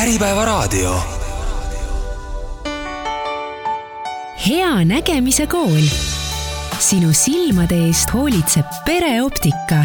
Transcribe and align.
Äripäevaraadio. 0.00 0.94
hea 4.48 4.84
nägemise 4.84 5.46
kool. 5.46 5.86
sinu 6.78 7.08
silmade 7.12 7.74
eest 7.74 8.14
hoolitseb 8.14 8.64
pereoptika. 8.84 9.84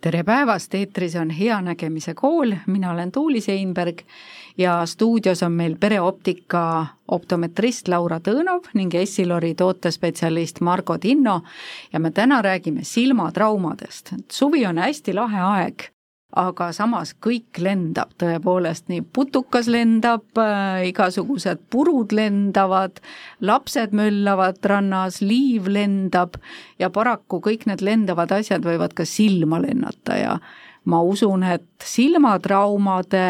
tere 0.00 0.22
päevast, 0.22 0.74
eetris 0.74 1.16
on 1.16 1.30
Hea 1.30 1.60
nägemise 1.60 2.14
kool, 2.14 2.52
mina 2.66 2.90
olen 2.90 3.12
Tuuli 3.12 3.40
Seinberg 3.40 4.00
ja 4.58 4.86
stuudios 4.86 5.42
on 5.42 5.52
meil 5.52 5.76
pereoptika 5.80 6.86
optometrist 7.08 7.88
Laura 7.88 8.18
Tõõnov 8.18 8.70
ning 8.74 8.94
Essilori 8.94 9.54
tootespetsialist 9.54 10.60
Margo 10.60 10.98
Tinno 10.98 11.42
ja 11.92 12.00
me 12.00 12.10
täna 12.10 12.42
räägime 12.42 12.80
silmatraumadest. 12.82 14.14
suvi 14.32 14.66
on 14.66 14.78
hästi 14.78 15.14
lahe 15.14 15.40
aeg 15.40 15.93
aga 16.36 16.70
samas 16.74 17.14
kõik 17.22 17.60
lendab 17.62 18.12
tõepoolest, 18.18 18.88
nii 18.90 19.04
putukas 19.14 19.68
lendab 19.70 20.38
äh,, 20.40 20.88
igasugused 20.90 21.62
purud 21.70 22.12
lendavad, 22.14 23.00
lapsed 23.40 23.94
möllavad 23.94 24.58
rannas, 24.66 25.20
liiv 25.22 25.68
lendab 25.70 26.38
ja 26.78 26.90
paraku 26.90 27.40
kõik 27.44 27.68
need 27.70 27.84
lendavad 27.84 28.34
asjad 28.34 28.66
võivad 28.66 28.96
ka 28.96 29.06
silma 29.08 29.62
lennata 29.62 30.18
ja 30.18 30.38
ma 30.84 31.02
usun, 31.02 31.46
et 31.46 31.68
silmatraumade 31.84 33.26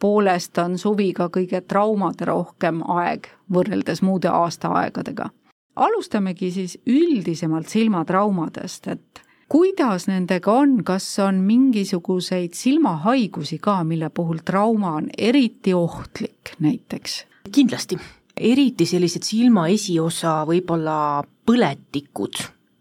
poolest 0.00 0.58
on 0.58 0.78
suvi 0.78 1.12
ka 1.16 1.30
kõige 1.32 1.62
traumaderohkem 1.64 2.82
aeg 2.98 3.30
võrreldes 3.52 4.02
muude 4.04 4.28
aastaaegadega. 4.28 5.30
alustamegi 5.76 6.50
siis 6.50 6.78
üldisemalt 6.86 7.68
silmatraumadest, 7.68 8.86
et 8.88 9.23
kuidas 9.48 10.08
nendega 10.08 10.52
on, 10.52 10.78
kas 10.84 11.06
on 11.22 11.42
mingisuguseid 11.44 12.54
silmahaigusi 12.56 13.58
ka, 13.62 13.82
mille 13.84 14.10
puhul 14.10 14.40
trauma 14.44 14.96
on 15.00 15.08
eriti 15.18 15.74
ohtlik 15.74 16.56
näiteks? 16.58 17.24
kindlasti, 17.52 17.98
eriti 18.36 18.86
sellised 18.86 19.22
silma 19.22 19.68
esiosa 19.68 20.40
võib-olla 20.48 21.22
põletikud 21.46 22.40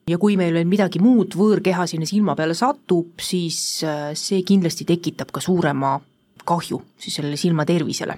ja 0.10 0.18
kui 0.18 0.38
meil 0.40 0.56
veel 0.56 0.68
midagi 0.68 1.02
muud 1.04 1.36
võõrkeha 1.38 1.86
sinna 1.88 2.08
silma 2.08 2.36
peale 2.36 2.56
satub, 2.58 3.20
siis 3.22 3.84
äh, 3.88 4.12
see 4.18 4.44
kindlasti 4.48 4.88
tekitab 4.88 5.32
ka 5.36 5.44
suurema 5.44 5.98
kahju 6.44 6.82
siis 7.00 7.20
sellele 7.20 7.38
silma 7.40 7.66
tervisele. 7.66 8.18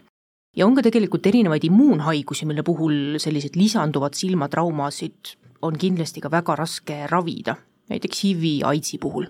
ja 0.55 0.66
on 0.66 0.75
ka 0.75 0.81
tegelikult 0.85 1.25
erinevaid 1.25 1.66
immuunhaigusi, 1.67 2.45
mille 2.45 2.63
puhul 2.63 3.17
sellised 3.19 3.57
lisanduvad 3.57 4.13
silmatraumasid 4.13 5.35
on 5.61 5.77
kindlasti 5.77 6.21
ka 6.21 6.31
väga 6.31 6.55
raske 6.55 7.07
ravida 7.09 7.55
näiteks 7.91 8.23
HIV-i, 8.23 8.53
AIDSi 8.67 9.00
puhul? 9.02 9.28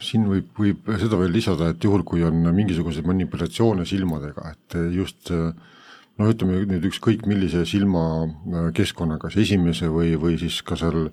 Siin 0.00 0.24
võib, 0.30 0.48
võib 0.56 0.86
seda 1.00 1.18
veel 1.20 1.34
lisada, 1.34 1.72
et 1.74 1.84
juhul, 1.84 2.04
kui 2.08 2.22
on 2.24 2.38
mingisuguseid 2.56 3.04
manipulatsioone 3.08 3.84
silmadega, 3.88 4.54
et 4.54 4.78
just 4.94 5.28
noh, 5.30 6.30
ütleme 6.32 6.62
nüüd 6.68 6.86
ükskõik 6.88 7.26
millise 7.28 7.66
silmakeskkonnaga, 7.68 9.26
kas 9.26 9.36
esimese 9.40 9.90
või, 9.92 10.14
või 10.20 10.38
siis 10.40 10.60
ka 10.64 10.78
seal, 10.80 11.10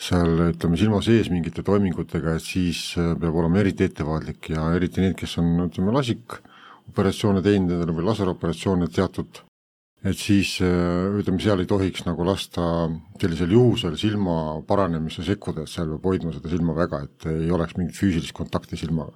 seal 0.00 0.46
ütleme, 0.48 0.80
silma 0.80 1.02
sees 1.04 1.28
mingite 1.32 1.64
toimingutega, 1.66 2.38
et 2.38 2.46
siis 2.46 2.82
peab 2.96 3.36
olema 3.36 3.60
eriti 3.60 3.88
ettevaatlik 3.88 4.52
ja 4.54 4.70
eriti 4.76 5.04
need, 5.04 5.16
kes 5.20 5.36
on, 5.42 5.54
ütleme, 5.68 5.92
lasikoperatsioone 5.98 7.44
teinud 7.44 7.84
või 7.92 8.08
laseroperatsioone 8.08 8.88
teatud 8.92 9.44
et 10.04 10.18
siis 10.18 10.56
äh, 10.62 11.18
ütleme, 11.20 11.40
seal 11.42 11.62
ei 11.62 11.68
tohiks 11.70 12.04
nagu 12.06 12.26
lasta 12.26 12.64
sellisel 13.22 13.54
juhusel 13.54 13.96
silma 14.00 14.36
paranemisse 14.66 15.24
sekkuda, 15.26 15.64
et 15.64 15.72
seal 15.72 15.92
peab 15.94 16.08
hoidma 16.10 16.34
seda 16.34 16.50
silma 16.50 16.74
väga, 16.76 17.04
et 17.06 17.28
ei 17.30 17.50
oleks 17.54 17.76
mingit 17.78 17.98
füüsilist 17.98 18.34
kontakti 18.36 18.78
silmaga. 18.80 19.14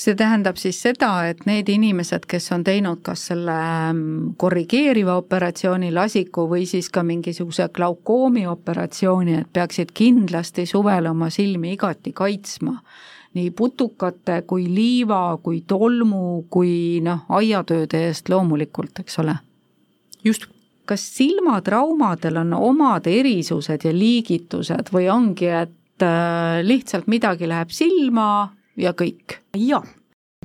see 0.00 0.14
tähendab 0.16 0.56
siis 0.56 0.78
seda, 0.80 1.10
et 1.28 1.42
need 1.44 1.68
inimesed, 1.68 2.24
kes 2.30 2.46
on 2.56 2.62
teinud 2.64 3.02
kas 3.04 3.26
selle 3.32 3.56
mm, 3.92 4.30
korrigeeriva 4.40 5.18
operatsiooni, 5.20 5.90
lasiku 5.92 6.46
või 6.48 6.64
siis 6.70 6.88
ka 6.88 7.02
mingisuguse 7.04 7.68
glaukoomi 7.74 8.46
operatsiooni, 8.48 9.42
et 9.42 9.52
peaksid 9.52 9.92
kindlasti 9.92 10.64
suvel 10.66 11.10
oma 11.10 11.28
silmi 11.30 11.74
igati 11.74 12.14
kaitsma 12.16 12.78
nii 13.34 13.50
putukate 13.54 14.40
kui 14.46 14.64
liiva 14.66 15.36
kui 15.42 15.60
tolmu 15.62 16.46
kui 16.50 16.98
noh, 17.04 17.26
aiatööde 17.28 18.08
eest 18.08 18.30
loomulikult, 18.32 19.04
eks 19.04 19.20
ole 19.22 19.36
just. 20.24 20.46
kas 20.90 21.02
silmatraumadel 21.14 22.40
on 22.40 22.54
omad 22.56 23.04
erisused 23.06 23.84
ja 23.86 23.92
liigitused 23.94 24.88
või 24.90 25.04
ongi, 25.12 25.46
et 25.46 26.02
äh, 26.02 26.64
lihtsalt 26.66 27.06
midagi 27.06 27.46
läheb 27.46 27.70
silma 27.70 28.50
ja 28.76 28.90
kõik? 28.98 29.38
jaa, 29.54 29.84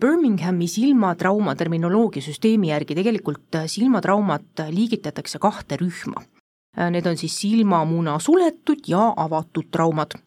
Birminghami 0.01 0.67
silmatrauma 0.67 1.55
terminoloogiasüsteemi 1.55 2.69
järgi 2.69 2.97
tegelikult 2.99 3.55
äh, 3.55 3.65
silmatraumat 3.71 4.67
liigitatakse 4.69 5.39
kahte 5.39 5.79
rühma. 5.81 6.21
Äh, 6.77 6.91
need 6.91 7.07
on 7.07 7.17
siis 7.17 7.39
silmamuna 7.41 8.19
suletud 8.19 8.85
ja 8.91 9.13
avatud 9.17 9.71
traumad 9.71 10.17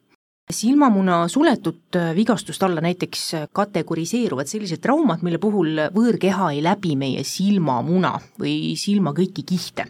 silmamuna 0.50 1.28
suletud 1.28 1.96
vigastuste 2.16 2.64
alla 2.66 2.80
näiteks 2.80 3.30
kategoriseeruvad 3.52 4.48
sellised 4.48 4.80
traumad, 4.80 5.22
mille 5.22 5.38
puhul 5.38 5.76
võõrkeha 5.94 6.52
ei 6.54 6.62
läbi 6.64 6.96
meie 6.96 7.24
silmamuna 7.24 8.14
või 8.40 8.74
silma 8.80 9.12
kõiki 9.16 9.44
kihte. 9.44 9.88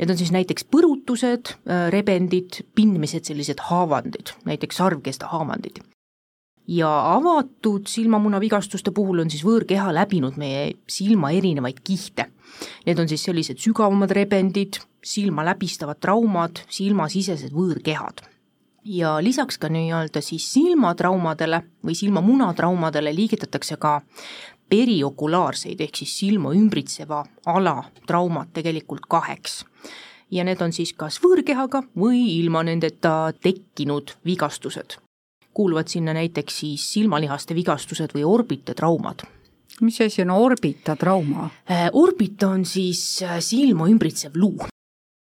Need 0.00 0.10
on 0.10 0.16
siis 0.16 0.32
näiteks 0.32 0.64
põrutused, 0.72 1.52
rebendid, 1.92 2.62
pindmised, 2.74 3.26
sellised 3.28 3.60
haavandid, 3.68 4.32
näiteks 4.48 4.80
sarvkesta 4.80 5.28
haavandid. 5.34 5.82
ja 6.70 6.88
avatud 7.16 7.88
silmamuna 7.90 8.38
vigastuste 8.40 8.90
puhul 8.94 9.18
on 9.18 9.30
siis 9.30 9.42
võõrkeha 9.44 9.90
läbinud 9.92 10.36
meie 10.38 10.76
silma 10.88 11.32
erinevaid 11.34 11.80
kihte. 11.84 12.30
Need 12.86 12.98
on 12.98 13.08
siis 13.08 13.24
sellised 13.24 13.58
sügavamad 13.58 14.10
rebendid, 14.10 14.78
silma 15.02 15.44
läbistavad 15.44 15.98
traumad, 16.00 16.62
silmasisesed 16.68 17.52
võõrkehad 17.52 18.22
ja 18.84 19.22
lisaks 19.22 19.58
ka 19.58 19.68
nii-öelda 19.68 20.20
siis 20.20 20.52
silmatraumadele 20.52 21.62
või 21.86 21.94
silmamunatraumadele 21.94 23.14
liigitatakse 23.14 23.76
ka 23.76 24.00
periokulaarseid 24.70 25.80
ehk 25.80 26.02
siis 26.02 26.18
silma 26.18 26.54
ümbritseva 26.54 27.24
ala 27.46 27.84
traumad 28.06 28.52
tegelikult 28.52 29.06
kaheks. 29.08 29.64
ja 30.30 30.44
need 30.44 30.60
on 30.62 30.72
siis 30.72 30.92
kas 30.92 31.18
võõrkehaga 31.22 31.82
või 31.98 32.22
ilma 32.38 32.62
nendeta 32.62 33.32
tekkinud 33.42 34.14
vigastused. 34.24 34.96
kuuluvad 35.54 35.88
sinna 35.88 36.12
näiteks 36.14 36.60
siis 36.60 36.92
silmalihaste 36.92 37.54
vigastused 37.54 38.14
või 38.14 38.24
orbitatraumad 38.24 39.26
mis 39.80 40.00
asi 40.00 40.22
on 40.22 40.30
orbitatrauma? 40.30 41.50
Äh, 41.70 41.88
orbita 41.92 42.48
on 42.48 42.64
siis 42.64 43.22
äh, 43.22 43.38
silma 43.40 43.88
ümbritsev 43.88 44.30
luu 44.34 44.70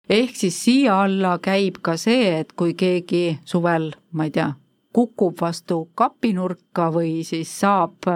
ehk 0.10 0.36
siis 0.36 0.58
siia 0.64 1.02
alla 1.04 1.38
käib 1.42 1.80
ka 1.82 1.98
see, 1.98 2.40
et 2.40 2.54
kui 2.58 2.74
keegi 2.74 3.40
suvel, 3.46 3.92
ma 4.12 4.26
ei 4.26 4.34
tea, 4.34 4.50
kukub 4.94 5.38
vastu 5.42 5.90
kapinurka 5.96 6.90
või 6.94 7.22
siis 7.28 7.52
saab 7.60 8.10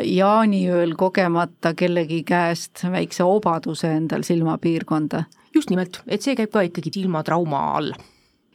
jaaniööl 0.00 0.94
kogemata 0.96 1.74
kellegi 1.76 2.22
käest 2.24 2.84
väikse 2.90 3.24
obaduse 3.24 3.92
endal 3.92 4.24
silmapiirkonda. 4.24 5.24
just 5.54 5.70
nimelt, 5.70 6.00
et 6.06 6.22
see 6.22 6.36
käib 6.36 6.50
ka 6.52 6.64
ikkagi 6.64 6.90
silmatrauma 6.94 7.60
all. 7.76 7.92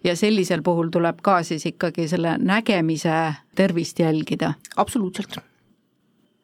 ja 0.04 0.16
sellisel 0.16 0.62
puhul 0.62 0.90
tuleb 0.90 1.22
ka 1.22 1.44
siis 1.44 1.66
ikkagi 1.66 2.08
selle 2.08 2.38
nägemise 2.38 3.34
tervist 3.56 4.00
jälgida? 4.00 4.54
absoluutselt. 4.76 5.38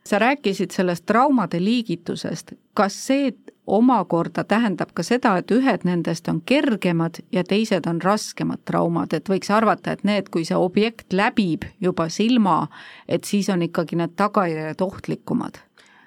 sa 0.05 0.19
rääkisid 0.19 0.71
sellest 0.71 1.05
traumade 1.05 1.63
liigitusest, 1.63 2.53
kas 2.73 3.05
see 3.07 3.33
omakorda 3.67 4.43
tähendab 4.43 4.91
ka 4.93 5.03
seda, 5.03 5.37
et 5.39 5.51
ühed 5.51 5.85
nendest 5.87 6.27
on 6.27 6.41
kergemad 6.45 7.21
ja 7.31 7.43
teised 7.47 7.87
on 7.87 8.01
raskemad 8.03 8.63
traumad, 8.67 9.13
et 9.15 9.29
võiks 9.29 9.51
arvata, 9.53 9.93
et 9.93 10.03
need, 10.03 10.29
kui 10.33 10.45
see 10.45 10.57
objekt 10.59 11.13
läbib 11.15 11.67
juba 11.81 12.09
silma, 12.11 12.67
et 13.07 13.23
siis 13.23 13.49
on 13.53 13.63
ikkagi 13.63 13.99
need 13.99 14.17
tagajärjed 14.19 14.81
ohtlikumad. 14.81 15.61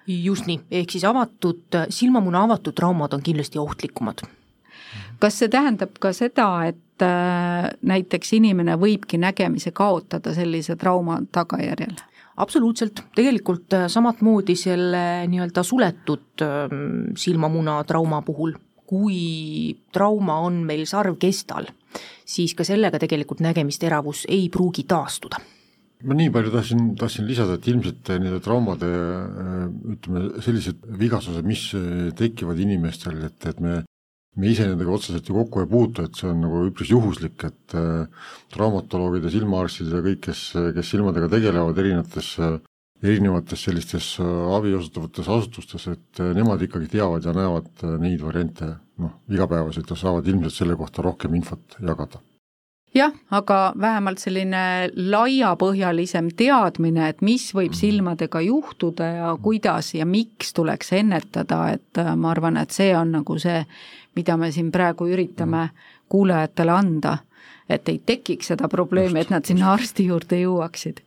just 0.07 0.47
nii, 0.47 0.61
ehk 0.71 0.91
siis 0.91 1.05
avatud, 1.05 1.79
silmamuna 1.91 2.45
avatud 2.47 2.75
traumad 2.75 3.13
on 3.13 3.23
kindlasti 3.23 3.59
ohtlikumad. 3.59 4.21
kas 5.19 5.39
see 5.39 5.49
tähendab 5.49 5.97
ka 5.99 6.13
seda, 6.13 6.67
et 6.67 7.03
äh, 7.03 7.71
näiteks 7.83 8.33
inimene 8.33 8.77
võibki 8.77 9.19
nägemise 9.19 9.71
kaotada 9.71 10.35
sellise 10.35 10.77
trauma 10.77 11.23
tagajärjel? 11.33 11.97
Absoluutselt, 12.37 13.03
tegelikult 13.17 13.75
äh, 13.77 13.87
samatmoodi 13.93 14.57
selle 14.59 15.03
nii-öelda 15.31 15.65
suletud 15.67 16.45
ähm, 16.45 17.17
silmamuna 17.19 17.81
trauma 17.89 18.23
puhul, 18.27 18.55
kui 18.87 19.75
trauma 19.93 20.39
on 20.47 20.63
meil 20.67 20.85
sarvkestal, 20.87 21.69
siis 22.29 22.55
ka 22.55 22.67
sellega 22.67 23.01
tegelikult 23.03 23.43
nägemisteravus 23.45 24.27
ei 24.31 24.49
pruugi 24.53 24.87
taastuda. 24.89 25.41
Ma 26.07 26.15
nii 26.15 26.29
palju 26.31 26.53
tahtsin, 26.53 26.89
tahtsin 27.01 27.25
lisada, 27.27 27.57
et 27.57 27.67
ilmselt 27.73 28.11
nende 28.21 28.39
traumade 28.45 28.89
äh, 28.93 29.67
ütleme, 29.97 30.29
sellised 30.45 30.85
vigastused, 31.01 31.47
mis 31.49 31.71
äh, 31.75 32.09
tekivad 32.17 32.61
inimestel, 32.63 33.23
et, 33.31 33.39
et 33.49 33.63
me 33.65 33.81
me 34.37 34.53
ise 34.53 34.69
nendega 34.69 34.93
otseselt 34.93 35.29
ju 35.29 35.37
kokku 35.39 35.63
ei 35.63 35.69
puutu, 35.71 36.05
et 36.07 36.19
see 36.19 36.29
on 36.31 36.41
nagu 36.45 36.63
üpris 36.69 36.93
juhuslik, 36.93 37.45
et 37.49 37.77
äh, 37.79 38.31
traumatoloogid 38.55 39.27
ja 39.27 39.35
silmaarstid 39.35 39.93
ja 39.93 40.03
kõik, 40.05 40.23
kes, 40.29 40.47
kes 40.77 40.93
silmadega 40.93 41.31
tegelevad 41.33 41.83
erinevates, 41.83 42.31
erinevates 43.03 43.67
sellistes 43.69 44.13
abi 44.21 44.77
osutavates 44.77 45.29
asutustes, 45.29 45.89
et 45.93 46.23
nemad 46.37 46.63
ikkagi 46.65 46.89
teavad 46.97 47.25
ja 47.25 47.35
näevad 47.37 47.85
neid 48.03 48.23
variante 48.25 48.71
noh, 49.03 49.19
igapäevaselt 49.33 49.93
ja 49.93 50.01
saavad 50.01 50.29
ilmselt 50.29 50.57
selle 50.57 50.79
kohta 50.81 51.05
rohkem 51.05 51.37
infot 51.37 51.77
jagada 51.81 52.23
jah, 52.97 53.13
aga 53.31 53.59
vähemalt 53.81 54.21
selline 54.23 54.91
laiapõhjalisem 54.97 56.31
teadmine, 56.37 57.11
et 57.11 57.23
mis 57.25 57.49
võib 57.55 57.73
mhm. 57.73 57.81
silmadega 57.81 58.43
juhtuda 58.47 59.11
ja 59.21 59.31
kuidas 59.43 59.95
ja 59.95 60.07
miks 60.09 60.53
tuleks 60.57 60.93
ennetada, 60.97 61.63
et 61.77 62.03
äh, 62.03 62.13
ma 62.17 62.33
arvan, 62.35 62.59
et 62.61 62.75
see 62.75 62.93
on 62.97 63.17
nagu 63.19 63.39
see, 63.43 63.63
mida 64.17 64.37
me 64.41 64.51
siin 64.53 64.73
praegu 64.75 65.09
üritame 65.13 65.69
mhm. 65.69 65.89
kuulajatele 66.13 66.73
anda, 66.73 67.19
et 67.69 67.89
ei 67.89 67.99
tekiks 67.99 68.55
seda 68.55 68.69
probleemi, 68.71 69.21
et 69.21 69.35
nad 69.35 69.45
sinna 69.45 69.73
arsti 69.75 70.07
juurde 70.07 70.39
jõuaksid 70.45 71.06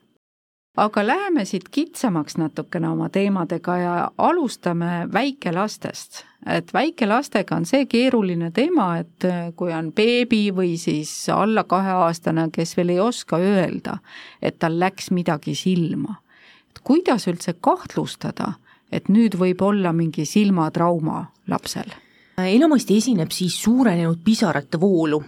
aga 0.79 1.03
läheme 1.07 1.43
siit 1.45 1.67
kitsamaks 1.71 2.37
natukene 2.39 2.89
oma 2.89 3.09
teemadega 3.09 3.75
ja 3.77 3.93
alustame 4.17 5.07
väikelastest. 5.13 6.23
et 6.45 6.73
väikelastega 6.73 7.55
on 7.55 7.65
see 7.65 7.85
keeruline 7.85 8.51
teema, 8.55 8.97
et 8.97 9.25
kui 9.59 9.73
on 9.75 9.91
beebi 9.91 10.53
või 10.55 10.77
siis 10.79 11.11
alla 11.35 11.63
kaheaastane, 11.63 12.47
kes 12.51 12.77
veel 12.77 12.93
ei 12.95 12.99
oska 12.99 13.37
öelda, 13.37 13.97
et 14.41 14.59
tal 14.59 14.79
läks 14.79 15.11
midagi 15.11 15.55
silma. 15.55 16.21
et 16.69 16.79
kuidas 16.83 17.27
üldse 17.27 17.53
kahtlustada, 17.61 18.53
et 18.91 19.09
nüüd 19.09 19.35
võib 19.35 19.61
olla 19.61 19.93
mingi 19.93 20.25
silmatrauma 20.25 21.25
lapsel? 21.47 21.91
enamasti 22.39 22.97
esineb 22.97 23.31
siis 23.35 23.57
suurenenud 23.61 24.23
pisarate 24.23 24.79
voolu, 24.79 25.19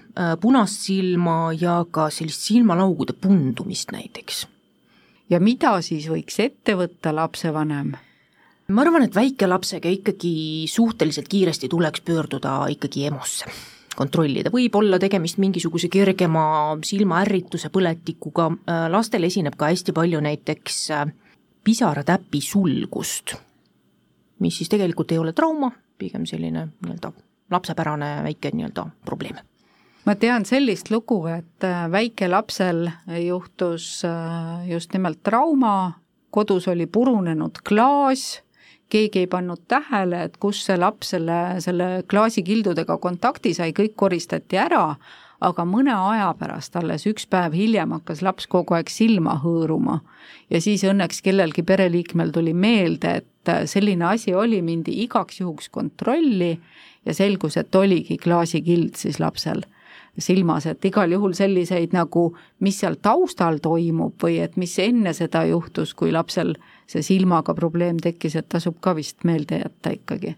punast 0.41 0.87
silma 0.87 1.51
ja 1.59 1.83
ka 1.91 2.09
sellist 2.09 2.47
silmalaugude 2.47 3.13
pundumist 3.19 3.91
näiteks 3.91 4.45
ja 5.31 5.39
mida 5.39 5.75
siis 5.85 6.07
võiks 6.11 6.39
ette 6.43 6.75
võtta 6.77 7.13
lapsevanem? 7.15 7.93
ma 8.71 8.85
arvan, 8.85 9.03
et 9.03 9.15
väikelapsega 9.15 9.91
ikkagi 9.91 10.67
suhteliselt 10.71 11.27
kiiresti 11.31 11.69
tuleks 11.71 12.03
pöörduda 12.07 12.65
ikkagi 12.71 13.07
EMO-sse 13.09 13.51
kontrollida, 13.95 14.51
võib 14.53 14.75
olla 14.79 14.99
tegemist 15.01 15.39
mingisuguse 15.41 15.89
kergema 15.91 16.43
silmaärrituse, 16.87 17.67
põletikuga, 17.73 18.47
lastel 18.93 19.27
esineb 19.27 19.57
ka 19.59 19.67
hästi 19.67 19.91
palju 19.95 20.21
näiteks 20.23 20.77
äh, 20.95 21.11
pisaratäpi 21.67 22.39
sulgust, 22.45 23.35
mis 24.39 24.61
siis 24.61 24.71
tegelikult 24.71 25.11
ei 25.11 25.19
ole 25.19 25.35
trauma, 25.35 25.73
pigem 25.99 26.23
selline 26.29 26.69
nii-öelda 26.71 27.11
lapsepärane 27.51 28.13
väike 28.23 28.55
nii-öelda 28.55 28.87
probleem 29.05 29.43
ma 30.05 30.15
tean 30.17 30.45
sellist 30.47 30.89
lugu, 30.91 31.23
et 31.29 31.65
äh, 31.65 31.85
väikelapsel 31.91 32.87
juhtus 33.21 34.03
äh, 34.05 34.69
just 34.69 34.93
nimelt 34.93 35.21
trauma, 35.23 36.01
kodus 36.31 36.67
oli 36.71 36.87
purunenud 36.87 37.61
klaas, 37.67 38.41
keegi 38.91 39.25
ei 39.25 39.27
pannud 39.31 39.65
tähele, 39.71 40.25
et 40.27 40.37
kus 40.41 40.65
see 40.65 40.77
laps 40.79 41.13
selle, 41.15 41.39
selle 41.63 41.89
klaasikildudega 42.11 42.97
kontakti 43.03 43.53
sai, 43.55 43.71
kõik 43.75 43.93
koristati 43.99 44.59
ära, 44.59 44.95
aga 45.41 45.65
mõne 45.65 45.93
aja 45.95 46.29
pärast, 46.37 46.75
alles 46.77 47.07
üks 47.09 47.25
päev 47.29 47.55
hiljem 47.57 47.95
hakkas 47.95 48.21
laps 48.25 48.47
kogu 48.51 48.75
aeg 48.77 48.91
silma 48.93 49.37
hõõruma. 49.43 50.01
ja 50.49 50.61
siis 50.61 50.83
õnneks 50.83 51.21
kellelgi 51.23 51.63
pereliikmel 51.63 52.33
tuli 52.33 52.53
meelde, 52.53 53.21
et 53.21 53.53
äh, 53.53 53.65
selline 53.69 54.09
asi 54.15 54.33
oli, 54.33 54.61
mindi 54.65 54.97
igaks 55.03 55.39
juhuks 55.43 55.69
kontrolli 55.69 56.57
ja 57.05 57.13
selgus, 57.13 57.57
et 57.57 57.75
oligi 57.75 58.17
klaasikild 58.17 58.97
siis 58.97 59.19
lapsel 59.19 59.61
silmas, 60.19 60.65
et 60.67 60.85
igal 60.85 61.11
juhul 61.13 61.33
selliseid 61.37 61.95
nagu, 61.95 62.31
mis 62.59 62.79
seal 62.81 62.97
taustal 63.03 63.61
toimub 63.63 64.17
või 64.21 64.39
et 64.43 64.57
mis 64.59 64.73
enne 64.83 65.13
seda 65.15 65.45
juhtus, 65.47 65.93
kui 65.95 66.11
lapsel 66.11 66.55
see 66.91 67.03
silmaga 67.05 67.55
probleem 67.55 67.99
tekkis, 68.01 68.35
et 68.35 68.49
tasub 68.51 68.81
ka 68.83 68.95
vist 68.97 69.23
meelde 69.27 69.61
jätta 69.63 69.93
ikkagi. 69.95 70.35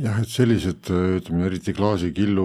Jah, 0.00 0.20
et 0.22 0.30
sellised, 0.32 0.86
ütleme 1.18 1.48
eriti 1.50 1.74
klaasikillu 1.76 2.44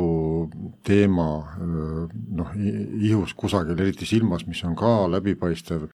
teema 0.84 1.28
noh, 1.56 2.56
ihus 2.58 3.36
kusagil, 3.38 3.78
eriti 3.80 4.08
silmas, 4.10 4.44
mis 4.50 4.64
on 4.68 4.74
ka 4.76 5.06
läbipaistev, 5.14 5.86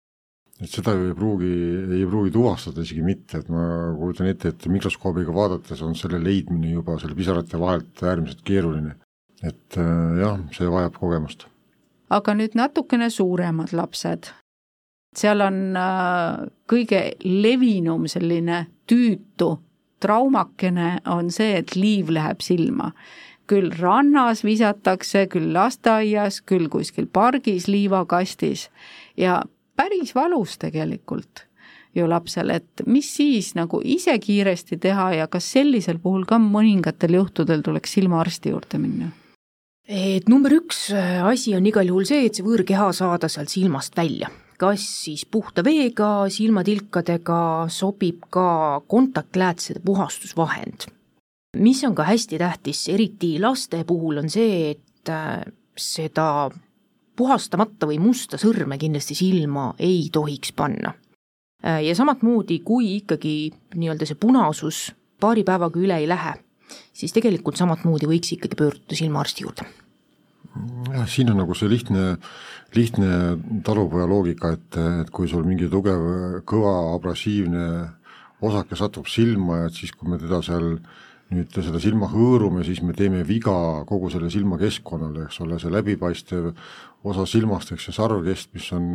et 0.60 0.70
seda 0.70 0.94
ju 0.94 1.10
ei 1.10 1.18
pruugi, 1.18 1.52
ei 1.98 2.06
pruugi 2.08 2.32
tuvastada 2.32 2.86
isegi 2.86 3.04
mitte, 3.04 3.42
et 3.42 3.52
ma 3.52 3.90
kujutan 3.98 4.30
ette, 4.30 4.54
et 4.54 4.70
mikroskoobiga 4.72 5.34
vaadates 5.36 5.82
on 5.84 5.98
selle 5.98 6.22
leidmine 6.22 6.72
juba 6.78 6.96
selle 7.02 7.18
pisarate 7.18 7.60
vahelt 7.60 8.06
äärmiselt 8.08 8.44
keeruline 8.46 8.94
et 9.42 9.78
äh, 9.78 10.20
jah, 10.20 10.38
see 10.52 10.68
vajab 10.70 10.98
kogemust. 11.00 11.46
aga 12.10 12.34
nüüd 12.34 12.56
natukene 12.58 13.10
suuremad 13.10 13.72
lapsed. 13.72 14.32
seal 15.16 15.40
on 15.40 15.76
äh, 15.76 16.46
kõige 16.70 17.02
levinum 17.24 18.06
selline 18.08 18.66
tüütu 18.86 19.56
traumakene 20.00 21.00
on 21.06 21.30
see, 21.30 21.58
et 21.60 21.76
liiv 21.76 22.10
läheb 22.12 22.40
silma. 22.44 22.92
küll 23.50 23.72
rannas 23.74 24.44
visatakse, 24.46 25.24
küll 25.26 25.48
lasteaias, 25.50 26.36
küll 26.46 26.68
kuskil 26.70 27.08
pargis 27.10 27.66
liivakastis 27.66 28.68
ja 29.18 29.40
päris 29.74 30.14
valus 30.14 30.54
tegelikult 30.62 31.48
ju 31.94 32.06
lapsel, 32.06 32.52
et 32.54 32.84
mis 32.86 33.08
siis 33.16 33.56
nagu 33.58 33.80
ise 33.82 34.14
kiiresti 34.22 34.78
teha 34.78 35.08
ja 35.18 35.26
kas 35.26 35.50
sellisel 35.50 35.98
puhul 35.98 36.22
ka 36.30 36.38
mõningatel 36.38 37.18
juhtudel 37.18 37.66
tuleks 37.66 37.98
silmaarsti 37.98 38.54
juurde 38.54 38.78
minna? 38.78 39.10
Et 39.90 40.28
number 40.30 40.52
üks 40.54 40.88
äh, 40.94 41.18
asi 41.26 41.56
on 41.58 41.66
igal 41.66 41.88
juhul 41.90 42.06
see, 42.06 42.28
et 42.28 42.38
see 42.38 42.46
võõrkeha 42.46 42.92
saada 42.94 43.28
sealt 43.28 43.50
silmast 43.50 43.96
välja. 43.98 44.30
kas 44.60 44.82
siis 45.06 45.22
puhta 45.24 45.62
veega, 45.64 46.28
silmatilkadega, 46.28 47.66
sobib 47.72 48.26
ka 48.30 48.82
kontaktläätsede 48.86 49.80
puhastusvahend. 49.84 50.86
mis 51.56 51.82
on 51.84 51.94
ka 51.94 52.04
hästi 52.04 52.38
tähtis, 52.38 52.88
eriti 52.88 53.38
laste 53.40 53.84
puhul, 53.84 54.18
on 54.22 54.30
see, 54.30 54.70
et 54.76 55.08
äh, 55.10 55.42
seda 55.76 56.50
puhastamata 57.16 57.88
või 57.88 57.98
musta 57.98 58.38
sõrme 58.38 58.78
kindlasti 58.78 59.14
silma 59.14 59.74
ei 59.78 60.08
tohiks 60.12 60.52
panna. 60.52 60.94
Äh, 61.64 61.82
ja 61.88 61.96
samamoodi, 61.96 62.60
kui 62.64 62.94
ikkagi 63.00 63.50
nii-öelda 63.74 64.06
see 64.06 64.20
punasus 64.20 64.92
paari 65.20 65.42
päevaga 65.44 65.80
üle 65.80 65.98
ei 65.98 66.08
lähe, 66.08 66.36
siis 66.96 67.14
tegelikult 67.16 67.60
samamoodi 67.60 68.08
võiks 68.10 68.34
ikkagi 68.36 68.58
pöörduda 68.58 68.98
silmaarsti 68.98 69.46
juurde. 69.46 69.68
Jah, 70.90 71.06
siin 71.06 71.30
on 71.30 71.38
nagu 71.38 71.54
see 71.54 71.70
lihtne, 71.70 72.16
lihtne 72.74 73.10
talupoja 73.66 74.08
loogika, 74.10 74.54
et, 74.56 74.78
et 75.04 75.12
kui 75.14 75.30
sul 75.30 75.46
mingi 75.46 75.68
tugev, 75.70 76.02
kõva 76.48 76.74
abrasiivne 76.96 77.66
osake 78.42 78.78
satub 78.78 79.06
silma 79.10 79.62
ja 79.62 79.70
et 79.70 79.78
siis, 79.78 79.92
kui 79.94 80.10
me 80.10 80.18
teda 80.18 80.40
seal 80.42 80.74
nüüd 81.30 81.54
seda 81.54 81.78
silma 81.78 82.08
hõõrume, 82.10 82.64
siis 82.66 82.80
me 82.82 82.94
teeme 82.96 83.20
viga 83.26 83.52
kogu 83.86 84.10
selle 84.10 84.32
silmakeskkonnale, 84.34 85.28
eks 85.28 85.38
ole, 85.44 85.60
see 85.62 85.70
läbipaistev 85.70 86.48
osa 87.06 87.26
silmast, 87.28 87.70
eks 87.70 87.86
see 87.86 87.94
sarvkest, 87.94 88.50
mis 88.56 88.66
on 88.74 88.88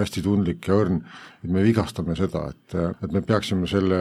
hästi 0.00 0.24
tundlik 0.26 0.66
ja 0.66 0.80
õrn, 0.80 0.98
et 1.44 1.52
me 1.54 1.62
vigastame 1.62 2.18
seda, 2.18 2.48
et, 2.50 2.74
et 2.74 3.14
me 3.14 3.22
peaksime 3.22 3.70
selle 3.70 4.00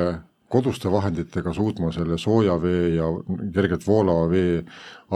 koduste 0.51 0.91
vahenditega 0.91 1.53
suutma 1.53 1.91
selle 1.95 2.17
sooja 2.21 2.55
vee 2.61 2.95
ja 2.95 3.07
kergelt 3.53 3.85
voolava 3.87 4.27
vee 4.31 4.61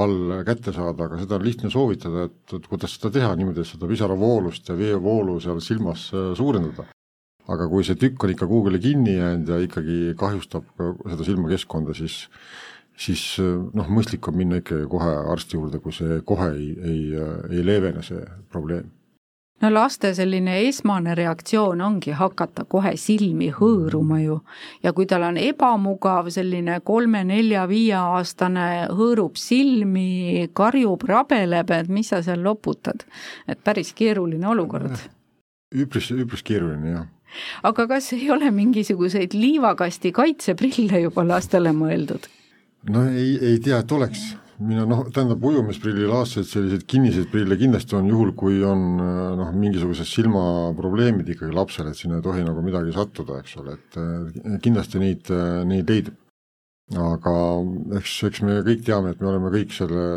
all 0.02 0.42
kätte 0.48 0.74
saada, 0.76 1.08
aga 1.08 1.20
seda 1.22 1.38
on 1.38 1.46
lihtne 1.46 1.72
soovitada, 1.72 2.28
et, 2.28 2.68
kuidas 2.68 2.98
seda 2.98 3.14
teha 3.16 3.32
niimoodi, 3.40 3.64
et 3.64 3.72
seda 3.72 3.90
pisaravoolust 3.90 4.72
ja 4.72 4.78
veevoolu 4.80 5.40
seal 5.44 5.62
silmas 5.64 6.10
äh, 6.14 6.34
suurendada. 6.38 6.88
aga 7.52 7.66
kui 7.68 7.84
see 7.84 7.98
tükk 8.00 8.24
on 8.24 8.32
ikka 8.32 8.48
kuhugile 8.48 8.80
kinni 8.80 9.16
jäänud 9.18 9.50
ja 9.50 9.58
ikkagi 9.60 10.14
kahjustab 10.16 10.68
ka 10.78 10.92
seda 11.10 11.26
silmakeskkonda, 11.28 11.96
siis 11.98 12.28
siis 13.02 13.24
äh, 13.42 13.58
noh, 13.74 13.90
mõistlik 13.92 14.28
on 14.28 14.38
minna 14.38 14.62
ikkagi 14.62 14.88
kohe 14.92 15.12
arsti 15.34 15.58
juurde, 15.58 15.80
kui 15.84 15.96
see 15.96 16.22
kohe 16.28 16.52
ei, 16.56 16.72
ei, 16.76 17.04
äh, 17.18 17.38
ei 17.52 17.66
leevene, 17.66 18.04
see 18.06 18.24
probleem 18.52 18.92
no 19.62 19.70
laste 19.74 20.14
selline 20.18 20.58
esmane 20.68 21.16
reaktsioon 21.18 21.82
ongi 21.82 22.16
hakata 22.18 22.66
kohe 22.70 22.96
silmi 22.98 23.52
hõõruma 23.56 24.20
ju. 24.24 24.40
ja 24.84 24.94
kui 24.94 25.06
tal 25.06 25.28
on 25.30 25.38
ebamugav 25.38 26.30
selline 26.34 26.80
kolme-nelja-viieaastane 26.88 28.68
hõõrub 28.98 29.40
silmi, 29.40 30.50
karjub, 30.54 31.08
rabeleb, 31.08 31.72
et 31.72 31.90
mis 31.90 32.12
sa 32.14 32.22
seal 32.26 32.44
loputad. 32.44 33.06
et 33.48 33.64
päris 33.64 33.94
keeruline 33.94 34.48
olukord. 34.48 34.98
üpris, 35.76 36.12
üpris 36.12 36.44
keeruline 36.44 36.96
jah 36.96 37.10
aga 37.64 37.88
kas 37.88 38.12
ei 38.14 38.30
ole 38.32 38.52
mingisuguseid 38.52 39.36
liivakasti 39.38 40.12
kaitseprille 40.12 41.06
juba 41.06 41.26
lastele 41.28 41.74
mõeldud? 41.76 42.28
no 42.90 43.06
ei, 43.10 43.38
ei 43.38 43.60
tea, 43.64 43.80
et 43.80 43.92
oleks 43.92 44.32
mina 44.62 44.86
noh, 44.90 45.04
tähendab 45.14 45.44
ujumisprillilaadsed 45.50 46.48
selliseid 46.48 46.86
kinniseid 46.90 47.30
prille 47.32 47.58
kindlasti 47.60 47.96
on 47.98 48.10
juhul, 48.12 48.34
kui 48.38 48.62
on 48.68 48.84
noh, 49.40 49.52
mingisugused 49.58 50.10
silmaprobleemid 50.10 51.30
ikkagi 51.34 51.56
lapsel, 51.56 51.92
et 51.92 52.00
sinna 52.00 52.20
ei 52.20 52.26
tohi 52.26 52.44
nagu 52.46 52.64
midagi 52.66 52.94
sattuda, 52.96 53.40
eks 53.42 53.56
ole, 53.62 53.78
et 53.78 54.02
kindlasti 54.64 55.02
neid, 55.02 55.32
neid 55.70 55.90
leidub. 55.90 56.18
aga 56.92 57.34
eks, 58.02 58.18
eks 58.28 58.42
me 58.44 58.58
kõik 58.68 58.82
teame, 58.84 59.14
et 59.14 59.22
me 59.24 59.30
oleme 59.32 59.52
kõik 59.54 59.72
selle, 59.72 60.08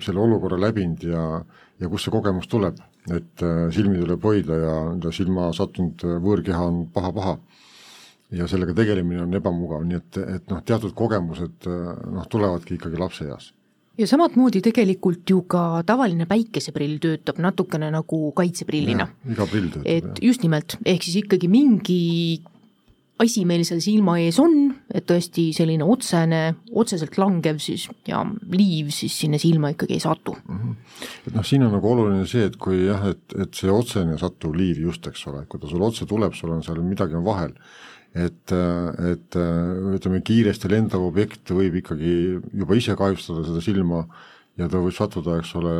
selle 0.00 0.22
olukorra 0.22 0.56
läbinud 0.56 1.02
ja 1.04 1.24
ja 1.82 1.90
kust 1.90 2.06
see 2.06 2.14
kogemus 2.14 2.46
tuleb, 2.50 2.78
et 3.12 3.42
äh, 3.44 3.66
silmi 3.74 3.98
tuleb 4.00 4.22
hoida 4.24 4.58
ja 4.60 4.76
enda 4.92 5.10
silma 5.12 5.50
sattunud 5.56 6.04
võõrkeha 6.24 6.62
on 6.70 6.86
paha-paha. 6.94 7.36
ja 8.34 8.46
sellega 8.50 8.72
tegelemine 8.74 9.22
on 9.22 9.34
ebamugav, 9.36 9.82
nii 9.86 9.98
et, 9.98 10.16
et 10.38 10.48
noh, 10.50 10.62
teatud 10.66 10.94
kogemused 10.96 11.68
äh, 11.68 11.92
noh, 12.14 12.24
tulevadki 12.30 12.78
ikkagi 12.78 12.98
lapseeas 12.98 13.52
ja 13.98 14.08
samamoodi 14.10 14.62
tegelikult 14.64 15.30
ju 15.30 15.42
ka 15.50 15.82
tavaline 15.86 16.26
päikeseprill 16.30 16.98
töötab 17.02 17.38
natukene 17.42 17.90
nagu 17.94 18.24
kaitseprillina. 18.36 19.06
iga 19.30 19.46
prill 19.46 19.70
töötab. 19.70 19.86
et 19.86 20.04
jah. 20.04 20.24
just 20.30 20.42
nimelt, 20.42 20.76
ehk 20.84 21.06
siis 21.06 21.22
ikkagi 21.22 21.48
mingi 21.48 22.42
asi 23.22 23.44
meil 23.46 23.62
seal 23.66 23.78
silma 23.82 24.16
ees 24.18 24.40
on, 24.42 24.72
et 24.90 25.06
tõesti 25.06 25.46
selline 25.54 25.86
otsene, 25.86 26.40
otseselt 26.74 27.14
langev 27.20 27.60
siis 27.62 27.86
ja 28.08 28.24
liiv 28.50 28.90
siis 28.94 29.14
sinna 29.22 29.38
silma 29.38 29.70
ikkagi 29.74 29.94
ei 29.94 30.02
satu 30.02 30.34
mm. 30.34 30.58
-hmm. 30.58 30.74
et 31.28 31.34
noh, 31.38 31.46
siin 31.46 31.62
on 31.62 31.72
nagu 31.76 31.90
oluline 31.92 32.26
see, 32.26 32.48
et 32.50 32.56
kui 32.56 32.84
jah, 32.88 33.06
et, 33.14 33.22
et 33.38 33.54
see 33.54 33.70
otsene 33.70 34.18
sattuv 34.18 34.56
liiv 34.58 34.82
just, 34.88 35.06
eks 35.06 35.26
ole, 35.30 35.44
et 35.44 35.48
kui 35.48 35.60
ta 35.60 35.70
sul 35.70 35.82
otse 35.82 36.06
tuleb, 36.06 36.34
sul 36.34 36.50
on 36.50 36.62
seal 36.62 36.82
midagi 36.82 37.14
on 37.14 37.24
vahel, 37.24 37.54
et, 38.14 38.54
et 39.10 39.38
ütleme, 39.96 40.20
kiiresti 40.24 40.70
lendav 40.70 41.02
objekt 41.02 41.50
võib 41.54 41.80
ikkagi 41.82 42.14
juba 42.54 42.78
ise 42.78 42.94
kahjustada 42.98 43.42
seda 43.48 43.62
silma 43.64 44.04
ja 44.60 44.68
ta 44.70 44.78
võib 44.78 44.94
sattuda, 44.94 45.40
eks 45.40 45.50
ole, 45.58 45.74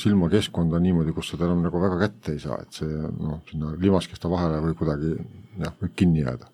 silmakeskkonda 0.00 0.80
niimoodi, 0.84 1.14
kus 1.16 1.32
seda 1.32 1.48
enam 1.48 1.64
nagu 1.64 1.80
väga 1.80 1.98
kätte 2.04 2.36
ei 2.36 2.42
saa, 2.42 2.60
et 2.64 2.76
see 2.76 2.92
noh, 2.92 3.40
sinna 3.48 3.72
limaskeste 3.80 4.30
vahele 4.30 4.60
või 4.66 4.76
kuidagi 4.78 5.16
jah, 5.16 5.74
võib 5.80 5.96
kinni 5.96 6.24
jääda. 6.26 6.52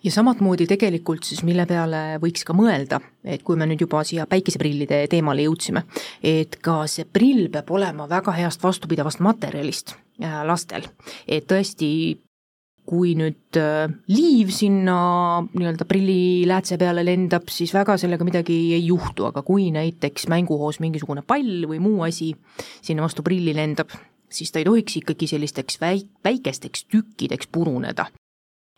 Ja 0.00 0.08
samamoodi 0.14 0.64
tegelikult 0.64 1.26
siis, 1.28 1.42
mille 1.44 1.66
peale 1.68 2.16
võiks 2.22 2.46
ka 2.48 2.54
mõelda, 2.56 3.02
et 3.20 3.42
kui 3.44 3.58
me 3.60 3.66
nüüd 3.68 3.82
juba 3.84 4.00
siia 4.08 4.24
päikeseprillide 4.30 5.02
teemale 5.12 5.44
jõudsime, 5.44 5.82
et 6.24 6.56
ka 6.64 6.86
see 6.88 7.04
prill 7.04 7.50
peab 7.52 7.68
olema 7.76 8.06
väga 8.08 8.32
heast 8.38 8.64
vastupidavast 8.64 9.20
materjalist 9.20 9.92
äh, 10.22 10.40
lastel, 10.48 10.88
et 11.28 11.44
tõesti 11.50 11.90
kui 12.90 13.14
nüüd 13.18 13.58
äh, 13.60 13.86
liiv 14.10 14.50
sinna 14.54 14.96
nii-öelda 15.46 15.86
prilliläätse 15.88 16.78
peale 16.80 17.04
lendab, 17.06 17.50
siis 17.52 17.72
väga 17.74 17.96
sellega 18.00 18.26
midagi 18.26 18.56
ei 18.74 18.84
juhtu, 18.88 19.28
aga 19.28 19.44
kui 19.46 19.68
näiteks 19.74 20.26
mänguhoos 20.32 20.80
mingisugune 20.82 21.22
pall 21.26 21.68
või 21.70 21.78
muu 21.82 22.02
asi 22.08 22.32
sinna 22.82 23.06
vastu 23.06 23.22
prilli 23.26 23.54
lendab, 23.56 23.94
siis 24.30 24.50
ta 24.50 24.62
ei 24.62 24.66
tohiks 24.66 24.98
ikkagi 25.02 25.30
sellisteks 25.30 25.78
väik-, 25.82 26.10
väikesteks 26.26 26.88
tükkideks 26.90 27.50
puruneda 27.54 28.10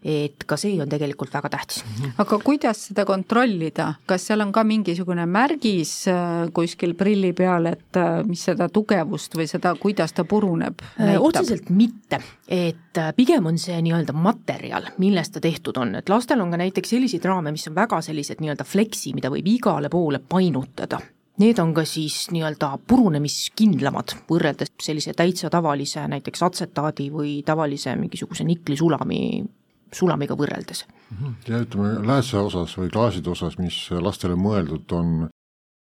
et 0.03 0.45
ka 0.47 0.57
see 0.59 0.81
on 0.83 0.91
tegelikult 0.91 1.33
väga 1.35 1.51
tähtis. 1.53 1.83
aga 2.19 2.39
kuidas 2.43 2.89
seda 2.89 3.05
kontrollida, 3.07 3.93
kas 4.07 4.27
seal 4.27 4.43
on 4.45 4.53
ka 4.55 4.65
mingisugune 4.67 5.27
märgis 5.31 5.95
äh, 6.11 6.51
kuskil 6.55 6.97
prilli 6.99 7.33
peal, 7.39 7.71
et 7.71 8.01
äh, 8.01 8.21
mis 8.27 8.43
seda 8.51 8.69
tugevust 8.73 9.37
või 9.39 9.47
seda, 9.51 9.75
kuidas 9.79 10.15
ta 10.17 10.27
puruneb? 10.29 10.83
Äh, 10.99 11.15
otseselt 11.23 11.71
mitte, 11.71 12.21
et 12.49 13.01
pigem 13.17 13.47
on 13.47 13.59
see 13.63 13.79
nii-öelda 13.79 14.15
materjal, 14.17 14.91
millest 15.03 15.37
ta 15.37 15.45
tehtud 15.45 15.79
on, 15.79 15.97
et 16.03 16.13
lastel 16.13 16.43
on 16.43 16.51
ka 16.53 16.61
näiteks 16.61 16.97
selliseid 16.97 17.25
raame, 17.31 17.55
mis 17.55 17.69
on 17.71 17.79
väga 17.79 18.03
sellised 18.03 18.43
nii-öelda 18.43 18.67
fleksi, 18.67 19.15
mida 19.17 19.31
võib 19.33 19.49
igale 19.55 19.93
poole 19.93 20.19
painutada. 20.19 21.01
Need 21.41 21.59
on 21.63 21.71
ka 21.73 21.87
siis 21.89 22.27
nii-öelda 22.35 22.75
purunemiskindlamad 22.87 24.13
võrreldes 24.29 24.75
sellise 24.83 25.15
täitsa 25.17 25.49
tavalise 25.51 26.05
näiteks 26.13 26.43
atsetaadi 26.45 27.09
või 27.15 27.39
tavalise 27.47 27.95
mingisuguse 27.97 28.45
niklisulami 28.45 29.23
sulamiga 29.93 30.37
võrreldes. 30.39 30.87
Mhm. 31.13 31.37
ja 31.49 31.63
ütleme, 31.65 31.95
läätse 32.07 32.39
osas 32.41 32.77
või 32.79 32.91
klaaside 32.93 33.31
osas, 33.31 33.59
mis 33.59 33.77
lastele 33.91 34.37
mõeldud 34.39 34.93
on, 34.97 35.29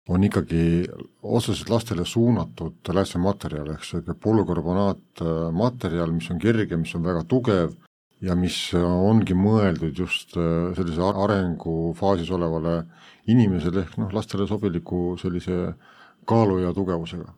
on 0.09 0.23
ikkagi 0.23 0.87
otseselt 1.21 1.69
lastele 1.69 2.05
suunatud 2.05 2.93
läätsematerjal, 2.93 3.73
ehk 3.73 3.83
sihuke 3.83 4.15
polükarbonaatmaterjal, 4.23 6.13
mis 6.15 6.31
on 6.31 6.39
kerge, 6.39 6.77
mis 6.77 6.95
on 6.95 7.03
väga 7.03 7.25
tugev 7.27 7.75
ja 8.21 8.35
mis 8.35 8.71
ongi 8.73 9.35
mõeldud 9.37 9.97
just 9.97 10.37
äh, 10.37 10.71
sellise 10.77 11.11
arengufaasis 11.25 12.31
olevale 12.33 12.79
inimesele 13.27 13.83
ehk 13.83 13.99
noh, 14.01 14.13
lastele 14.15 14.47
sobiliku 14.47 15.17
sellise 15.21 15.75
kaalu 16.27 16.63
ja 16.63 16.73
tugevusega 16.73 17.33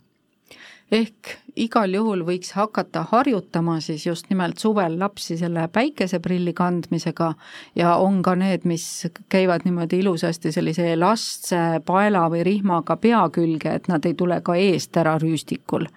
ehk 0.91 1.36
igal 1.60 1.93
juhul 1.93 2.24
võiks 2.27 2.53
hakata 2.55 3.03
harjutama 3.12 3.77
siis 3.84 4.05
just 4.08 4.29
nimelt 4.29 4.58
suvel 4.62 4.98
lapsi 5.00 5.38
selle 5.38 5.67
päikeseprilli 5.74 6.53
kandmisega 6.58 7.34
ja 7.75 7.96
on 8.01 8.22
ka 8.25 8.36
need, 8.39 8.65
mis 8.69 8.86
käivad 9.29 9.67
niimoodi 9.67 10.01
ilusasti 10.03 10.53
sellise 10.55 10.88
elastse 10.93 11.62
paela 11.86 12.25
või 12.31 12.43
rihmaga 12.48 12.98
pea 12.98 13.22
külge, 13.36 13.75
et 13.75 13.88
nad 13.91 14.05
ei 14.05 14.17
tule 14.17 14.41
ka 14.41 14.55
eest 14.55 14.98
ära 14.98 15.17
rüüstikul. 15.22 15.88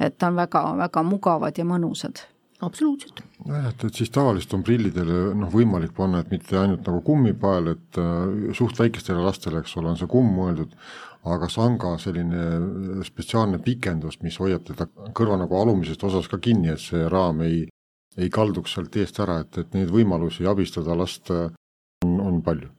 et 0.00 0.22
on 0.22 0.36
väga-väga 0.36 1.02
mugavad 1.02 1.58
ja 1.58 1.64
mõnusad 1.64 2.26
absoluutselt. 2.64 3.22
nojah, 3.44 3.68
et, 3.70 3.84
et 3.84 3.94
siis 3.94 4.10
tavaliselt 4.10 4.54
on 4.56 4.62
prillidele 4.66 5.34
noh, 5.38 5.50
võimalik 5.52 5.94
panna, 5.96 6.22
et 6.22 6.30
mitte 6.32 6.56
ainult 6.58 6.86
nagu 6.88 7.02
kummipael, 7.06 7.74
et 7.74 7.98
äh, 8.00 8.52
suht 8.56 8.78
väikestele 8.80 9.22
lastele, 9.24 9.60
eks 9.60 9.76
ole, 9.80 9.92
on 9.92 10.00
see 10.00 10.10
kumm 10.10 10.32
mõeldud, 10.38 10.76
aga 11.24 11.48
sanga 11.48 11.94
selline 11.98 12.44
äh, 12.58 13.02
spetsiaalne 13.06 13.60
pikendus, 13.64 14.20
mis 14.22 14.38
hoiab 14.42 14.66
teda 14.68 14.88
kõrva 15.16 15.38
nagu 15.40 15.58
alumisest 15.60 16.04
osast 16.04 16.30
ka 16.32 16.38
kinni, 16.38 16.72
et 16.74 16.82
see 16.82 17.08
raam 17.08 17.42
ei, 17.46 17.64
ei 18.16 18.30
kalduks 18.30 18.76
sealt 18.76 18.96
eest 18.96 19.20
ära, 19.24 19.40
et, 19.44 19.58
et 19.58 19.76
neid 19.76 19.92
võimalusi 19.92 20.46
abistada 20.46 20.96
last 20.98 21.30
on, 21.32 22.18
on 22.20 22.42
palju 22.44 22.70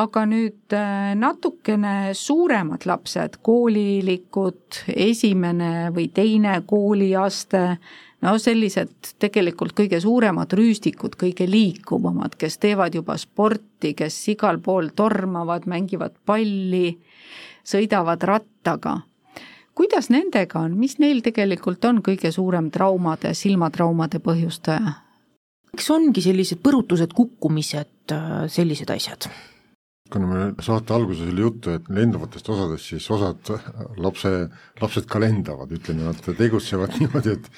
aga 0.00 0.24
nüüd 0.28 0.72
äh, 0.72 1.12
natukene 1.18 2.14
suuremad 2.16 2.86
lapsed, 2.88 3.38
koolilikud, 3.44 4.80
esimene 4.88 5.90
või 5.92 6.08
teine 6.14 6.56
kooliaste, 6.66 7.62
no 8.24 8.34
sellised 8.40 9.12
tegelikult 9.20 9.76
kõige 9.76 10.00
suuremad 10.00 10.56
rüüstikud, 10.56 11.18
kõige 11.20 11.48
liikuvamad, 11.50 12.38
kes 12.40 12.56
teevad 12.62 12.96
juba 12.96 13.18
sporti, 13.20 13.92
kes 13.98 14.16
igal 14.32 14.62
pool 14.64 14.92
tormavad, 14.96 15.68
mängivad 15.68 16.16
palli, 16.24 16.96
sõidavad 17.64 18.24
rattaga. 18.24 19.00
kuidas 19.74 20.08
nendega 20.10 20.60
on, 20.60 20.76
mis 20.78 20.98
neil 20.98 21.20
tegelikult 21.20 21.84
on 21.84 22.02
kõige 22.02 22.32
suurem 22.32 22.70
traumade, 22.70 23.34
silmatraumade 23.34 24.24
põhjustaja? 24.24 25.00
eks 25.72 25.90
ongi 25.90 26.20
sellised 26.20 26.60
põrutused, 26.64 27.12
kukkumised, 27.12 28.12
äh, 28.12 28.44
sellised 28.48 28.88
asjad 28.90 29.51
kuna 30.12 30.28
meil 30.28 30.52
saate 30.64 30.94
alguses 30.94 31.30
oli 31.32 31.44
juttu, 31.44 31.72
et 31.72 31.88
lendavatest 31.92 32.50
osadest, 32.52 32.90
siis 32.92 33.06
osad 33.14 33.52
lapse, 34.02 34.32
lapsed 34.82 35.08
ka 35.10 35.20
lendavad, 35.22 35.72
ütleme, 35.72 36.10
nad 36.10 36.20
tegutsevad 36.38 36.94
niimoodi, 37.00 37.38
et 37.38 37.50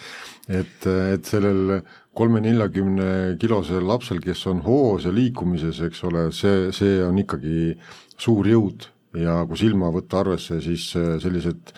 et, 0.44 0.86
et 0.86 1.24
sellel 1.24 1.78
kolme-neljakümne 2.12 3.38
kilosel 3.40 3.86
lapsel, 3.88 4.18
kes 4.20 4.42
on 4.50 4.60
hoos 4.66 5.06
ja 5.08 5.12
liikumises, 5.14 5.80
eks 5.86 6.02
ole, 6.04 6.26
see, 6.36 6.68
see 6.76 6.98
on 7.00 7.16
ikkagi 7.22 7.72
suur 8.20 8.50
jõud 8.50 8.84
ja 9.16 9.38
kui 9.48 9.56
silma 9.56 9.88
võtta 9.94 10.20
arvesse, 10.20 10.60
siis 10.60 10.90
sellised 10.92 11.72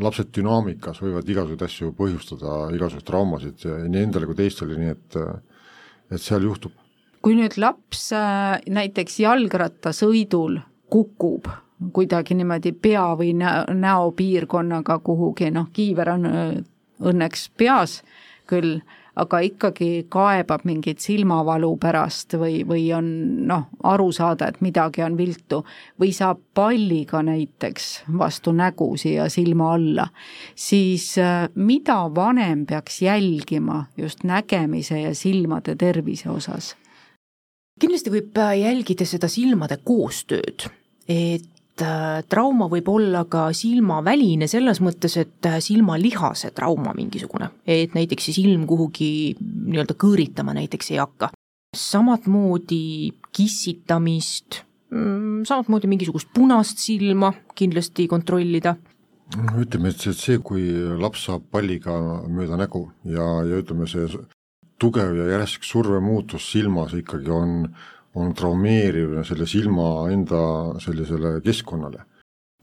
lapsed 0.00 0.30
dünaamikas 0.36 1.02
võivad 1.02 1.28
igasuguseid 1.28 1.66
asju 1.66 1.90
põhjustada, 1.98 2.60
igasuguseid 2.76 3.08
traumasid 3.10 3.66
nii 3.90 4.04
endale 4.06 4.30
kui 4.30 4.38
teistele, 4.38 4.78
nii 4.78 4.94
et 4.94 5.18
et 6.10 6.22
seal 6.22 6.42
juhtub 6.42 6.74
kui 7.22 7.36
nüüd 7.36 7.58
laps 7.60 8.10
äh, 8.16 8.60
näiteks 8.68 9.20
jalgrattasõidul 9.20 10.60
kukub 10.90 11.50
kuidagi 11.92 12.36
niimoodi 12.36 12.72
pea 12.72 13.06
või 13.16 13.32
näopiirkonnaga 13.34 14.98
kuhugi, 15.04 15.50
noh, 15.54 15.70
kiiver 15.72 16.14
on 16.16 16.26
äh, 16.28 16.48
õnneks 17.00 17.48
peas 17.56 18.00
küll, 18.50 18.80
aga 19.20 19.40
ikkagi 19.44 20.06
kaebab 20.12 20.64
mingit 20.68 21.00
silmavalu 21.02 21.70
pärast 21.80 22.34
või, 22.38 22.60
või 22.66 22.84
on 22.96 23.08
noh, 23.48 23.66
aru 23.86 24.10
saada, 24.12 24.48
et 24.50 24.60
midagi 24.64 25.04
on 25.04 25.16
viltu 25.18 25.62
või 26.00 26.12
saab 26.16 26.42
palliga 26.54 27.22
näiteks 27.26 27.88
vastu 28.18 28.52
nägu 28.56 28.92
siia 29.00 29.28
silma 29.32 29.72
alla, 29.76 30.08
siis 30.54 31.12
äh, 31.18 31.48
mida 31.54 32.02
vanem 32.14 32.66
peaks 32.66 33.02
jälgima 33.02 33.84
just 33.96 34.24
nägemise 34.24 35.00
ja 35.00 35.14
silmade 35.14 35.76
tervise 35.80 36.30
osas? 36.30 36.74
Kindlasti 37.80 38.12
võib 38.12 38.38
äh, 38.40 38.56
jälgida 38.60 39.06
seda 39.08 39.28
silmade 39.30 39.78
koostööd, 39.84 40.66
et 41.10 41.84
äh, 41.84 42.20
trauma 42.30 42.68
võib 42.72 42.88
olla 42.92 43.24
ka 43.30 43.48
silmaväline 43.56 44.48
selles 44.50 44.82
mõttes, 44.84 45.16
et 45.20 45.48
äh, 45.48 45.60
silmalihase 45.64 46.52
trauma 46.56 46.94
mingisugune, 46.96 47.50
et 47.66 47.94
näiteks 47.96 48.30
siis 48.30 48.40
ilm 48.42 48.66
kuhugi 48.70 49.10
nii-öelda 49.40 49.96
kõõritama 50.00 50.56
näiteks 50.58 50.92
ei 50.94 51.00
hakka. 51.02 51.30
samamoodi 51.76 53.12
kissitamist, 53.32 54.64
mm, 54.90 55.44
samamoodi 55.46 55.86
mingisugust 55.86 56.32
punast 56.34 56.78
silma 56.82 57.32
kindlasti 57.54 58.08
kontrollida. 58.10 58.74
Ütleme, 59.30 59.92
et 59.92 60.00
see, 60.02 60.12
see, 60.12 60.38
kui 60.42 60.64
laps 60.98 61.28
saab 61.28 61.44
palliga 61.54 61.94
mööda 62.26 62.56
nägu 62.58 62.88
ja, 63.06 63.44
ja 63.46 63.60
ütleme, 63.62 63.86
see 63.86 64.08
tugev 64.80 65.16
ja 65.18 65.26
järsk 65.36 65.66
survemuutus 65.66 66.50
silmas 66.52 66.94
ikkagi 66.98 67.30
on, 67.34 67.64
on 68.18 68.32
traumeeriv 68.36 69.20
selle 69.28 69.48
silma 69.50 69.90
enda 70.12 70.40
sellisele 70.82 71.38
keskkonnale. 71.44 72.06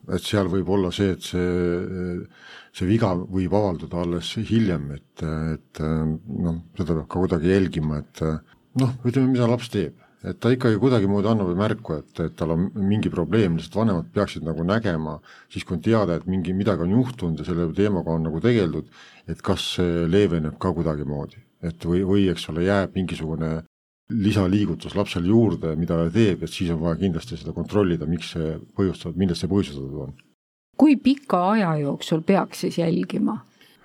et 0.08 0.24
seal 0.24 0.48
võib 0.48 0.70
olla 0.72 0.92
see, 0.96 1.12
et 1.18 1.24
see, 1.24 2.18
see 2.72 2.88
viga 2.88 3.12
võib 3.18 3.54
avalduda 3.60 4.06
alles 4.06 4.30
hiljem, 4.40 4.92
et, 4.96 5.24
et 5.54 5.82
noh, 5.84 6.62
seda 6.78 6.94
peab 6.94 7.10
ka 7.12 7.20
kuidagi 7.20 7.52
jälgima, 7.52 8.00
et 8.00 8.22
noh, 8.80 8.94
ütleme, 9.04 9.34
mida 9.34 9.50
laps 9.52 9.68
teeb 9.74 9.98
et 10.26 10.40
ta 10.42 10.52
ikkagi 10.52 10.80
kuidagimoodi 10.82 11.30
annab 11.30 11.52
märku, 11.58 12.00
et, 12.02 12.22
et 12.24 12.36
tal 12.38 12.54
on 12.56 12.68
mingi 12.76 13.12
probleem, 13.14 13.58
lihtsalt 13.58 13.78
vanemad 13.82 14.08
peaksid 14.16 14.46
nagu 14.48 14.66
nägema, 14.66 15.18
siis 15.54 15.66
kui 15.68 15.78
on 15.78 15.84
teada, 15.86 16.18
et 16.18 16.26
mingi, 16.30 16.56
midagi 16.58 16.86
on 16.86 16.96
juhtunud 16.98 17.42
ja 17.42 17.48
selle 17.48 17.68
teemaga 17.78 18.16
on 18.16 18.26
nagu 18.28 18.42
tegeldud, 18.44 18.90
et 19.30 19.44
kas 19.46 19.74
see 19.78 20.08
leeveneb 20.10 20.58
ka 20.62 20.74
kuidagimoodi. 20.76 21.44
Et 21.64 21.86
või, 21.86 22.04
või 22.06 22.28
eks 22.32 22.50
ole, 22.52 22.68
jääb 22.68 22.96
mingisugune 22.98 23.52
lisaliigutus 24.10 24.96
lapsel 24.96 25.26
juurde, 25.28 25.74
mida 25.76 25.98
ta 26.00 26.12
teeb, 26.14 26.44
et 26.44 26.54
siis 26.54 26.72
on 26.72 26.80
vaja 26.80 27.00
kindlasti 27.02 27.40
seda 27.40 27.54
kontrollida, 27.56 28.08
miks 28.08 28.32
see 28.36 28.54
põhjustatud, 28.78 29.18
millest 29.20 29.44
see 29.44 29.52
põhjustatud 29.52 30.00
on. 30.06 30.16
kui 30.78 30.96
pika 30.96 31.42
aja 31.52 31.74
jooksul 31.82 32.22
peaks 32.22 32.64
siis 32.64 32.78
jälgima? 32.78 33.42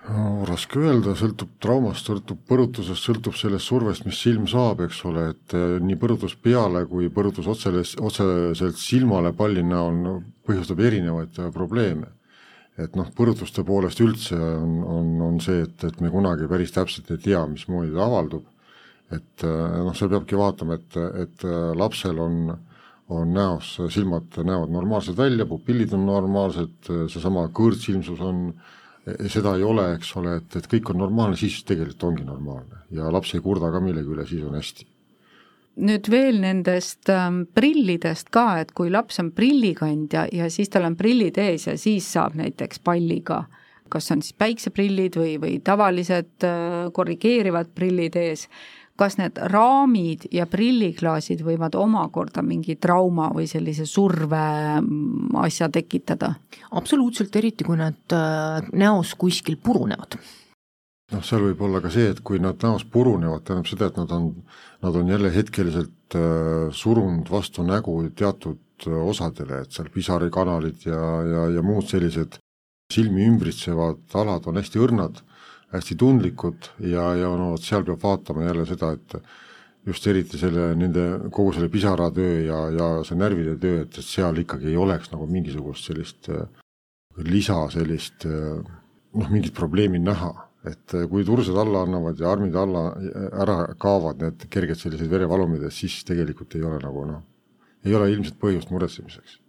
no 0.08 0.44
raske 0.48 0.80
öelda, 0.82 1.14
sõltub 1.18 1.52
traumast, 1.62 2.08
sõltub 2.08 2.40
põrutusest, 2.48 3.04
sõltub 3.06 3.36
sellest 3.38 3.68
survest, 3.70 4.06
mis 4.06 4.18
silm 4.18 4.48
saab, 4.50 4.82
eks 4.86 5.02
ole, 5.08 5.28
et 5.34 5.54
eh, 5.54 5.76
nii 5.82 5.98
põrutus 6.00 6.34
peale 6.34 6.84
kui 6.90 7.10
põrutus 7.14 7.46
otseles, 7.50 7.94
otseselt 8.02 8.80
silmale 8.80 9.32
palli 9.36 9.62
näol 9.66 9.94
no, 10.02 10.16
põhjustab 10.46 10.82
erinevaid 10.82 11.38
eh, 11.38 11.52
probleeme. 11.54 12.10
Et 12.80 12.96
noh, 12.96 13.08
põrutuste 13.16 13.64
poolest 13.68 14.00
üldse 14.00 14.38
on, 14.38 14.80
on, 14.88 15.14
on 15.28 15.40
see, 15.44 15.64
et, 15.66 15.84
et 15.84 16.00
me 16.00 16.10
kunagi 16.12 16.48
päris 16.48 16.72
täpselt 16.72 17.10
ei 17.12 17.20
tea, 17.20 17.44
mismoodi 17.50 17.92
ta 17.92 18.06
avaldub, 18.06 18.46
et 19.12 19.44
eh, 19.44 19.80
noh, 19.84 19.94
seal 19.96 20.12
peabki 20.12 20.38
vaatama, 20.40 20.78
et, 20.80 21.00
et 21.26 21.48
lapsel 21.78 22.20
on 22.22 22.44
on 23.12 23.28
näos, 23.34 23.74
silmad 23.92 24.38
näevad 24.40 24.70
normaalsed 24.72 25.16
välja, 25.18 25.44
pupillid 25.44 25.90
on 25.92 26.06
normaalsed, 26.06 26.86
seesama 27.12 27.42
kõõrtsilmsus 27.52 28.22
on 28.24 28.38
äh, 28.46 28.70
seda 29.32 29.56
ei 29.58 29.64
ole, 29.66 29.88
eks 29.96 30.14
ole, 30.20 30.36
et, 30.38 30.56
et 30.58 30.68
kõik 30.70 30.92
on 30.92 31.00
normaalne, 31.02 31.38
siis 31.38 31.62
tegelikult 31.66 32.04
ongi 32.10 32.26
normaalne 32.26 32.84
ja 32.94 33.10
laps 33.10 33.34
ei 33.34 33.42
kurda 33.42 33.72
ka 33.74 33.80
millegi 33.82 34.12
üle, 34.14 34.26
siis 34.28 34.44
on 34.46 34.54
hästi. 34.58 34.86
Nüüd 35.80 36.08
veel 36.12 36.40
nendest 36.42 37.08
ähm, 37.12 37.44
prillidest 37.54 38.30
ka, 38.34 38.60
et 38.60 38.74
kui 38.76 38.90
laps 38.92 39.20
on 39.22 39.32
prillikandja 39.32 40.26
ja 40.32 40.50
siis 40.52 40.72
tal 40.72 40.88
on 40.88 40.98
prillid 40.98 41.38
ees 41.40 41.66
ja 41.70 41.78
siis 41.80 42.08
saab 42.12 42.36
näiteks 42.38 42.82
palliga, 42.84 43.44
kas 43.92 44.10
on 44.12 44.22
siis 44.24 44.36
päikseprillid 44.38 45.16
või, 45.20 45.38
või 45.40 45.56
tavalised 45.64 46.46
äh, 46.48 46.92
korrigeerivad 46.92 47.72
prillid 47.74 48.16
ees 48.20 48.48
kas 49.00 49.16
need 49.16 49.38
raamid 49.50 50.26
ja 50.34 50.44
prilliklaasid 50.50 51.40
võivad 51.42 51.74
omakorda 51.80 52.42
mingi 52.44 52.76
trauma 52.76 53.30
või 53.32 53.48
sellise 53.50 53.86
surve 53.88 54.42
mm, 54.82 55.32
asja 55.42 55.70
tekitada? 55.72 56.34
absoluutselt, 56.70 57.34
eriti 57.36 57.64
kui 57.64 57.80
nad 57.80 58.16
äh, 58.16 58.70
näos 58.76 59.16
kuskil 59.18 59.56
purunevad 59.56 60.20
noh, 61.12 61.24
seal 61.24 61.46
võib 61.46 61.62
olla 61.66 61.80
ka 61.84 61.90
see, 61.92 62.10
et 62.12 62.20
kui 62.24 62.40
nad 62.42 62.60
näos 62.64 62.84
purunevad, 62.88 63.44
tähendab 63.46 63.68
seda, 63.70 63.88
et 63.90 63.98
nad 64.00 64.12
on, 64.16 64.30
nad 64.84 64.98
on 64.98 65.10
jälle 65.12 65.32
hetkeliselt 65.34 66.16
äh, 66.18 66.70
surunud 66.76 67.30
vastu 67.30 67.64
nägu 67.66 67.98
teatud 68.16 68.88
äh, 68.88 68.96
osadele, 69.12 69.62
et 69.62 69.76
seal 69.76 69.90
pisarikanalid 69.92 70.88
ja, 70.88 71.02
ja, 71.28 71.44
ja 71.58 71.66
muud 71.66 71.88
sellised 71.90 72.38
silmi 72.92 73.24
ümbritsevad 73.24 74.16
alad 74.20 74.48
on 74.50 74.58
hästi 74.60 74.80
õrnad 74.82 75.22
hästi 75.72 75.96
tundlikud 75.96 76.68
ja, 76.84 77.06
ja 77.16 77.30
no 77.38 77.54
vot 77.54 77.64
seal 77.64 77.86
peab 77.86 78.02
vaatama 78.02 78.44
jälle 78.44 78.66
seda, 78.68 78.92
et 78.92 79.16
just 79.88 80.06
eriti 80.06 80.38
selle, 80.38 80.72
nende, 80.78 81.06
kogu 81.32 81.54
selle 81.56 81.70
pisaratöö 81.72 82.42
ja, 82.44 82.58
ja 82.76 82.88
see 83.08 83.16
närvide 83.18 83.56
töö, 83.62 83.86
et, 83.86 83.96
et 83.96 84.06
seal 84.06 84.42
ikkagi 84.44 84.68
ei 84.70 84.76
oleks 84.78 85.10
nagu 85.14 85.26
mingisugust 85.30 85.88
sellist 85.88 86.28
äh, 86.32 86.44
lisa 87.24 87.58
sellist 87.72 88.24
noh, 88.24 89.28
mingit 89.28 89.54
probleemi 89.56 90.00
näha, 90.00 90.30
et 90.68 90.94
äh, 90.94 91.06
kui 91.10 91.26
tursed 91.26 91.56
alla 91.58 91.84
annavad 91.86 92.20
ja 92.20 92.32
armid 92.32 92.56
alla 92.56 92.88
ära 93.44 93.60
kaovad, 93.80 94.22
need 94.22 94.48
kerged 94.52 94.78
sellised 94.78 95.10
verevalumid, 95.10 95.66
et 95.66 95.74
siis 95.74 96.02
tegelikult 96.08 96.54
ei 96.58 96.66
ole 96.66 96.80
nagu 96.82 97.06
noh, 97.08 97.22
ei 97.84 97.94
ole 97.98 98.10
ilmselt 98.12 98.38
põhjust 98.42 98.70
muretsemiseks 98.70 99.42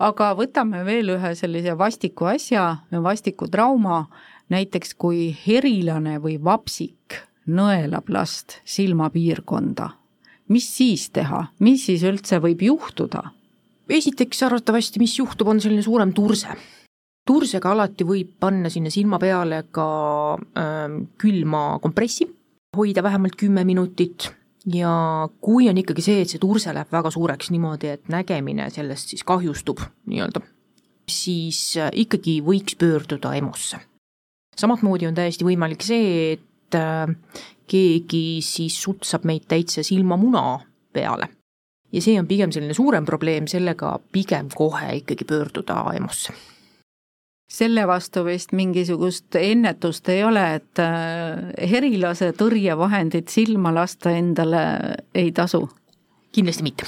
aga 0.00 0.32
võtame 0.36 0.82
veel 0.86 1.12
ühe 1.16 1.32
sellise 1.36 1.76
vastiku 1.78 2.30
asja, 2.32 2.64
vastiku 3.04 3.48
trauma, 3.52 4.06
näiteks 4.50 4.94
kui 4.98 5.28
herilane 5.44 6.16
või 6.22 6.38
vapsik 6.42 7.20
nõelab 7.50 8.08
last 8.12 8.58
silmapiirkonda, 8.68 9.90
mis 10.50 10.68
siis 10.76 11.08
teha, 11.14 11.46
mis 11.60 11.86
siis 11.88 12.06
üldse 12.06 12.40
võib 12.42 12.64
juhtuda? 12.70 13.30
esiteks 13.90 14.44
arvatavasti, 14.46 15.00
mis 15.02 15.16
juhtub, 15.18 15.48
on 15.50 15.58
selline 15.58 15.82
suurem 15.82 16.12
turse. 16.14 16.52
Tursega 17.28 17.72
alati 17.74 18.06
võib 18.06 18.34
panna 18.40 18.70
sinna 18.72 18.90
silma 18.92 19.18
peale 19.22 19.64
ka 19.74 19.86
äh, 20.36 20.98
külma 21.20 21.64
kompressi, 21.82 22.26
hoida 22.76 23.04
vähemalt 23.04 23.38
kümme 23.40 23.64
minutit. 23.64 24.30
Ja 24.70 24.92
kui 25.40 25.70
on 25.70 25.78
ikkagi 25.80 26.02
see, 26.04 26.18
et 26.20 26.32
see 26.32 26.40
turse 26.40 26.72
läheb 26.76 26.90
väga 26.92 27.08
suureks 27.14 27.48
niimoodi, 27.48 27.94
et 27.94 28.10
nägemine 28.12 28.66
sellest 28.68 29.14
siis 29.14 29.24
kahjustub 29.24 29.80
nii-öelda, 30.10 30.42
siis 31.08 31.60
äh, 31.80 31.88
ikkagi 32.04 32.40
võiks 32.44 32.76
pöörduda 32.80 33.32
EMO-sse. 33.38 33.80
Samamoodi 34.60 35.08
on 35.08 35.16
täiesti 35.16 35.46
võimalik 35.48 35.80
see, 35.86 36.36
et 36.36 36.76
äh, 36.76 37.08
keegi 37.70 38.24
siis 38.44 38.76
sutsab 38.82 39.24
meid 39.24 39.48
täitsa 39.48 39.84
silmamuna 39.86 40.60
peale. 40.92 41.30
ja 41.90 42.02
see 42.04 42.20
on 42.20 42.28
pigem 42.28 42.52
selline 42.52 42.74
suurem 42.76 43.06
probleem, 43.06 43.48
sellega 43.50 43.96
pigem 44.12 44.52
kohe 44.54 44.92
ikkagi 45.00 45.24
pöörduda 45.24 45.86
EMO-sse 45.96 46.36
selle 47.50 47.86
vastu 47.90 48.22
vist 48.24 48.52
mingisugust 48.54 49.34
ennetust 49.34 50.08
ei 50.12 50.22
ole, 50.24 50.44
et 50.60 50.82
äh, 50.82 51.50
herilase 51.70 52.30
tõrjevahendit 52.38 53.32
silma 53.32 53.74
lasta 53.74 54.14
endale 54.14 54.62
ei 55.14 55.32
tasu? 55.34 55.66
kindlasti 56.30 56.62
mitte 56.62 56.86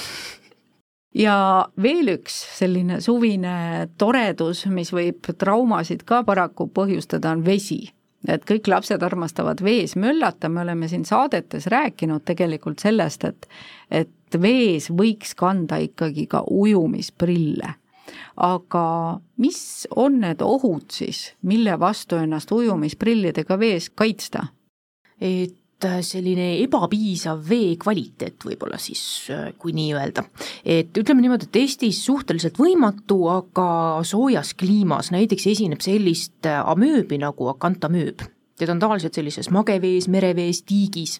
ja 1.15 1.35
veel 1.81 2.13
üks 2.15 2.35
selline 2.57 2.99
suvine 3.03 3.89
toredus, 4.01 4.65
mis 4.71 4.91
võib 4.93 5.29
traumasid 5.37 6.03
ka 6.07 6.23
paraku 6.27 6.67
põhjustada, 6.73 7.33
on 7.33 7.45
vesi. 7.45 7.93
et 8.27 8.45
kõik 8.47 8.69
lapsed 8.71 9.03
armastavad 9.03 9.59
vees 9.61 9.97
möllata, 9.99 10.49
me 10.49 10.61
oleme 10.61 10.87
siin 10.87 11.03
saadetes 11.05 11.67
rääkinud 11.67 12.23
tegelikult 12.25 12.79
sellest, 12.79 13.23
et 13.23 13.47
et 13.91 14.41
vees 14.41 14.89
võiks 14.89 15.35
kanda 15.35 15.77
ikkagi 15.77 16.25
ka 16.27 16.43
ujumisprille. 16.49 17.75
Aga 18.37 18.85
mis 19.37 19.87
on 19.95 20.19
need 20.23 20.41
ohud 20.41 20.91
siis, 20.91 21.33
mille 21.41 21.79
vastu 21.79 22.19
ennast 22.21 22.51
ujumisprillidega 22.51 23.59
vees 23.59 23.89
kaitsta? 23.89 24.47
et 25.21 25.55
Äh, 25.83 25.99
selline 26.05 26.45
ebapiisav 26.63 27.41
vee 27.49 27.73
kvaliteet 27.81 28.45
võib-olla 28.47 28.77
siis, 28.79 29.01
äh, 29.33 29.49
kui 29.59 29.73
nii 29.75 29.91
öelda. 29.97 30.23
et 30.63 30.95
ütleme 30.97 31.21
niimoodi, 31.21 31.49
et 31.49 31.59
Eestis 31.59 31.99
suhteliselt 32.05 32.59
võimatu, 32.59 33.17
aga 33.27 33.99
soojas 34.07 34.53
kliimas 34.53 35.11
näiteks 35.11 35.47
esineb 35.51 35.83
sellist 35.83 36.47
äh, 36.47 36.61
amööbi 36.69 37.17
nagu 37.19 37.49
akantamööb. 37.51 38.23
teda 38.57 38.71
on 38.71 38.79
tavaliselt 38.79 39.13
sellises 39.13 39.49
magevees, 39.49 40.07
merevees, 40.07 40.61
tiigis, 40.63 41.19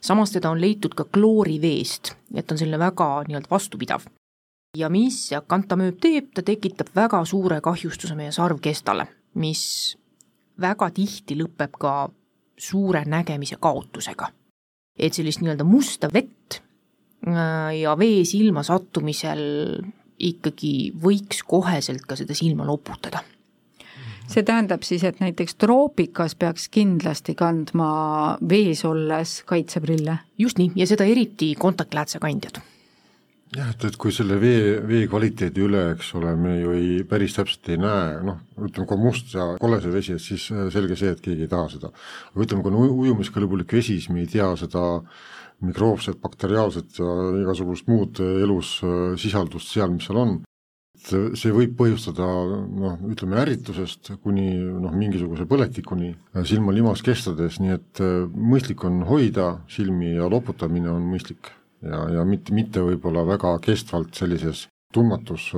samas 0.00 0.32
teda 0.32 0.50
on 0.50 0.60
leitud 0.60 0.94
ka 0.94 1.04
klooriveest, 1.04 2.12
et 2.34 2.52
on 2.52 2.58
selline 2.58 2.78
väga 2.78 3.24
nii-öelda 3.28 3.48
vastupidav. 3.48 4.04
Ja 4.78 4.88
mis 4.92 5.18
see 5.28 5.36
akantamööb 5.36 5.98
teeb, 6.00 6.30
ta 6.32 6.44
tekitab 6.44 6.92
väga 6.96 7.22
suure 7.28 7.60
kahjustuse 7.64 8.16
meie 8.16 8.32
sarvkestale, 8.32 9.04
mis 9.40 9.64
väga 10.60 10.88
tihti 10.96 11.36
lõpeb 11.36 11.76
ka 11.80 11.96
suure 12.56 13.04
nägemise 13.08 13.58
kaotusega. 13.60 14.30
et 14.98 15.14
sellist 15.16 15.40
nii-öelda 15.40 15.64
musta 15.64 16.08
vett 16.12 16.60
äh, 17.26 17.80
ja 17.80 17.96
vee 17.98 18.24
silma 18.28 18.62
sattumisel 18.62 19.82
ikkagi 20.18 20.92
võiks 21.00 21.42
koheselt 21.48 22.04
ka 22.06 22.16
seda 22.16 22.34
silma 22.36 22.66
loputada 22.68 23.22
see 24.28 24.44
tähendab 24.44 24.84
siis, 24.84 25.04
et 25.04 25.20
näiteks 25.20 25.56
troopikas 25.56 26.34
peaks 26.34 26.68
kindlasti 26.68 27.34
kandma 27.34 28.38
vees 28.48 28.84
olles 28.84 29.42
kaitseprille? 29.44 30.18
just 30.38 30.60
nii, 30.60 30.72
ja 30.76 30.86
seda 30.86 31.04
eriti 31.04 31.54
kontaktläätse 31.58 32.20
kandjad 32.20 32.60
jah, 33.56 33.72
et, 33.72 33.84
et 33.88 33.98
kui 34.00 34.12
selle 34.14 34.38
vee, 34.40 34.78
vee 34.88 35.08
kvaliteedi 35.10 35.64
üle, 35.64 35.82
eks 35.94 36.12
ole, 36.18 36.32
me 36.40 36.54
ju 36.56 36.76
ei, 36.76 37.02
päris 37.08 37.36
täpselt 37.36 37.68
ei 37.72 37.80
näe, 37.80 38.22
noh, 38.24 38.40
ütleme, 38.56 38.88
kui 38.88 38.96
on 38.96 39.04
must 39.04 39.34
ja 39.36 39.50
kolle 39.60 39.80
see 39.82 39.92
vesi, 39.92 40.16
et 40.16 40.24
siis 40.24 40.46
äh, 40.54 40.68
selge 40.72 40.96
see, 40.98 41.12
et 41.12 41.20
keegi 41.24 41.46
ei 41.46 41.52
taha 41.52 41.68
seda. 41.74 41.92
aga 42.32 42.46
ütleme, 42.46 42.64
kui 42.64 42.72
on 42.72 42.96
ujumiskõlbulik 43.04 43.76
vesi, 43.76 43.98
siis 44.00 44.08
me 44.12 44.24
ei 44.24 44.30
tea 44.30 44.48
seda 44.60 44.86
mikroobset, 45.62 46.18
bakteriaalset 46.22 46.96
ja 46.98 47.10
igasugust 47.42 47.90
muud 47.92 48.22
elus 48.24 48.78
äh, 48.86 49.12
sisaldust 49.20 49.70
seal, 49.74 49.92
mis 49.94 50.08
seal 50.08 50.24
on. 50.24 50.40
et 51.02 51.36
see 51.36 51.50
võib 51.50 51.72
põhjustada 51.76 52.24
noh, 52.24 53.00
ütleme 53.10 53.40
ärritusest 53.42 54.14
kuni 54.22 54.52
noh, 54.54 54.92
mingisuguse 54.96 55.44
põletikuni 55.50 56.12
äh, 56.14 56.44
silma 56.48 56.72
limas 56.72 57.04
kestades, 57.04 57.60
nii 57.60 57.74
et 57.76 58.02
mõistlik 58.32 58.84
on 58.88 59.02
hoida 59.08 59.58
silmi 59.68 60.14
ja 60.16 60.30
loputamine 60.30 60.88
on 60.92 61.04
mõistlik 61.10 61.52
ja, 61.82 62.04
ja 62.18 62.24
mitte, 62.28 62.54
mitte 62.54 62.84
võib-olla 62.84 63.26
väga 63.26 63.56
kestvalt 63.64 64.14
sellises 64.18 64.66
tundmatus 64.92 65.50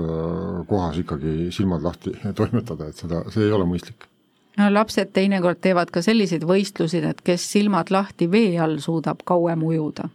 kohas 0.69 0.99
ikkagi 1.03 1.51
silmad 1.55 1.83
lahti 1.83 2.15
toimetada, 2.39 2.91
et 2.91 3.01
seda, 3.01 3.25
see 3.35 3.49
ei 3.49 3.55
ole 3.55 3.67
mõistlik. 3.69 4.09
No 4.55 4.69
lapsed 4.71 5.11
teinekord 5.17 5.59
teevad 5.63 5.91
ka 5.91 6.03
selliseid 6.05 6.45
võistlusi, 6.47 7.01
et 7.03 7.23
kes 7.27 7.47
silmad 7.57 7.91
lahti 7.91 8.29
vee 8.31 8.55
all 8.63 8.79
suudab 8.83 9.25
kauem 9.27 9.65
ujuda. 9.67 10.07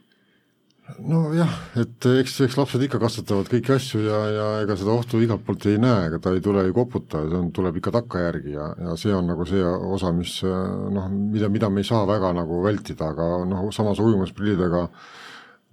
Nojah, 1.06 1.52
et 1.78 2.06
eks, 2.17 2.39
eks 2.48 2.56
lapsed 2.58 2.82
ikka 2.82 2.98
katsetavad 3.02 3.50
kõiki 3.52 3.76
asju 3.76 4.00
ja, 4.02 4.19
ja 4.34 4.48
ega 4.63 4.74
seda 4.80 4.95
ohtu 4.95 5.19
igalt 5.22 5.43
poolt 5.45 5.67
ei 5.69 5.78
näe, 5.82 6.08
ega 6.08 6.17
ta 6.24 6.34
ei 6.34 6.41
tule 6.41 6.63
ju 6.65 6.74
koputa, 6.74 7.22
see 7.28 7.38
on, 7.38 7.52
tuleb 7.54 7.78
ikka 7.78 7.93
takkajärgi 8.00 8.56
ja, 8.56 8.72
ja 8.88 8.95
see 8.98 9.13
on 9.13 9.30
nagu 9.30 9.45
see 9.48 9.62
osa, 9.62 10.10
mis 10.15 10.39
noh, 10.41 11.12
mida, 11.12 11.52
mida 11.54 11.69
me 11.69 11.84
ei 11.84 11.89
saa 11.91 12.08
väga 12.10 12.32
nagu 12.39 12.63
vältida, 12.65 13.12
aga 13.13 13.28
noh, 13.52 13.67
samas 13.76 14.02
ujumisprillidega 14.02 14.88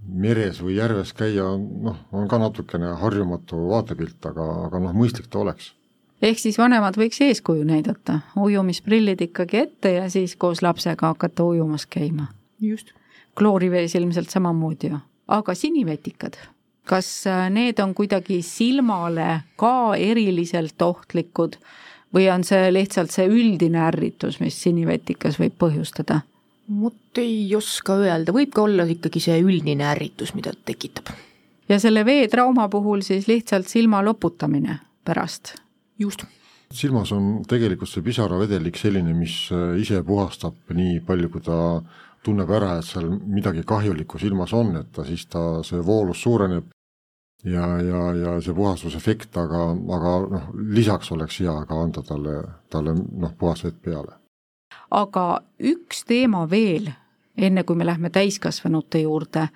meres 0.00 0.60
või 0.62 0.76
järves 0.76 1.12
käia, 1.16 1.48
noh, 1.56 1.96
on 2.12 2.28
ka 2.28 2.38
natukene 2.38 2.94
harjumatu 3.00 3.68
vaatepilt, 3.70 4.20
aga, 4.28 4.46
aga 4.68 4.82
noh, 4.84 4.94
mõistlik 4.96 5.30
ta 5.30 5.42
oleks 5.42 5.72
ehk 6.24 6.40
siis 6.40 6.58
vanemad 6.58 6.96
võiks 6.96 7.18
eeskuju 7.20 7.64
näidata, 7.68 8.20
ujumisprillid 8.40 9.20
ikkagi 9.28 9.58
ette 9.60 9.92
ja 9.98 10.06
siis 10.12 10.36
koos 10.40 10.62
lapsega 10.64 11.12
hakata 11.12 11.44
ujumas 11.44 11.86
käima. 11.86 12.26
just 12.60 12.92
kloorivees 13.36 13.94
ilmselt 13.94 14.30
samamoodi 14.30 14.90
ju, 14.90 14.98
aga 15.28 15.54
sinivetikad, 15.54 16.38
kas 16.88 17.26
äh, 17.26 17.50
need 17.50 17.80
on 17.82 17.92
kuidagi 17.94 18.40
silmale 18.42 19.42
ka 19.60 19.94
eriliselt 19.98 20.82
ohtlikud 20.82 21.58
või 22.14 22.30
on 22.32 22.44
see 22.48 22.70
lihtsalt 22.72 23.12
see 23.12 23.28
üldine 23.28 23.82
ärritus, 23.90 24.40
mis 24.40 24.56
sinivetikas 24.62 25.40
võib 25.42 25.58
põhjustada? 25.60 26.22
Vot 26.68 27.20
ei 27.22 27.48
oska 27.56 27.98
öelda, 28.02 28.34
võib 28.34 28.54
ka 28.54 28.64
olla 28.66 28.86
ikkagi 28.90 29.22
see 29.22 29.38
üldine 29.42 29.86
ärritus, 29.92 30.34
mida 30.34 30.54
ta 30.54 30.72
tekitab. 30.72 31.12
ja 31.68 31.78
selle 31.82 32.04
veetrauma 32.06 32.68
puhul 32.68 33.04
siis 33.06 33.28
lihtsalt 33.28 33.68
silma 33.68 34.02
loputamine 34.04 34.80
pärast? 35.04 35.54
just 35.98 36.26
silmas 36.72 37.12
on 37.12 37.44
tegelikult 37.48 37.90
see 37.90 38.02
pisaravedelik 38.02 38.78
selline, 38.78 39.14
mis 39.14 39.46
äh, 39.54 39.76
ise 39.80 40.02
puhastab 40.06 40.74
nii 40.74 41.00
palju, 41.06 41.30
kui 41.30 41.44
ta 41.46 41.58
tunneb 42.26 42.50
ära, 42.50 42.76
et 42.80 42.88
seal 42.88 43.10
midagi 43.22 43.62
kahjulikku 43.66 44.18
silmas 44.18 44.54
on, 44.56 44.74
et 44.80 44.90
ta 44.92 45.04
siis 45.06 45.26
ta, 45.30 45.62
see 45.66 45.78
voolus 45.86 46.24
suureneb 46.26 46.72
ja, 47.46 47.66
ja, 47.82 48.02
ja 48.18 48.36
see 48.42 48.54
puhastusefekt, 48.56 49.36
aga, 49.38 49.62
aga 49.98 50.14
noh, 50.32 50.48
lisaks 50.74 51.12
oleks 51.14 51.40
hea 51.44 51.54
ka 51.68 51.82
anda 51.84 52.02
talle, 52.06 52.38
talle 52.72 52.96
noh, 52.96 53.34
puhas 53.38 53.64
vett 53.66 53.78
peale. 53.82 54.18
Aga 54.90 55.26
üks 55.60 56.04
teema 56.08 56.46
veel, 56.50 56.90
enne 57.36 57.64
kui 57.64 57.76
me 57.76 57.86
lähme 57.86 58.10
täiskasvanute 58.10 59.02
juurde, 59.04 59.48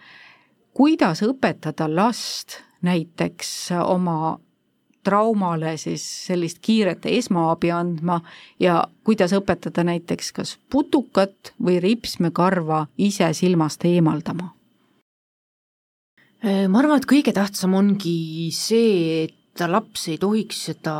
kuidas 0.75 1.23
õpetada 1.27 1.89
last 1.89 2.61
näiteks 2.83 3.71
oma 3.85 4.39
traumale 5.05 5.77
siis 5.81 6.05
sellist 6.27 6.59
kiiret 6.63 7.07
esmaabi 7.09 7.71
andma 7.73 8.21
ja 8.61 8.85
kuidas 9.05 9.33
õpetada 9.37 9.85
näiteks 9.87 10.33
kas 10.37 10.57
putukat 10.71 11.55
või 11.63 11.81
ripsmekarva 11.81 12.87
ise 12.99 13.33
silmast 13.37 13.85
eemaldama? 13.89 14.53
Äh, 16.45 16.67
ma 16.69 16.81
arvan, 16.81 17.01
et 17.01 17.09
kõige 17.09 17.33
tähtsam 17.37 17.77
ongi 17.77 18.49
see, 18.57 19.25
et 19.29 19.65
laps 19.69 20.07
ei 20.09 20.17
tohiks 20.21 20.65
seda 20.71 20.95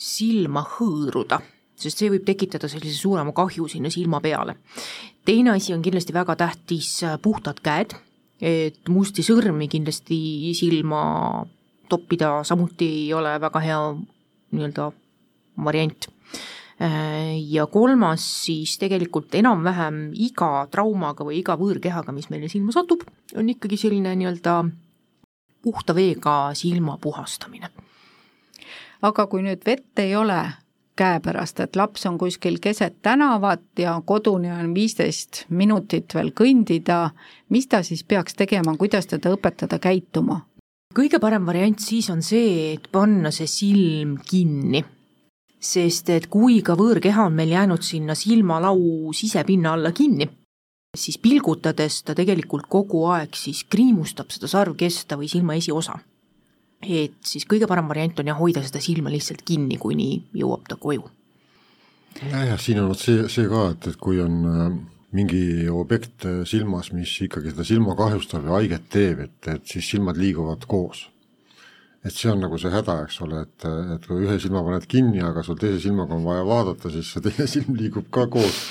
silma 0.00 0.64
hõõruda, 0.66 1.40
sest 1.80 2.02
see 2.02 2.10
võib 2.12 2.26
tekitada 2.28 2.68
sellise 2.68 2.98
suurema 2.98 3.32
kahju 3.36 3.68
sinna 3.68 3.90
silma 3.90 4.20
peale. 4.20 4.56
teine 5.24 5.54
asi 5.56 5.74
on 5.74 5.82
kindlasti 5.82 6.14
väga 6.16 6.36
tähtis 6.36 7.02
äh, 7.04 7.18
puhtad 7.22 7.60
käed, 7.64 7.96
et 8.40 8.88
musti 8.88 9.22
sõrmi 9.22 9.68
kindlasti 9.68 10.54
silma 10.56 11.44
toppida 11.90 12.44
samuti 12.44 12.88
ei 13.04 13.12
ole 13.14 13.34
väga 13.40 13.60
hea 13.60 13.80
nii-öelda 14.52 14.90
variant. 15.64 16.08
ja 17.50 17.66
kolmas 17.66 18.24
siis 18.46 18.78
tegelikult 18.80 19.34
enam-vähem 19.36 20.14
iga 20.16 20.64
traumaga 20.72 21.26
või 21.28 21.42
iga 21.42 21.52
võõrkehaga, 21.60 22.14
mis 22.16 22.30
meile 22.32 22.48
silma 22.48 22.72
satub, 22.72 23.02
on 23.36 23.50
ikkagi 23.52 23.76
selline 23.76 24.14
nii-öelda 24.16 24.54
puhta 25.60 25.94
veega 25.94 26.54
silma 26.54 26.96
puhastamine. 26.96 27.68
aga 29.02 29.26
kui 29.26 29.44
nüüd 29.44 29.60
vett 29.66 30.00
ei 30.00 30.16
ole 30.16 30.40
käepärast, 31.00 31.60
et 31.64 31.76
laps 31.76 32.04
on 32.06 32.18
kuskil 32.20 32.58
keset 32.62 33.00
tänavat 33.02 33.64
ja 33.78 33.96
koduni 34.04 34.52
on 34.52 34.74
viisteist 34.76 35.44
minutit 35.48 36.14
veel 36.14 36.32
kõndida, 36.36 37.10
mis 37.48 37.66
ta 37.70 37.82
siis 37.86 38.04
peaks 38.04 38.36
tegema, 38.36 38.76
kuidas 38.76 39.10
teda 39.10 39.32
õpetada 39.36 39.80
käituma? 39.80 40.44
kõige 40.90 41.20
parem 41.22 41.44
variant 41.46 41.78
siis 41.78 42.08
on 42.10 42.18
see, 42.22 42.72
et 42.74 42.88
panna 42.92 43.30
see 43.30 43.46
silm 43.46 44.16
kinni. 44.26 44.84
sest 45.60 46.08
et 46.10 46.26
kui 46.32 46.62
ka 46.64 46.74
võõrkeha 46.74 47.26
on 47.28 47.34
meil 47.36 47.52
jäänud 47.52 47.82
sinna 47.84 48.14
silmalau 48.16 49.12
sisepinna 49.12 49.74
alla 49.76 49.92
kinni, 49.92 50.26
siis 50.96 51.18
pilgutades 51.18 52.02
ta 52.02 52.14
tegelikult 52.16 52.66
kogu 52.68 53.04
aeg 53.12 53.36
siis 53.36 53.64
kriimustab 53.64 54.32
seda 54.32 54.48
sarvkesta 54.48 55.18
või 55.20 55.28
silma 55.28 55.54
esiosa. 55.60 55.98
Et 56.82 57.16
siis 57.26 57.44
kõige 57.48 57.68
parem 57.68 57.88
variant 57.88 58.22
on 58.22 58.30
jah, 58.32 58.38
hoida 58.38 58.62
seda 58.64 58.80
silma 58.80 59.12
lihtsalt 59.12 59.42
kinni, 59.46 59.78
kuni 59.78 60.12
jõuab 60.36 60.68
ta 60.68 60.78
koju. 60.80 61.04
jah, 62.22 62.46
jah, 62.52 62.60
siin 62.60 62.80
on 62.80 62.88
vot 62.92 63.00
see, 63.00 63.28
see 63.28 63.48
ka, 63.48 63.68
et, 63.74 63.92
et 63.92 64.00
kui 64.00 64.20
on 64.22 64.40
äh 64.46 64.72
mingi 65.16 65.66
objekt 65.70 66.26
silmas, 66.46 66.92
mis 66.94 67.12
ikkagi 67.24 67.50
seda 67.50 67.66
silma 67.66 67.96
kahjustab 67.98 68.46
ja 68.46 68.58
haiget 68.58 68.86
teeb, 68.92 69.24
et, 69.26 69.38
et 69.50 69.64
siis 69.66 69.88
silmad 69.94 70.18
liiguvad 70.20 70.66
koos. 70.70 71.08
et 72.00 72.14
see 72.16 72.30
on 72.32 72.38
nagu 72.40 72.56
see 72.56 72.70
häda, 72.72 72.94
eks 73.04 73.18
ole, 73.26 73.42
et, 73.44 73.64
et 73.96 74.06
kui 74.08 74.22
ühe 74.24 74.38
silma 74.40 74.62
paned 74.64 74.86
kinni, 74.88 75.20
aga 75.20 75.42
sul 75.44 75.58
teise 75.60 75.82
silmaga 75.82 76.14
on 76.16 76.22
vaja 76.24 76.46
vaadata, 76.48 76.92
siis 76.94 77.10
see 77.12 77.26
teine 77.26 77.48
silm 77.54 77.76
liigub 77.76 78.06
ka 78.14 78.24
koos. 78.32 78.62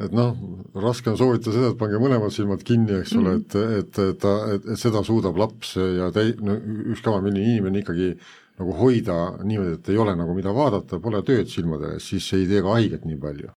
Et 0.00 0.16
noh, 0.16 0.34
raske 0.80 1.12
on 1.12 1.18
soovitada 1.20 1.54
seda, 1.56 1.70
et 1.72 1.80
pange 1.80 2.00
mõlemad 2.02 2.34
silmad 2.34 2.64
kinni, 2.66 2.98
eks 3.00 3.14
ole, 3.20 3.38
et, 3.40 3.56
et, 3.80 4.02
et 4.04 4.20
ta, 4.20 4.34
et, 4.56 4.68
seda 4.80 5.04
suudab 5.06 5.38
laps 5.40 5.76
ja 5.76 6.10
täi-, 6.14 6.36
no 6.40 6.56
ükskõik 6.94 7.24
milline 7.26 7.56
inimene 7.56 7.84
ikkagi 7.84 8.12
nagu 8.60 8.76
hoida 8.76 9.20
niimoodi, 9.44 9.78
et 9.78 9.88
ei 9.92 10.00
ole 10.00 10.16
nagu 10.18 10.36
mida 10.36 10.52
vaadata, 10.56 11.00
pole 11.00 11.22
tööd 11.24 11.48
silmade 11.52 11.94
ees, 11.94 12.10
siis 12.12 12.28
ei 12.36 12.48
tee 12.50 12.60
ka 12.64 12.76
haiget 12.76 13.08
nii 13.08 13.20
palju 13.20 13.54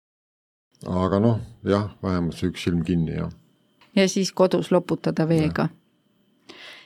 aga 0.88 1.20
noh, 1.20 1.40
jah, 1.68 1.92
vähemalt 2.04 2.38
see 2.38 2.52
üks 2.52 2.66
silm 2.66 2.84
kinni, 2.86 3.16
jah. 3.18 3.32
ja 3.96 4.08
siis 4.10 4.32
kodus 4.36 4.72
loputada 4.72 5.28
veega. 5.30 5.70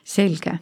selge, 0.04 0.60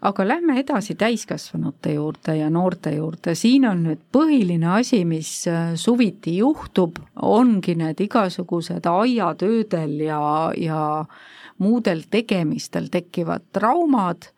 aga 0.00 0.26
lähme 0.28 0.58
edasi 0.60 0.94
täiskasvanute 0.94 1.94
juurde 1.96 2.36
ja 2.36 2.50
noorte 2.50 2.94
juurde, 2.94 3.34
siin 3.34 3.66
on 3.68 3.82
nüüd 3.86 4.02
põhiline 4.12 4.68
asi, 4.78 5.04
mis 5.08 5.30
äh, 5.50 5.74
suviti 5.74 6.36
juhtub, 6.38 7.00
ongi 7.22 7.76
need 7.78 8.00
igasugused 8.06 8.86
aiatöödel 8.90 9.98
ja, 10.06 10.20
ja 10.56 10.80
muudel 11.58 12.06
tegemistel 12.10 12.90
tekkivad 12.92 13.50
traumad 13.52 14.30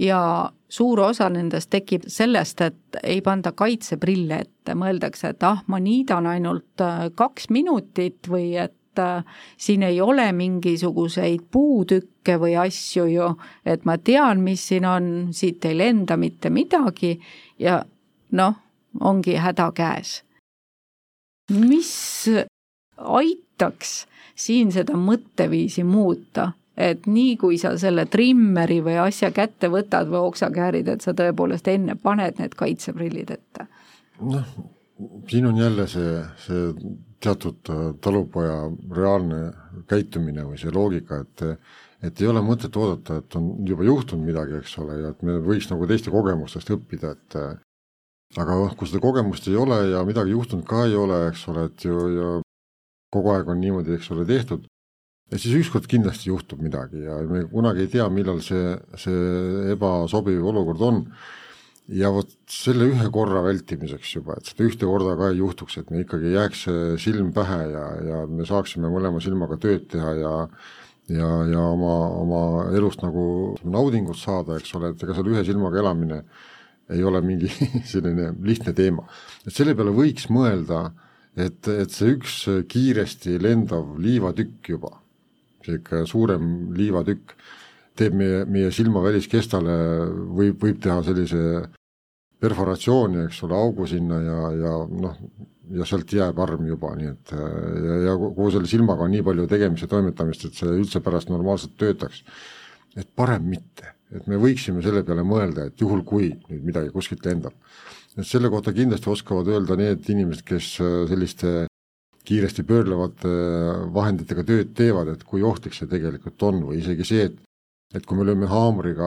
ja 0.00 0.50
suur 0.70 1.00
osa 1.00 1.28
nendest 1.32 1.70
tekib 1.70 2.06
sellest, 2.08 2.60
et 2.64 3.00
ei 3.02 3.20
panda 3.24 3.52
kaitseprille 3.52 4.42
ette, 4.46 4.76
mõeldakse, 4.78 5.34
et 5.34 5.46
ah, 5.46 5.64
ma 5.66 5.80
niidan 5.82 6.28
ainult 6.30 6.84
äh, 6.84 7.08
kaks 7.14 7.50
minutit 7.50 8.30
või 8.30 8.54
et 8.62 8.76
äh, 8.98 9.24
siin 9.56 9.82
ei 9.82 10.00
ole 10.00 10.32
mingisuguseid 10.32 11.46
puutükke 11.50 12.38
või 12.40 12.56
asju 12.58 13.06
ju, 13.10 13.28
et 13.64 13.84
ma 13.84 13.98
tean, 13.98 14.40
mis 14.44 14.66
siin 14.68 14.84
on, 14.84 15.10
siit 15.32 15.64
ei 15.64 15.78
lenda 15.78 16.16
mitte 16.16 16.50
midagi 16.50 17.14
ja 17.58 17.80
noh, 18.32 18.54
ongi 19.00 19.36
häda 19.36 19.70
käes. 19.74 20.22
mis 21.50 22.28
aitaks 22.96 24.06
siin 24.34 24.72
seda 24.72 24.94
mõtteviisi 24.96 25.84
muuta, 25.84 26.52
et 26.76 27.06
nii, 27.06 27.36
kui 27.36 27.58
sa 27.58 27.74
selle 27.78 28.06
trimmeri 28.06 28.80
või 28.84 28.96
asja 29.02 29.30
kätte 29.34 29.68
võtad 29.68 30.08
või 30.08 30.30
oksakäärid, 30.30 30.88
et 30.88 31.04
sa 31.04 31.14
tõepoolest 31.16 31.68
enne 31.68 31.96
paned 31.98 32.38
need 32.38 32.54
kaitseprillid 32.56 33.30
ette? 33.36 33.66
noh, 34.20 34.46
siin 35.28 35.46
on 35.48 35.56
jälle 35.56 35.86
see, 35.88 36.18
see 36.44 36.72
teatud 37.22 37.70
äh, 37.72 37.86
talupoja 38.02 38.58
reaalne 38.96 39.40
käitumine 39.90 40.46
või 40.48 40.60
see 40.60 40.74
loogika, 40.74 41.22
et 41.24 41.46
et 42.00 42.20
ei 42.22 42.30
ole 42.30 42.40
mõtet 42.40 42.72
oodata, 42.80 43.18
et 43.20 43.34
on 43.36 43.50
juba 43.68 43.84
juhtunud 43.84 44.24
midagi, 44.24 44.54
eks 44.56 44.78
ole, 44.80 44.94
ja 45.02 45.10
et 45.12 45.20
me 45.20 45.34
võiks 45.44 45.66
nagu 45.68 45.84
teiste 45.84 46.08
kogemustest 46.08 46.70
õppida, 46.72 47.10
et 47.12 47.36
aga 48.40 48.56
noh, 48.56 48.72
kui 48.72 48.88
seda 48.88 49.02
kogemust 49.04 49.48
ei 49.50 49.58
ole 49.60 49.82
ja 49.90 50.00
midagi 50.08 50.32
juhtunud 50.32 50.64
ka 50.64 50.86
ei 50.88 50.96
ole, 50.96 51.26
eks 51.28 51.42
ole, 51.52 51.66
et 51.68 51.84
ju 51.84 51.98
ja 52.14 52.30
kogu 53.12 53.34
aeg 53.34 53.50
on 53.52 53.60
niimoodi, 53.60 53.98
eks 53.98 54.08
ole, 54.14 54.24
tehtud, 54.24 54.64
ja 55.30 55.38
siis 55.38 55.58
ükskord 55.60 55.86
kindlasti 55.90 56.30
juhtub 56.30 56.62
midagi 56.62 57.04
ja 57.04 57.18
me 57.28 57.44
kunagi 57.50 57.84
ei 57.84 57.92
tea, 57.92 58.06
millal 58.12 58.40
see, 58.44 58.74
see 58.98 59.74
ebasobiv 59.74 60.46
olukord 60.52 60.82
on. 60.86 61.04
Ja 61.90 62.10
vot 62.14 62.30
selle 62.50 62.86
ühe 62.92 63.06
korra 63.12 63.42
vältimiseks 63.44 64.12
juba, 64.14 64.36
et 64.38 64.50
seda 64.50 64.66
ühte 64.68 64.86
korda 64.86 65.16
ka 65.18 65.30
ei 65.32 65.40
juhtuks, 65.40 65.80
et 65.80 65.90
me 65.90 66.04
ikkagi 66.04 66.34
jääks 66.36 66.66
silm 67.02 67.32
pähe 67.34 67.62
ja, 67.72 67.86
ja 68.06 68.20
me 68.30 68.46
saaksime 68.46 68.90
mõlema 68.92 69.22
silmaga 69.22 69.58
tööd 69.60 69.88
teha 69.90 70.14
ja 70.20 70.34
ja, 71.10 71.28
ja 71.50 71.64
oma, 71.72 71.94
oma 72.20 72.40
elust 72.76 73.02
nagu 73.02 73.24
naudingut 73.66 74.18
saada, 74.20 74.58
eks 74.60 74.74
ole, 74.78 74.92
et 74.92 75.04
ega 75.04 75.16
seal 75.16 75.30
ühe 75.32 75.44
silmaga 75.46 75.80
elamine 75.82 76.22
ei 76.90 77.04
ole 77.06 77.22
mingi 77.24 77.50
selline 77.92 78.32
lihtne 78.46 78.74
teema. 78.76 79.06
et 79.46 79.54
selle 79.54 79.74
peale 79.78 79.94
võiks 79.94 80.28
mõelda, 80.32 80.90
et, 81.38 81.66
et 81.70 81.94
see 81.94 82.16
üks 82.16 82.36
kiiresti 82.70 83.38
lendav 83.42 83.96
liivatükk 84.02 84.72
juba, 84.74 84.94
niisugune 85.66 86.06
suurem 86.08 86.46
liivatükk, 86.76 87.34
teeb 87.98 88.14
meie, 88.16 88.44
meie 88.48 88.70
silma 88.74 89.02
väliskestale, 89.04 89.74
võib, 90.38 90.56
võib 90.62 90.80
teha 90.82 91.02
sellise 91.06 91.42
perforatsiooni, 92.40 93.24
eks 93.26 93.42
ole, 93.46 93.56
augu 93.56 93.86
sinna 93.88 94.20
ja, 94.24 94.40
ja 94.56 94.74
noh, 94.88 95.16
ja 95.76 95.86
sealt 95.86 96.12
jääb 96.14 96.38
arm 96.42 96.66
juba, 96.66 96.94
nii 96.98 97.10
et 97.12 97.32
ja, 97.34 97.98
ja 98.08 98.16
kogu 98.18 98.50
selle 98.54 98.70
silmaga 98.70 99.06
on 99.06 99.14
nii 99.14 99.24
palju 99.26 99.46
tegemist 99.50 99.86
ja 99.86 99.90
toimetamist, 99.92 100.46
et 100.48 100.58
see 100.58 100.72
üldse 100.74 101.02
pärast 101.04 101.30
normaalselt 101.30 101.76
töötaks. 101.80 102.24
et 102.98 103.06
parem 103.14 103.44
mitte, 103.46 103.94
et 104.10 104.26
me 104.26 104.40
võiksime 104.40 104.82
selle 104.82 105.04
peale 105.06 105.22
mõelda, 105.22 105.68
et 105.68 105.80
juhul, 105.80 106.02
kui 106.04 106.32
nüüd 106.48 106.64
midagi 106.66 106.90
kuskilt 106.94 107.26
lendab. 107.26 107.54
et 108.16 108.26
selle 108.26 108.50
kohta 108.50 108.72
kindlasti 108.74 109.10
oskavad 109.10 109.48
öelda 109.48 109.76
need 109.78 110.08
inimesed, 110.08 110.42
kes 110.44 110.72
selliste 111.12 111.66
kiiresti 112.26 112.64
pöörlevate 112.66 113.30
vahenditega 113.94 114.44
tööd 114.44 114.74
teevad, 114.76 115.08
et 115.14 115.22
kui 115.24 115.42
ohtlik 115.42 115.74
see 115.74 115.88
tegelikult 115.88 116.42
on 116.42 116.64
või 116.68 116.82
isegi 116.82 117.06
see, 117.06 117.30
et 117.30 117.38
et 117.94 118.04
kui 118.06 118.18
me 118.18 118.22
lööme 118.22 118.46
haamriga 118.46 119.06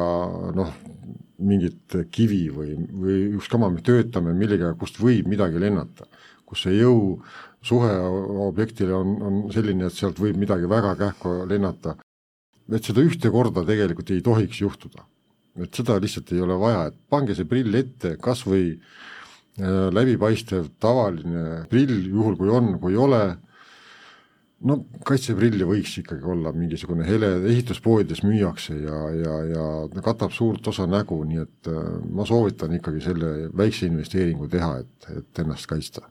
noh, 0.56 0.72
mingit 1.44 1.98
kivi 2.14 2.46
või, 2.54 2.76
või 2.78 3.18
ükskama 3.40 3.70
me 3.74 3.84
töötame 3.86 4.34
millegagi, 4.38 4.78
kust 4.80 5.00
võib 5.02 5.30
midagi 5.32 5.62
lennata, 5.62 6.08
kus 6.46 6.66
see 6.66 6.78
jõu 6.78 7.20
suhe 7.64 7.92
objektile 8.48 8.96
on, 8.98 9.16
on 9.24 9.40
selline, 9.54 9.88
et 9.88 9.96
sealt 9.96 10.20
võib 10.20 10.38
midagi 10.40 10.68
väga 10.70 10.96
kähku 11.00 11.36
lennata, 11.50 11.96
et 12.72 12.84
seda 12.84 13.04
ühte 13.04 13.32
korda 13.32 13.64
tegelikult 13.68 14.12
ei 14.12 14.24
tohiks 14.26 14.62
juhtuda. 14.62 15.08
et 15.54 15.76
seda 15.76 16.00
lihtsalt 16.02 16.32
ei 16.34 16.42
ole 16.42 16.56
vaja, 16.58 16.88
et 16.90 16.96
pange 17.14 17.36
see 17.38 17.46
prill 17.46 17.76
ette, 17.78 18.16
kas 18.18 18.40
või 18.48 18.72
äh, 18.74 19.90
läbipaistev 19.94 20.72
tavaline 20.82 21.68
prill, 21.70 22.08
juhul 22.10 22.38
kui 22.40 22.50
on, 22.50 22.80
kui 22.82 22.96
ei 22.96 22.98
ole, 22.98 23.22
no 24.64 24.78
kaitseprilli 25.06 25.68
võiks 25.68 25.98
ikkagi 26.02 26.26
olla 26.36 26.54
mingisugune 26.56 27.06
hele, 27.08 27.36
ehituspoodides 27.52 28.24
müüakse 28.26 28.78
ja, 28.80 29.00
ja, 29.20 29.36
ja 29.52 30.04
katab 30.06 30.32
suurt 30.36 30.68
osa 30.72 30.88
nägu, 30.90 31.20
nii 31.28 31.44
et 31.44 31.72
äh, 31.72 31.84
ma 32.10 32.28
soovitan 32.28 32.76
ikkagi 32.80 33.04
selle 33.04 33.34
väikse 33.58 33.90
investeeringu 33.92 34.50
teha, 34.52 34.78
et, 34.84 35.10
et 35.18 35.44
ennast 35.46 35.70
kaitsta 35.70 36.08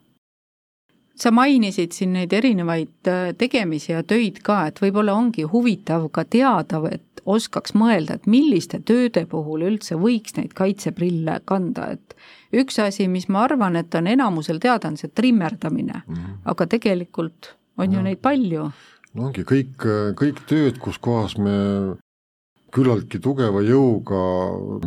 sa 1.22 1.30
mainisid 1.34 1.92
siin 1.94 2.14
neid 2.16 2.32
erinevaid 2.34 3.08
äh, 3.10 3.30
tegemisi 3.38 3.92
ja 3.92 4.02
töid 4.02 4.40
ka, 4.44 4.66
et 4.68 4.80
võib-olla 4.82 5.14
ongi 5.16 5.44
huvitav 5.48 6.08
ka 6.14 6.24
teada, 6.24 6.82
et 6.90 7.22
oskaks 7.28 7.76
mõelda, 7.78 8.16
et 8.18 8.26
milliste 8.26 8.80
tööde 8.82 9.24
puhul 9.30 9.66
üldse 9.68 9.96
võiks 10.00 10.34
neid 10.38 10.54
kaitseprille 10.58 11.38
kanda, 11.46 11.92
et 11.94 12.16
üks 12.56 12.80
asi, 12.82 13.06
mis 13.08 13.28
ma 13.30 13.44
arvan, 13.46 13.76
et 13.78 13.94
on 13.94 14.08
enamusel 14.10 14.58
teada, 14.62 14.90
on 14.90 14.98
see 14.98 15.12
trimmerdamine 15.14 16.02
mm, 16.02 16.14
-hmm. 16.14 16.40
aga 16.50 16.66
tegelikult 16.66 17.54
on 17.76 17.92
ju 17.92 18.02
neid 18.04 18.22
palju. 18.22 18.70
no 19.14 19.28
ongi 19.28 19.44
kõik, 19.48 19.76
kõik 20.18 20.46
tööd, 20.48 20.78
kus 20.82 20.98
kohas 21.02 21.37
me 21.37 21.98
küllaltki 22.72 23.20
tugeva 23.20 23.61
jõuga 23.64 24.22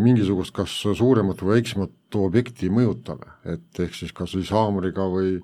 mingisugust 0.02 0.56
kas 0.56 0.74
suuremat 0.98 1.44
või 1.44 1.60
väiksemat 1.60 2.18
objekti 2.18 2.72
mõjutame, 2.74 3.30
et 3.46 3.80
ehk 3.80 3.94
siis 3.94 4.14
kas 4.16 4.34
siis 4.34 4.50
haamriga 4.54 5.06
või 5.12 5.40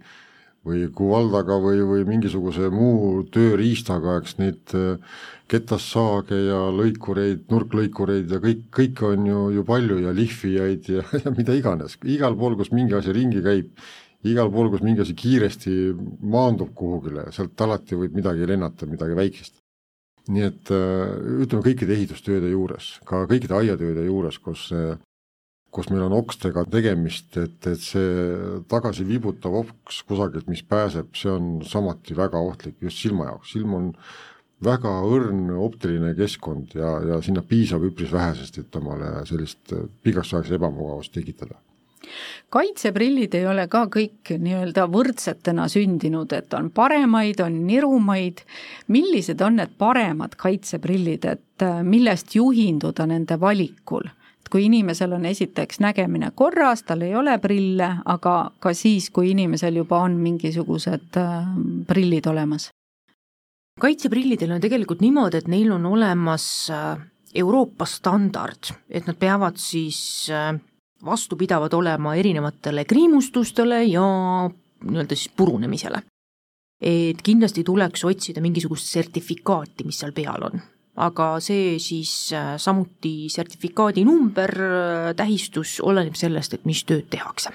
või 0.68 0.84
kuvaldaga 0.94 1.58
või, 1.58 1.82
või 1.90 2.04
mingisuguse 2.06 2.70
muu 2.70 3.24
tööriistaga, 3.34 4.20
eks 4.22 4.36
neid 4.38 4.74
ketassaage 5.52 6.38
ja 6.38 6.60
lõikureid, 6.76 7.48
nurklõikureid 7.52 8.32
ja 8.32 8.40
kõik, 8.44 8.68
kõike 8.74 9.08
on 9.10 9.26
ju, 9.26 9.42
ju 9.58 9.66
palju 9.68 9.98
ja 10.06 10.14
lihvijaid 10.16 10.92
ja, 10.94 11.06
ja 11.24 11.34
mida 11.34 11.58
iganes, 11.58 11.98
igal 12.06 12.38
pool, 12.38 12.60
kus 12.60 12.72
mingi 12.76 12.96
asi 12.98 13.16
ringi 13.16 13.42
käib, 13.46 13.74
igal 14.28 14.52
pool, 14.54 14.70
kus 14.70 14.84
mingi 14.86 15.02
asi 15.04 15.16
kiiresti 15.18 15.76
maandub 16.22 16.74
kuhugile, 16.78 17.28
sealt 17.34 17.62
alati 17.66 17.98
võib 17.98 18.18
midagi 18.20 18.48
lennata, 18.48 18.90
midagi 18.90 19.18
väikest. 19.18 19.58
nii 20.32 20.44
et 20.46 20.70
äh, 20.70 21.16
ütleme, 21.42 21.64
kõikide 21.66 21.96
ehitustööde 21.96 22.52
juures, 22.52 23.00
ka 23.10 23.24
kõikide 23.30 23.56
aiatööde 23.58 24.04
juures, 24.06 24.38
kus 24.38 24.68
kus 25.72 25.88
meil 25.92 26.04
on 26.04 26.16
okstega 26.18 26.66
tegemist, 26.70 27.32
et, 27.40 27.56
et 27.68 27.80
see 27.80 28.10
tagasi 28.72 29.06
vibutav 29.08 29.56
oks 29.62 30.02
kusagilt, 30.08 30.50
mis 30.52 30.64
pääseb, 30.68 31.14
see 31.16 31.32
on 31.32 31.48
samuti 31.68 32.18
väga 32.18 32.42
ohtlik 32.44 32.76
just 32.84 33.00
silma 33.00 33.30
jaoks, 33.30 33.54
silm 33.56 33.78
on 33.78 33.90
väga 34.62 34.92
õrn 35.08 35.48
optiline 35.64 36.12
keskkond 36.18 36.76
ja, 36.78 36.92
ja 37.08 37.22
sinna 37.24 37.42
piisab 37.48 37.88
üpris 37.88 38.12
vähesest, 38.14 38.60
et 38.62 38.76
omale 38.78 39.24
sellist 39.30 39.74
pikaks 40.04 40.36
ajaks 40.36 40.52
ebamugavust 40.60 41.16
tekitada 41.16 41.58
kaitseprillid 42.52 43.36
ei 43.38 43.46
ole 43.48 43.66
ka 43.72 43.86
kõik 43.92 44.34
nii-öelda 44.42 44.88
võrdsetena 44.92 45.68
sündinud, 45.72 46.34
et 46.36 46.54
on 46.58 46.72
paremaid, 46.74 47.40
on 47.44 47.62
nirumaid. 47.68 48.44
millised 48.88 49.42
on 49.42 49.60
need 49.62 49.78
paremad 49.78 50.36
kaitseprillid, 50.36 51.26
et 51.26 51.66
äh, 51.66 51.84
millest 51.84 52.36
juhinduda 52.36 53.08
nende 53.08 53.40
valikul? 53.40 54.10
et 54.42 54.50
kui 54.50 54.66
inimesel 54.66 55.14
on 55.14 55.26
esiteks 55.26 55.80
nägemine 55.80 56.32
korras, 56.36 56.84
tal 56.84 57.02
ei 57.06 57.16
ole 57.16 57.38
prille, 57.40 57.90
aga 58.06 58.52
ka 58.60 58.74
siis, 58.74 59.10
kui 59.10 59.32
inimesel 59.32 59.76
juba 59.76 60.02
on 60.02 60.18
mingisugused 60.18 61.18
äh, 61.18 61.46
prillid 61.88 62.28
olemas? 62.28 62.72
kaitseprillidel 63.82 64.52
on 64.52 64.62
tegelikult 64.62 65.02
niimoodi, 65.02 65.38
et 65.38 65.48
neil 65.48 65.72
on 65.72 65.86
olemas 65.86 66.44
äh, 66.70 67.00
Euroopa 67.36 67.86
standard, 67.86 68.74
et 68.90 69.08
nad 69.08 69.16
peavad 69.16 69.56
siis 69.56 70.28
vastupidavad 71.06 71.74
olema 71.74 72.16
erinevatele 72.16 72.86
kriimustustele 72.86 73.84
ja 73.84 74.04
nii-öelda 74.84 75.16
siis 75.16 75.32
purunemisele. 75.38 76.04
et 76.82 77.20
kindlasti 77.22 77.64
tuleks 77.64 78.04
otsida 78.06 78.42
mingisugust 78.42 78.88
sertifikaati, 78.90 79.86
mis 79.86 80.00
seal 80.02 80.12
peal 80.12 80.48
on. 80.50 80.62
aga 80.96 81.40
see 81.40 81.80
siis 81.80 82.34
äh, 82.34 82.56
samuti 82.58 83.30
sertifikaadi 83.30 84.06
number, 84.06 84.52
äh, 84.52 85.12
tähistus 85.16 85.80
oleneb 85.82 86.16
sellest, 86.16 86.54
et 86.54 86.66
mis 86.66 86.84
tööd 86.84 87.10
tehakse 87.10 87.54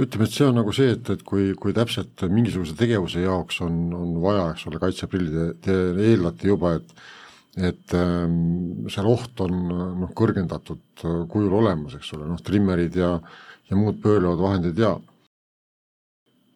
ütleme, 0.00 0.24
et 0.24 0.32
see 0.32 0.46
on 0.46 0.54
nagu 0.56 0.72
see, 0.72 0.94
et, 0.94 1.10
et 1.12 1.22
kui, 1.26 1.50
kui 1.60 1.74
täpselt 1.76 2.22
mingisuguse 2.30 2.76
tegevuse 2.78 3.24
jaoks 3.24 3.60
on, 3.66 3.80
on 3.96 4.14
vaja, 4.22 4.46
eks 4.54 4.66
ole, 4.70 4.80
kaitseprillide, 4.82 5.46
te 5.64 5.76
eeldate 6.06 6.48
juba, 6.48 6.76
et 6.78 6.94
et 7.58 7.94
ähm, 7.98 8.86
seal 8.92 9.08
oht 9.10 9.40
on 9.42 9.56
noh, 10.04 10.10
kõrgendatud 10.14 11.02
äh, 11.02 11.22
kujul 11.30 11.56
olemas, 11.62 11.96
eks 11.98 12.12
ole, 12.14 12.28
noh, 12.30 12.38
trimmerid 12.46 12.94
ja, 12.98 13.16
ja 13.70 13.78
muud 13.78 13.98
pöörlevad 14.02 14.42
vahendid 14.44 14.78
ja 14.78 14.94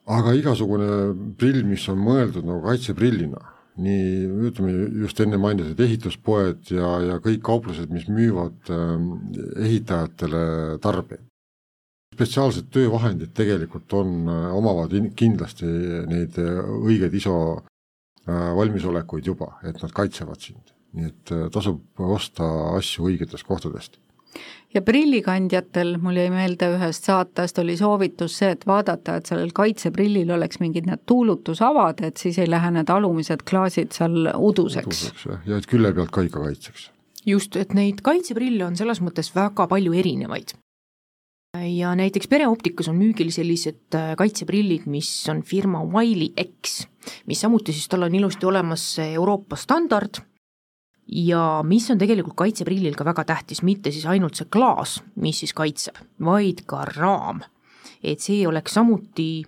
aga 0.05 0.35
igasugune 0.37 0.89
prill, 1.39 1.65
mis 1.67 1.85
on 1.91 2.01
mõeldud 2.05 2.47
nagu 2.47 2.63
kaitseprillina, 2.67 3.41
nii 3.85 4.49
ütleme 4.51 4.75
just 5.03 5.21
enne 5.25 5.39
mainisid 5.41 5.81
ehituspoed 5.83 6.71
ja, 6.77 6.91
ja 7.09 7.21
kõik 7.25 7.43
kauplused, 7.47 7.91
mis 7.91 8.07
müüvad 8.07 8.71
äh, 8.71 8.99
ehitajatele 9.67 10.45
tarbeid. 10.85 11.25
spetsiaalsed 12.15 12.69
töövahendid 12.71 13.33
tegelikult 13.35 13.93
on, 13.99 14.29
äh, 14.31 14.47
omavad 14.55 14.93
in, 14.95 15.11
kindlasti 15.19 15.67
neid 16.07 16.39
õigeid 16.39 17.19
ISO 17.19 17.35
äh, 17.59 18.55
valmisolekuid 18.61 19.27
juba, 19.27 19.57
et 19.67 19.83
nad 19.83 19.91
kaitsevad 19.91 20.39
sind 20.39 20.74
nii 20.95 21.11
et 21.11 21.35
äh, 21.35 21.47
tasub 21.55 21.83
osta 21.99 22.49
asju 22.79 23.11
õigetest 23.11 23.47
kohtadest 23.49 23.99
ja 24.75 24.83
prillikandjatel, 24.83 25.95
mul 26.03 26.19
jäi 26.19 26.31
meelde 26.33 26.69
ühest 26.75 27.07
saatest, 27.09 27.59
oli 27.63 27.77
soovitus 27.79 28.39
see, 28.41 28.51
et 28.57 28.67
vaadata, 28.67 29.19
et 29.21 29.31
sellel 29.31 29.53
kaitseprillil 29.55 30.33
oleks 30.35 30.61
mingid 30.63 30.89
need 30.91 31.05
tuulutusavad, 31.07 32.03
et 32.07 32.21
siis 32.21 32.41
ei 32.43 32.51
lähe 32.51 32.73
need 32.75 32.91
alumised 32.91 33.45
klaasid 33.49 33.95
seal 33.95 34.33
uduseks. 34.35 35.05
uduseks 35.07 35.31
jah, 35.31 35.47
ja 35.47 35.61
et 35.61 35.71
külje 35.71 35.95
pealt 35.95 36.13
ka 36.15 36.27
ikka 36.27 36.43
kaitseks. 36.49 36.91
just, 37.27 37.57
et 37.57 37.75
neid 37.79 38.03
kaitseprille 38.05 38.67
on 38.67 38.77
selles 38.77 39.01
mõttes 39.05 39.31
väga 39.37 39.69
palju 39.71 39.95
erinevaid. 39.95 40.57
ja 41.55 41.95
näiteks 41.95 42.27
pereoptikas 42.29 42.91
on 42.91 42.99
müügil 42.99 43.31
sellised 43.31 43.95
äh, 43.95 44.17
kaitseprillid, 44.19 44.91
mis 44.91 45.11
on 45.31 45.43
firma 45.47 45.85
Wiley 45.87 46.35
X, 46.51 46.83
mis 47.31 47.47
samuti 47.47 47.73
siis, 47.73 47.87
tal 47.89 48.09
on 48.09 48.15
ilusti 48.15 48.47
olemas 48.51 48.97
Euroopa 49.07 49.57
standard 49.57 50.25
ja 51.09 51.63
mis 51.67 51.91
on 51.91 51.99
tegelikult 51.99 52.37
kaitseprillil 52.37 52.95
ka 52.97 53.05
väga 53.05 53.25
tähtis, 53.25 53.63
mitte 53.63 53.93
siis 53.93 54.07
ainult 54.07 54.39
see 54.39 54.49
klaas, 54.51 55.01
mis 55.21 55.43
siis 55.43 55.53
kaitseb, 55.57 55.99
vaid 56.25 56.65
ka 56.67 56.85
raam. 56.97 57.43
et 58.05 58.21
see 58.21 58.47
oleks 58.47 58.75
samuti 58.75 59.45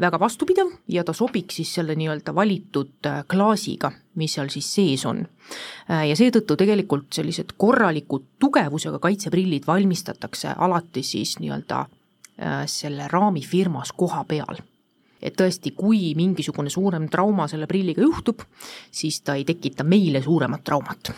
väga 0.00 0.18
vastupidav 0.20 0.70
ja 0.88 1.04
ta 1.04 1.12
sobiks 1.12 1.56
siis 1.56 1.74
selle 1.74 1.94
nii-öelda 1.98 2.34
valitud 2.34 3.06
äh, 3.06 3.24
klaasiga, 3.30 3.92
mis 4.14 4.34
seal 4.34 4.50
siis 4.50 4.68
sees 4.74 5.06
on. 5.06 5.24
Äh, 5.90 6.08
ja 6.08 6.16
seetõttu 6.18 6.56
tegelikult 6.56 7.10
sellised 7.14 7.54
korralikud 7.58 8.26
tugevusega 8.38 8.98
kaitseprillid 8.98 9.66
valmistatakse 9.66 10.54
alati 10.58 11.02
siis 11.02 11.38
nii-öelda 11.38 11.80
äh, 11.80 12.62
selle 12.66 13.08
raami 13.10 13.42
firmas 13.42 13.92
koha 13.92 14.24
peal 14.24 14.62
et 15.24 15.36
tõesti, 15.36 15.72
kui 15.76 16.12
mingisugune 16.16 16.70
suurem 16.70 17.08
trauma 17.08 17.48
selle 17.48 17.66
prilliga 17.66 18.04
juhtub, 18.04 18.44
siis 18.90 19.22
ta 19.24 19.38
ei 19.38 19.46
tekita 19.48 19.84
meile 19.84 20.22
suuremat 20.22 20.64
traumat 20.64 21.14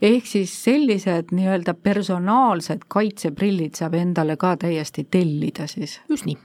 ehk 0.00 0.26
siis 0.26 0.52
sellised 0.64 1.34
nii-öelda 1.36 1.74
personaalsed 1.74 2.86
kaitseprillid 2.88 3.76
saab 3.76 3.98
endale 3.98 4.38
ka 4.40 4.54
täiesti 4.56 5.04
tellida 5.04 5.66
siis? 5.68 5.98
just 6.08 6.24
nii 6.24 6.38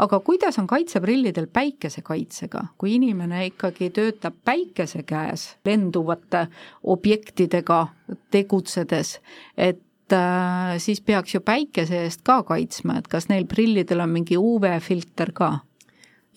aga 0.00 0.20
kuidas 0.24 0.58
on 0.58 0.66
kaitseprillidel 0.66 1.46
päikesekaitsega, 1.52 2.64
kui 2.78 2.94
inimene 2.96 3.44
ikkagi 3.50 3.90
töötab 3.94 4.38
päikese 4.44 5.02
käes 5.02 5.56
lenduvate 5.64 6.46
objektidega 6.82 7.86
tegutsedes, 8.30 9.18
et 9.56 10.12
äh, 10.16 10.78
siis 10.78 11.00
peaks 11.00 11.34
ju 11.34 11.40
päikese 11.44 12.04
eest 12.06 12.24
ka 12.24 12.42
kaitsma, 12.48 12.98
et 12.98 13.08
kas 13.08 13.28
neil 13.28 13.44
prillidel 13.50 14.00
on 14.00 14.16
mingi 14.16 14.40
UV-filter 14.40 15.34
ka? 15.36 15.58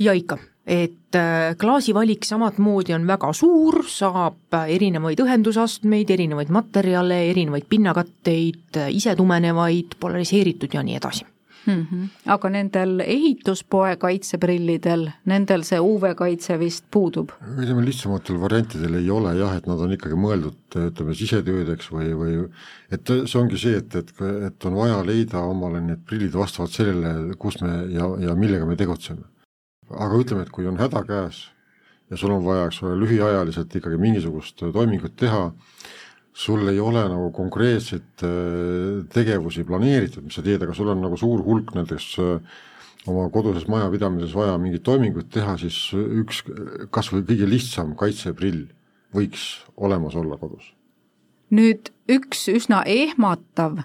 Ja 0.03 0.13
ikka, 0.17 0.37
et 0.67 1.17
äh, 1.19 1.55
klaasivalik 1.59 2.25
samamoodi 2.27 2.95
on 2.95 3.07
väga 3.07 3.33
suur, 3.33 3.83
saab 3.89 4.57
erinevaid 4.67 5.19
ühendusastmeid, 5.23 6.13
erinevaid 6.15 6.53
materjale, 6.53 7.19
erinevaid 7.31 7.67
pinnakatteid, 7.69 8.81
isetumenevaid, 8.95 9.99
polariseeritud 9.99 10.73
ja 10.73 10.83
nii 10.83 10.99
edasi 11.01 11.27
mm. 11.65 11.85
-hmm. 11.91 12.07
aga 12.25 12.49
nendel 12.49 12.99
ehituspoe 12.99 13.95
kaitseprillidel, 13.97 15.07
nendel 15.25 15.63
see 15.67 15.79
UV-kaitse 15.79 16.57
vist 16.59 16.85
puudub? 16.91 17.33
ütleme, 17.57 17.85
lihtsamatel 17.85 18.39
variantidel 18.41 18.99
ei 18.99 19.09
ole 19.09 19.35
jah, 19.39 19.55
et 19.57 19.67
nad 19.69 19.79
on 19.79 19.95
ikkagi 19.95 20.19
mõeldud 20.19 20.79
ütleme, 20.87 21.15
sisetöödeks 21.17 21.91
või, 21.91 22.13
või 22.19 22.37
et 22.91 23.13
see 23.25 23.39
ongi 23.39 23.59
see, 23.59 23.77
et, 23.81 23.95
et, 23.95 24.15
et 24.49 24.69
on 24.69 24.79
vaja 24.79 25.03
leida 25.05 25.43
omale 25.49 25.81
need 25.81 26.03
prillid 26.07 26.35
vastavalt 26.37 26.75
sellele, 26.75 27.37
kus 27.39 27.61
me 27.61 27.75
ja, 27.93 28.09
ja 28.27 28.35
millega 28.39 28.67
me 28.69 28.79
tegutseme. 28.79 29.32
Aga 29.91 30.19
ütleme, 30.19 30.45
et 30.45 30.53
kui 30.53 30.67
on 30.69 30.79
häda 30.79 31.03
käes 31.07 31.47
ja 32.11 32.19
sul 32.19 32.33
on 32.35 32.43
vaja, 32.45 32.67
eks 32.69 32.81
ole, 32.83 32.97
lühiajaliselt 33.03 33.73
ikkagi 33.79 33.97
mingisugust 34.01 34.65
toimingut 34.75 35.15
teha, 35.19 35.47
sul 36.33 36.67
ei 36.71 36.79
ole 36.81 37.03
nagu 37.09 37.31
konkreetseid 37.35 38.25
äh, 38.25 39.01
tegevusi 39.13 39.65
planeeritud, 39.67 40.25
mis 40.27 40.37
sa 40.37 40.45
teed, 40.45 40.63
aga 40.65 40.75
sul 40.77 40.91
on 40.93 41.03
nagu 41.05 41.17
suur 41.19 41.43
hulk 41.45 41.73
näiteks 41.77 42.07
äh, 42.23 42.61
oma 43.09 43.27
koduses 43.33 43.67
majapidamises 43.71 44.35
vaja 44.35 44.55
mingeid 44.61 44.85
toiminguid 44.85 45.31
teha, 45.33 45.57
siis 45.61 45.77
üks 45.93 46.43
kas 46.93 47.11
või 47.13 47.25
kõige 47.27 47.49
lihtsam 47.49 47.97
kaitseprill 47.99 48.65
võiks 49.13 49.49
olemas 49.75 50.15
olla 50.17 50.39
kodus 50.41 50.71
nüüd 51.53 51.89
üks 52.09 52.47
üsna 52.51 52.81
ehmatav 52.89 53.83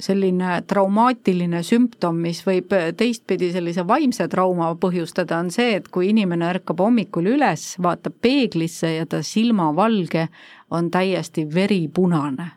selline 0.00 0.58
traumaatiline 0.68 1.60
sümptom, 1.66 2.20
mis 2.22 2.40
võib 2.46 2.72
teistpidi 2.98 3.50
sellise 3.52 3.84
vaimse 3.86 4.28
trauma 4.30 4.70
põhjustada, 4.80 5.40
on 5.42 5.50
see, 5.54 5.76
et 5.78 5.88
kui 5.92 6.10
inimene 6.12 6.48
ärkab 6.48 6.80
hommikul 6.82 7.28
üles, 7.34 7.74
vaatab 7.82 8.16
peeglisse 8.24 8.94
ja 8.96 9.06
ta 9.06 9.22
silmavalge 9.22 10.28
on 10.70 10.90
täiesti 10.90 11.46
veripunane. 11.54 12.52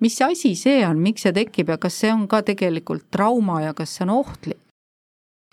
mis 0.00 0.20
asi 0.22 0.54
see 0.54 0.86
on, 0.86 0.98
miks 1.02 1.22
see 1.26 1.32
tekib 1.34 1.68
ja 1.68 1.76
kas 1.78 2.00
see 2.00 2.12
on 2.12 2.28
ka 2.28 2.42
tegelikult 2.42 3.10
trauma 3.10 3.62
ja 3.62 3.74
kas 3.74 3.96
see 3.96 4.06
on 4.06 4.14
ohtlik? 4.20 4.67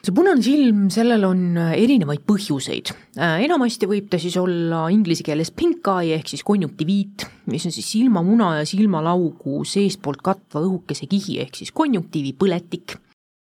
See 0.06 0.14
punane 0.14 0.44
silm, 0.46 0.86
sellel 0.94 1.24
on 1.26 1.40
äh, 1.58 1.72
erinevaid 1.82 2.22
põhjuseid. 2.28 2.92
Äh, 3.18 3.40
enamasti 3.46 3.88
võib 3.90 4.10
ta 4.12 4.20
siis 4.22 4.36
olla 4.38 4.86
inglise 4.94 5.26
keeles 5.26 5.50
pink 5.56 5.88
eye 5.96 6.20
ehk 6.20 6.30
siis 6.30 6.44
konjunktiviit, 6.46 7.26
mis 7.50 7.66
on 7.66 7.74
siis 7.74 7.88
silmamuna 7.96 8.52
ja 8.60 8.68
silmalaugu 8.70 9.64
seestpoolt 9.66 10.22
katva 10.26 10.62
õhukese 10.66 11.10
kihi 11.10 11.40
ehk 11.46 11.58
siis 11.58 11.74
konjunktiivipõletik. 11.76 13.00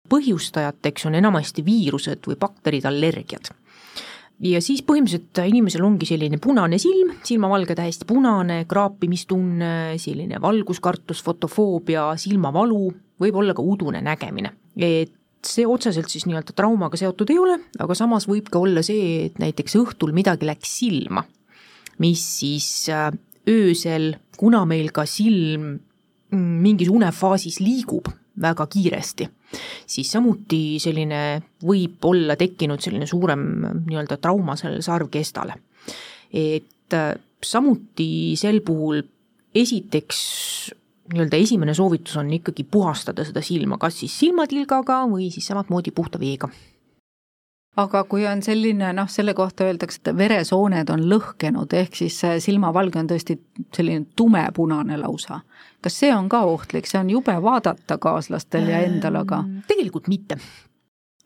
põhjustajateks 0.09 1.05
on 1.05 1.15
enamasti 1.19 1.61
viirused 1.61 2.25
või 2.27 2.35
bakterid, 2.39 2.85
allergiad. 2.89 3.51
ja 4.39 4.61
siis 4.61 4.81
põhimõtteliselt 4.81 5.43
inimesel 5.45 5.85
ongi 5.85 6.09
selline 6.09 6.39
punane 6.41 6.79
silm, 6.79 7.13
silmavalge 7.23 7.75
täiesti 7.75 8.07
punane, 8.09 8.65
kraapimistunne, 8.65 9.95
selline 9.97 10.41
valguskartus, 10.41 11.23
fotofoobia, 11.23 12.09
silmavalu, 12.17 12.89
võib 13.21 13.35
olla 13.35 13.53
ka 13.53 13.61
udune 13.61 14.01
nägemine. 14.01 14.51
et 14.75 15.18
see 15.45 15.65
otseselt 15.67 16.11
siis 16.11 16.25
nii-öelda 16.27 16.53
traumaga 16.55 16.99
seotud 16.99 17.29
ei 17.31 17.39
ole, 17.39 17.57
aga 17.79 17.95
samas 17.97 18.27
võib 18.29 18.49
ka 18.51 18.61
olla 18.61 18.83
see, 18.85 19.29
et 19.29 19.39
näiteks 19.41 19.77
õhtul 19.79 20.13
midagi 20.15 20.47
läks 20.49 20.71
silma, 20.81 21.23
mis 22.03 22.23
siis 22.39 22.67
äh, 22.93 23.11
öösel, 23.49 24.13
kuna 24.39 24.65
meil 24.69 24.91
ka 24.95 25.05
silm 25.09 25.71
mm, 26.31 26.57
mingis 26.65 26.91
unefaasis 26.91 27.59
liigub 27.63 28.09
väga 28.39 28.67
kiiresti, 28.71 29.27
siis 29.89 30.11
samuti 30.11 30.79
selline 30.79 31.21
võib 31.65 32.05
olla 32.07 32.37
tekkinud 32.39 32.83
selline 32.83 33.07
suurem 33.09 33.45
nii-öelda 33.87 34.19
trauma 34.21 34.55
sellele 34.59 34.83
sarvkestale. 34.85 35.55
et 36.33 36.93
äh, 36.93 37.15
samuti 37.43 38.35
sel 38.37 38.61
puhul 38.61 39.01
esiteks 39.55 40.19
nii-öelda 41.13 41.37
esimene 41.37 41.73
soovitus 41.73 42.17
on 42.21 42.33
ikkagi 42.33 42.63
puhastada 42.63 43.25
seda 43.25 43.41
silma, 43.45 43.77
kas 43.81 44.01
siis 44.01 44.19
silmatilgaga 44.19 45.03
või 45.09 45.31
siis 45.33 45.47
samamoodi 45.49 45.91
puhta 45.95 46.19
veega 46.21 46.49
aga 47.79 48.03
kui 48.09 48.25
on 48.27 48.41
selline 48.43 48.91
noh, 48.95 49.09
selle 49.11 49.33
kohta 49.37 49.67
öeldakse, 49.67 50.01
et 50.01 50.11
veresooned 50.17 50.91
on 50.93 51.05
lõhkenud, 51.11 51.73
ehk 51.81 51.97
siis 52.01 52.17
silmavalge 52.43 53.01
on 53.01 53.09
tõesti 53.11 53.37
selline 53.75 54.07
tumepunane 54.17 54.97
lausa. 54.99 55.41
kas 55.81 55.99
see 56.01 56.11
on 56.13 56.29
ka 56.29 56.43
ohtlik, 56.43 56.87
see 56.87 56.99
on 56.99 57.09
jube 57.09 57.35
vaadata 57.41 57.97
kaaslastel 58.01 58.67
ja 58.67 58.81
endal, 58.83 59.21
aga? 59.21 59.43
Ehm, 59.45 59.59
tegelikult 59.67 60.07
mitte. 60.07 60.39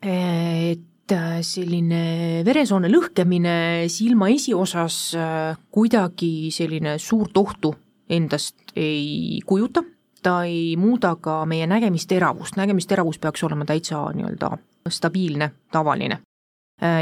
et 0.04 1.12
äh, 1.12 1.38
selline 1.42 2.42
veresoone 2.44 2.90
lõhkemine 2.92 3.88
silma 3.88 4.28
esiosas 4.28 4.98
äh, 5.16 5.56
kuidagi 5.70 6.50
selline 6.52 6.98
suurt 6.98 7.36
ohtu 7.36 7.74
endast 8.10 8.56
ei 8.76 9.40
kujuta, 9.46 9.82
ta 10.22 10.44
ei 10.44 10.76
muuda 10.76 11.14
ka 11.20 11.44
meie 11.46 11.66
nägemisteravust, 11.66 12.56
nägemisteravus 12.56 13.18
peaks 13.18 13.44
olema 13.44 13.64
täitsa 13.64 14.04
nii-öelda 14.14 14.50
stabiilne, 14.88 15.50
tavaline. 15.72 16.20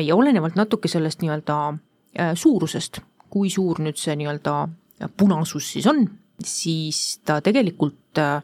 ja 0.05 0.17
olenevalt 0.17 0.55
natuke 0.55 0.89
sellest 0.89 1.23
nii-öelda 1.23 1.57
äh, 1.69 2.35
suurusest, 2.35 3.01
kui 3.31 3.51
suur 3.51 3.81
nüüd 3.81 3.97
see 3.97 4.17
nii-öelda 4.17 4.69
punasus 5.17 5.73
siis 5.73 5.87
on, 5.87 6.05
siis 6.45 7.21
ta 7.25 7.41
tegelikult 7.41 8.19
äh, 8.19 8.43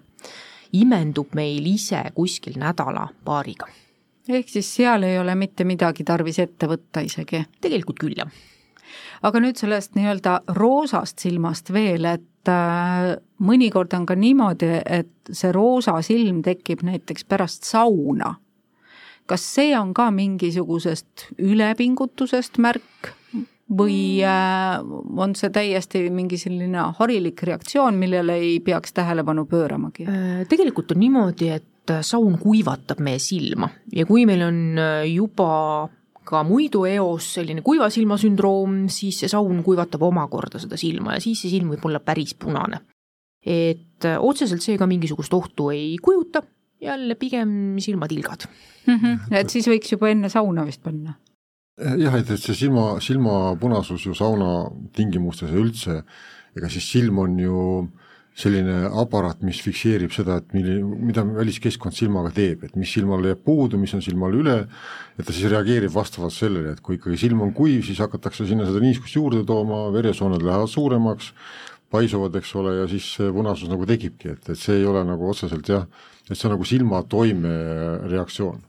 imendub 0.73 1.35
meil 1.35 1.67
ise 1.67 2.01
kuskil 2.15 2.59
nädala-paariga. 2.59 3.69
ehk 4.29 4.49
siis 4.49 4.75
seal 4.77 5.03
ei 5.03 5.19
ole 5.19 5.35
mitte 5.35 5.65
midagi 5.65 6.05
tarvis 6.05 6.39
ette 6.39 6.67
võtta 6.67 7.05
isegi? 7.05 7.45
tegelikult 7.61 7.99
küll, 8.01 8.17
jah 8.17 8.33
aga 9.23 9.41
nüüd 9.43 9.59
sellest 9.59 9.97
nii-öelda 9.99 10.41
roosast 10.59 11.23
silmast 11.23 11.73
veel, 11.75 12.07
et 12.09 12.51
äh, 12.51 13.15
mõnikord 13.45 13.95
on 13.99 14.07
ka 14.09 14.17
niimoodi, 14.19 14.71
et 14.85 15.33
see 15.33 15.53
roosa 15.55 15.99
silm 16.07 16.43
tekib 16.47 16.85
näiteks 16.87 17.27
pärast 17.29 17.69
sauna. 17.69 18.37
kas 19.29 19.43
see 19.45 19.75
on 19.77 19.91
ka 19.93 20.07
mingisugusest 20.11 21.27
ülepingutusest 21.37 22.57
märk 22.65 23.11
või 23.69 24.25
äh, 24.25 24.79
on 25.17 25.35
see 25.37 25.51
täiesti 25.53 26.07
mingi 26.11 26.39
selline 26.41 26.87
harilik 26.97 27.43
reaktsioon, 27.43 27.99
millele 28.01 28.39
ei 28.41 28.61
peaks 28.65 28.97
tähelepanu 28.97 29.45
pööramagi? 29.45 30.09
Äh, 30.09 30.47
tegelikult 30.49 30.95
on 30.95 31.03
niimoodi, 31.05 31.51
et 31.59 31.93
saun 32.05 32.39
kuivatab 32.39 33.01
meie 33.01 33.21
silma 33.21 33.71
ja 33.93 34.05
kui 34.05 34.27
meil 34.29 34.43
on 34.45 34.59
juba 35.09 35.89
ka 36.29 36.43
muidu 36.47 36.85
eos 36.89 37.33
selline 37.39 37.65
kuiva 37.65 37.89
silma 37.93 38.19
sündroom, 38.21 38.85
siis 38.93 39.23
see 39.23 39.31
saun 39.33 39.63
kuivatab 39.67 40.05
omakorda 40.09 40.61
seda 40.63 40.79
silma 40.81 41.17
ja 41.17 41.25
siis 41.25 41.41
see 41.45 41.55
silm 41.55 41.73
võib 41.75 41.87
olla 41.89 42.03
päris 42.05 42.35
punane. 42.39 42.83
et 43.45 44.05
äh, 44.05 44.19
otseselt 44.21 44.63
see 44.63 44.79
ka 44.79 44.87
mingisugust 44.87 45.35
ohtu 45.35 45.71
ei 45.73 45.97
kujuta, 46.03 46.43
jälle 46.81 47.15
pigem 47.15 47.79
silmatilgad 47.83 48.45
mm. 48.87 48.95
-hmm. 48.95 49.39
et 49.41 49.51
siis 49.51 49.67
võiks 49.67 49.93
juba 49.93 50.11
enne 50.11 50.29
sauna 50.29 50.67
vist 50.67 50.83
panna? 50.83 51.15
jah, 51.79 52.15
et, 52.15 52.31
et 52.31 52.43
see 52.43 52.55
silma, 52.55 53.01
silmapunasus 53.01 54.07
ju 54.07 54.15
sauna 54.15 54.71
tingimustes 54.93 55.51
ja 55.51 55.59
üldse, 55.59 56.03
ega 56.57 56.69
siis 56.69 56.91
silm 56.93 57.19
on 57.19 57.39
ju 57.39 57.57
äh, 57.83 58.08
selline 58.39 58.85
aparaat, 59.01 59.41
mis 59.47 59.59
fikseerib 59.65 60.13
seda, 60.15 60.39
et 60.39 60.53
milline, 60.55 60.85
mida 61.09 61.25
väliskeskkond 61.27 61.97
silmaga 61.97 62.31
teeb, 62.37 62.63
et 62.69 62.77
mis 62.79 62.91
silmal 62.95 63.25
jääb 63.27 63.41
puudu, 63.45 63.81
mis 63.81 63.95
on 63.97 64.05
silmal 64.05 64.37
üle, 64.39 64.61
et 65.19 65.27
ta 65.27 65.35
siis 65.35 65.51
reageerib 65.51 65.91
vastavalt 65.95 66.35
sellele, 66.37 66.77
et 66.77 66.83
kui 66.85 66.99
ikkagi 67.01 67.19
silm 67.19 67.43
on 67.47 67.51
kuiv, 67.57 67.83
siis 67.87 67.99
hakatakse 68.05 68.47
sinna 68.47 68.69
seda 68.69 68.83
niiskust 68.85 69.19
juurde 69.19 69.43
tooma, 69.49 69.89
veresooned 69.95 70.45
lähevad 70.47 70.71
suuremaks, 70.71 71.33
paisuvad, 71.91 72.37
eks 72.39 72.55
ole, 72.61 72.77
ja 72.83 72.87
siis 72.91 73.11
punasus 73.35 73.71
nagu 73.73 73.89
tekibki, 73.89 74.37
et, 74.37 74.51
et 74.55 74.61
see 74.61 74.79
ei 74.79 74.87
ole 74.87 75.03
nagu 75.09 75.31
otseselt 75.33 75.73
jah, 75.73 75.89
et 76.29 76.37
see 76.37 76.47
on 76.47 76.55
nagu 76.55 76.69
silma 76.69 77.03
toimereaktsioon 77.11 78.65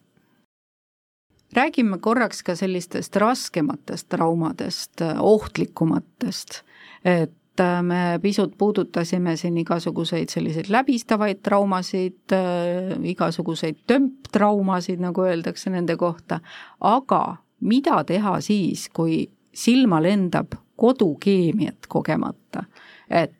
räägime 1.53 1.97
korraks 1.97 2.43
ka 2.45 2.53
sellistest 2.55 3.15
raskematest 3.17 4.05
traumadest, 4.13 5.01
ohtlikumatest, 5.01 6.61
et 7.01 7.33
me 7.81 8.19
pisut 8.21 8.53
puudutasime 8.57 9.35
siin 9.37 9.57
igasuguseid 9.57 10.29
selliseid 10.29 10.69
läbistavaid 10.69 11.41
traumasid, 11.43 12.33
äh, 12.35 12.95
igasuguseid 13.03 13.83
tömptraumasid, 13.87 15.01
nagu 15.03 15.25
öeldakse 15.25 15.69
nende 15.73 15.97
kohta, 15.97 16.39
aga 16.81 17.37
mida 17.59 18.03
teha 18.03 18.39
siis, 18.41 18.87
kui 18.93 19.27
silma 19.53 20.01
lendab 20.03 20.55
kodukeemiat 20.79 21.87
kogemata. 21.87 22.63
et 23.09 23.35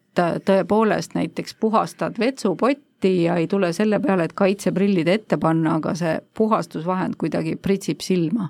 tõepoolest 0.45 1.13
näiteks 1.15 1.55
puhastad 1.59 2.17
vetsupotti 2.19 3.11
ja 3.23 3.35
ei 3.35 3.47
tule 3.47 3.73
selle 3.73 3.99
peale, 3.99 4.25
et 4.25 4.33
kaitseprillid 4.33 5.07
ette 5.07 5.37
panna, 5.37 5.75
aga 5.75 5.93
see 5.95 6.19
puhastusvahend 6.37 7.15
kuidagi 7.21 7.55
pritsib 7.55 8.01
silma 8.01 8.49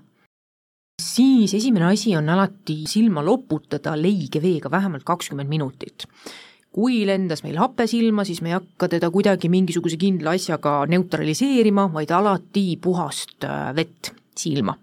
siis 0.99 1.53
esimene 1.53 1.85
asi 1.93 2.15
on 2.17 2.29
alati 2.29 2.83
silma 2.87 3.23
loputada 3.25 3.95
leige 3.97 4.41
veega 4.43 4.71
vähemalt 4.71 5.03
kakskümmend 5.03 5.49
minutit. 5.49 6.05
kui 6.69 7.01
lendas 7.01 7.41
meil 7.41 7.57
hape 7.57 7.87
silma, 7.89 8.21
siis 8.23 8.43
me 8.45 8.51
ei 8.51 8.53
hakka 8.53 8.87
teda 8.91 9.07
kuidagi 9.09 9.49
mingisuguse 9.49 9.97
kindla 9.97 10.35
asjaga 10.37 10.83
neutraliseerima, 10.85 11.87
vaid 11.93 12.11
alati 12.13 12.77
puhast 12.77 13.43
äh, 13.43 13.73
vett 13.75 14.11
silma. 14.37 14.75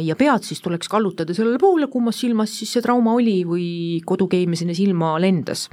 ja 0.00 0.16
pead 0.16 0.42
siis 0.42 0.62
tuleks 0.62 0.88
kallutada 0.88 1.34
sellele 1.34 1.58
poole, 1.58 1.86
kummas 1.86 2.20
silmas 2.20 2.56
siis 2.58 2.72
see 2.72 2.82
trauma 2.82 3.12
oli 3.12 3.42
või 3.44 3.68
kodukeemia 4.06 4.56
sinna 4.56 4.74
silma 4.74 5.18
lendas. 5.20 5.68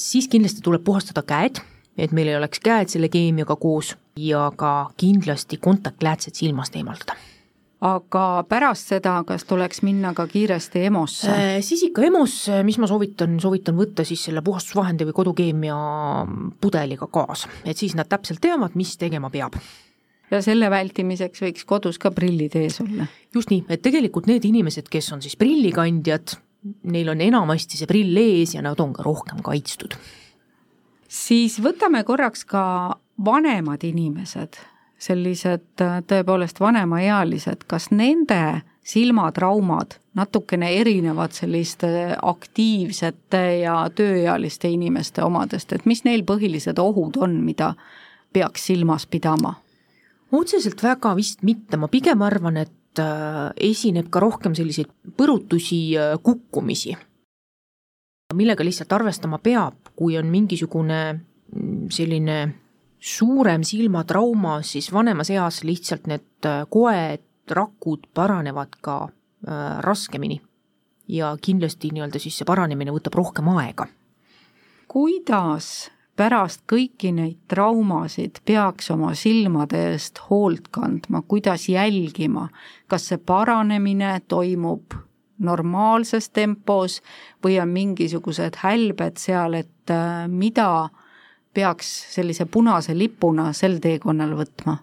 siis 0.00 0.28
kindlasti 0.28 0.64
tuleb 0.64 0.84
puhastada 0.84 1.22
käed, 1.22 1.62
et 1.96 2.12
meil 2.12 2.28
ei 2.28 2.36
oleks 2.36 2.60
käed 2.60 2.90
selle 2.90 3.08
keemiaga 3.08 3.56
koos 3.56 3.94
ja 4.16 4.50
ka 4.56 4.90
kindlasti 4.96 5.56
kontaktläätsed 5.62 6.34
silmast 6.34 6.76
eemaldada 6.76 7.16
aga 7.84 8.44
pärast 8.48 8.92
seda, 8.94 9.18
kas 9.28 9.44
tuleks 9.44 9.82
minna 9.84 10.14
ka 10.16 10.24
kiiresti 10.30 10.86
EMO-sse 10.88 11.32
äh,? 11.32 11.56
siis 11.64 11.82
ikka 11.90 12.06
EMO-sse, 12.08 12.62
mis 12.64 12.78
ma 12.80 12.88
soovitan, 12.88 13.36
soovitan 13.42 13.76
võtta 13.76 14.04
siis 14.08 14.22
selle 14.28 14.40
puhastusvahendi 14.44 15.08
või 15.08 15.16
kodukeemia 15.16 15.80
pudeliga 16.60 17.08
kaasa, 17.12 17.52
et 17.64 17.76
siis 17.76 17.96
nad 17.98 18.08
täpselt 18.08 18.40
teavad, 18.40 18.78
mis 18.80 18.96
tegema 18.96 19.30
peab 19.32 19.58
ja 20.32 20.40
selle 20.44 20.70
vältimiseks 20.72 21.44
võiks 21.44 21.66
kodus 21.68 22.00
ka 22.02 22.10
prillid 22.14 22.56
ees 22.58 22.80
olla? 22.84 23.08
just 23.34 23.52
nii, 23.52 23.66
et 23.68 23.82
tegelikult 23.84 24.28
need 24.30 24.46
inimesed, 24.48 24.88
kes 24.90 25.12
on 25.14 25.24
siis 25.24 25.36
prillikandjad, 25.38 26.38
neil 26.90 27.12
on 27.12 27.20
enamasti 27.22 27.78
see 27.78 27.90
prill 27.90 28.16
ees 28.20 28.56
ja 28.56 28.64
nad 28.64 28.80
on 28.80 28.94
ka 28.96 29.04
rohkem 29.06 29.44
kaitstud. 29.44 29.98
siis 31.08 31.60
võtame 31.60 32.02
korraks 32.08 32.48
ka 32.48 32.64
vanemad 33.20 33.84
inimesed 33.84 34.56
sellised 34.98 35.82
äh, 35.84 36.00
tõepoolest 36.08 36.60
vanemaealised, 36.60 37.66
kas 37.68 37.90
nende 37.90 38.62
silmatraumad 38.86 39.98
natukene 40.16 40.70
erinevad 40.78 41.34
selliste 41.36 42.16
aktiivsete 42.22 43.42
ja 43.60 43.76
tööealiste 43.94 44.70
inimeste 44.72 45.24
omadest, 45.26 45.72
et 45.72 45.86
mis 45.86 46.04
neil 46.06 46.24
põhilised 46.24 46.78
ohud 46.80 47.18
on, 47.20 47.40
mida 47.44 47.74
peaks 48.32 48.70
silmas 48.70 49.06
pidama? 49.06 49.56
otseselt 50.36 50.82
väga 50.82 51.14
vist 51.16 51.44
mitte, 51.46 51.78
ma 51.80 51.88
pigem 51.88 52.22
arvan, 52.26 52.58
et 52.60 53.00
äh, 53.00 53.52
esineb 53.70 54.08
ka 54.12 54.20
rohkem 54.20 54.56
selliseid 54.58 54.90
põrutusi, 55.16 55.80
äh, 55.96 56.16
kukkumisi, 56.22 56.96
millega 58.34 58.64
lihtsalt 58.66 58.92
arvestama 58.92 59.38
peab, 59.38 59.92
kui 59.96 60.16
on 60.18 60.28
mingisugune 60.32 61.00
mm, 61.14 61.90
selline 61.94 62.38
suurem 63.00 63.62
silmatrauma, 63.64 64.60
siis 64.62 64.92
vanemas 64.92 65.30
eas 65.30 65.62
lihtsalt 65.64 66.06
need 66.06 66.46
äh, 66.46 66.64
koed, 66.70 67.24
rakud 67.50 68.06
paranevad 68.14 68.78
ka 68.80 69.08
äh, 69.08 69.78
raskemini. 69.80 70.40
ja 71.08 71.36
kindlasti 71.38 71.92
nii-öelda 71.94 72.18
siis 72.18 72.34
see 72.40 72.46
paranemine 72.46 72.90
võtab 72.90 73.14
rohkem 73.14 73.48
aega. 73.54 73.86
kuidas 74.90 75.90
pärast 76.16 76.64
kõiki 76.66 77.12
neid 77.14 77.38
traumasid 77.48 78.40
peaks 78.48 78.90
oma 78.90 79.12
silmade 79.14 79.82
eest 79.92 80.18
hoolt 80.30 80.68
kandma, 80.72 81.22
kuidas 81.22 81.68
jälgima, 81.68 82.48
kas 82.88 83.10
see 83.10 83.18
paranemine 83.18 84.20
toimub 84.28 84.96
normaalses 85.38 86.30
tempos 86.32 87.02
või 87.44 87.58
on 87.60 87.68
mingisugused 87.68 88.56
hälbed 88.62 89.20
seal, 89.20 89.60
et 89.60 89.92
äh, 89.92 90.24
mida 90.28 90.88
peaks 91.56 91.88
sellise 92.12 92.46
punase 92.50 92.94
lipuna 92.96 93.50
sel 93.56 93.80
teekonnal 93.82 94.36
võtma? 94.38 94.80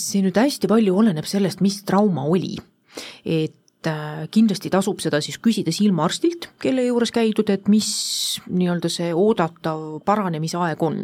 see 0.00 0.22
nüüd 0.24 0.36
hästi 0.38 0.68
palju 0.70 0.94
oleneb 0.96 1.26
sellest, 1.28 1.62
mis 1.64 1.80
trauma 1.86 2.24
oli. 2.30 2.56
et 3.24 3.86
äh, 3.86 4.26
kindlasti 4.32 4.70
tasub 4.72 5.00
seda 5.02 5.20
siis 5.22 5.38
küsida 5.42 5.72
silmaarstilt, 5.74 6.50
kelle 6.62 6.84
juures 6.88 7.12
käidud, 7.14 7.50
et 7.52 7.68
mis 7.70 7.88
nii-öelda 8.50 8.90
see 8.90 9.10
oodatav 9.14 10.00
paranemisaeg 10.06 10.82
on. 10.86 11.02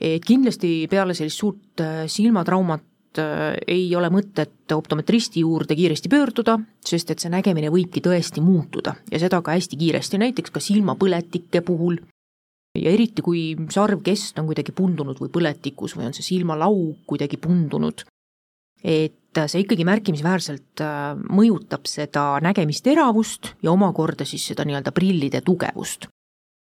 et 0.00 0.24
kindlasti 0.26 0.86
peale 0.90 1.16
sellist 1.18 1.42
suurt 1.42 1.84
äh, 1.84 2.04
silmatraumat 2.10 3.22
äh, 3.22 3.58
ei 3.66 3.88
ole 3.96 4.10
mõtet 4.14 4.74
optometristi 4.74 5.44
juurde 5.44 5.76
kiiresti 5.78 6.10
pöörduda, 6.12 6.58
sest 6.86 7.10
et 7.10 7.22
see 7.22 7.32
nägemine 7.32 7.70
võibki 7.74 8.02
tõesti 8.04 8.42
muutuda 8.42 8.96
ja 9.10 9.22
seda 9.22 9.42
ka 9.42 9.58
hästi 9.58 9.78
kiiresti, 9.80 10.22
näiteks 10.22 10.54
ka 10.54 10.62
silmapõletike 10.64 11.62
puhul 11.66 12.00
ja 12.78 12.90
eriti, 12.90 13.22
kui 13.22 13.42
sarvkest 13.70 14.38
on 14.38 14.48
kuidagi 14.50 14.74
pundunud 14.76 15.18
või 15.20 15.32
põletikus 15.32 15.96
või 15.96 16.08
on 16.08 16.14
see 16.16 16.26
silmalaug 16.26 17.02
kuidagi 17.08 17.40
pundunud, 17.42 18.04
et 18.84 19.40
see 19.46 19.64
ikkagi 19.64 19.86
märkimisväärselt 19.86 20.82
äh, 20.84 21.18
mõjutab 21.18 21.88
seda 21.90 22.38
nägemisteravust 22.42 23.54
ja 23.62 23.74
omakorda 23.74 24.26
siis 24.26 24.46
seda 24.50 24.66
nii-öelda 24.66 24.94
prillide 24.94 25.42
tugevust. 25.46 26.08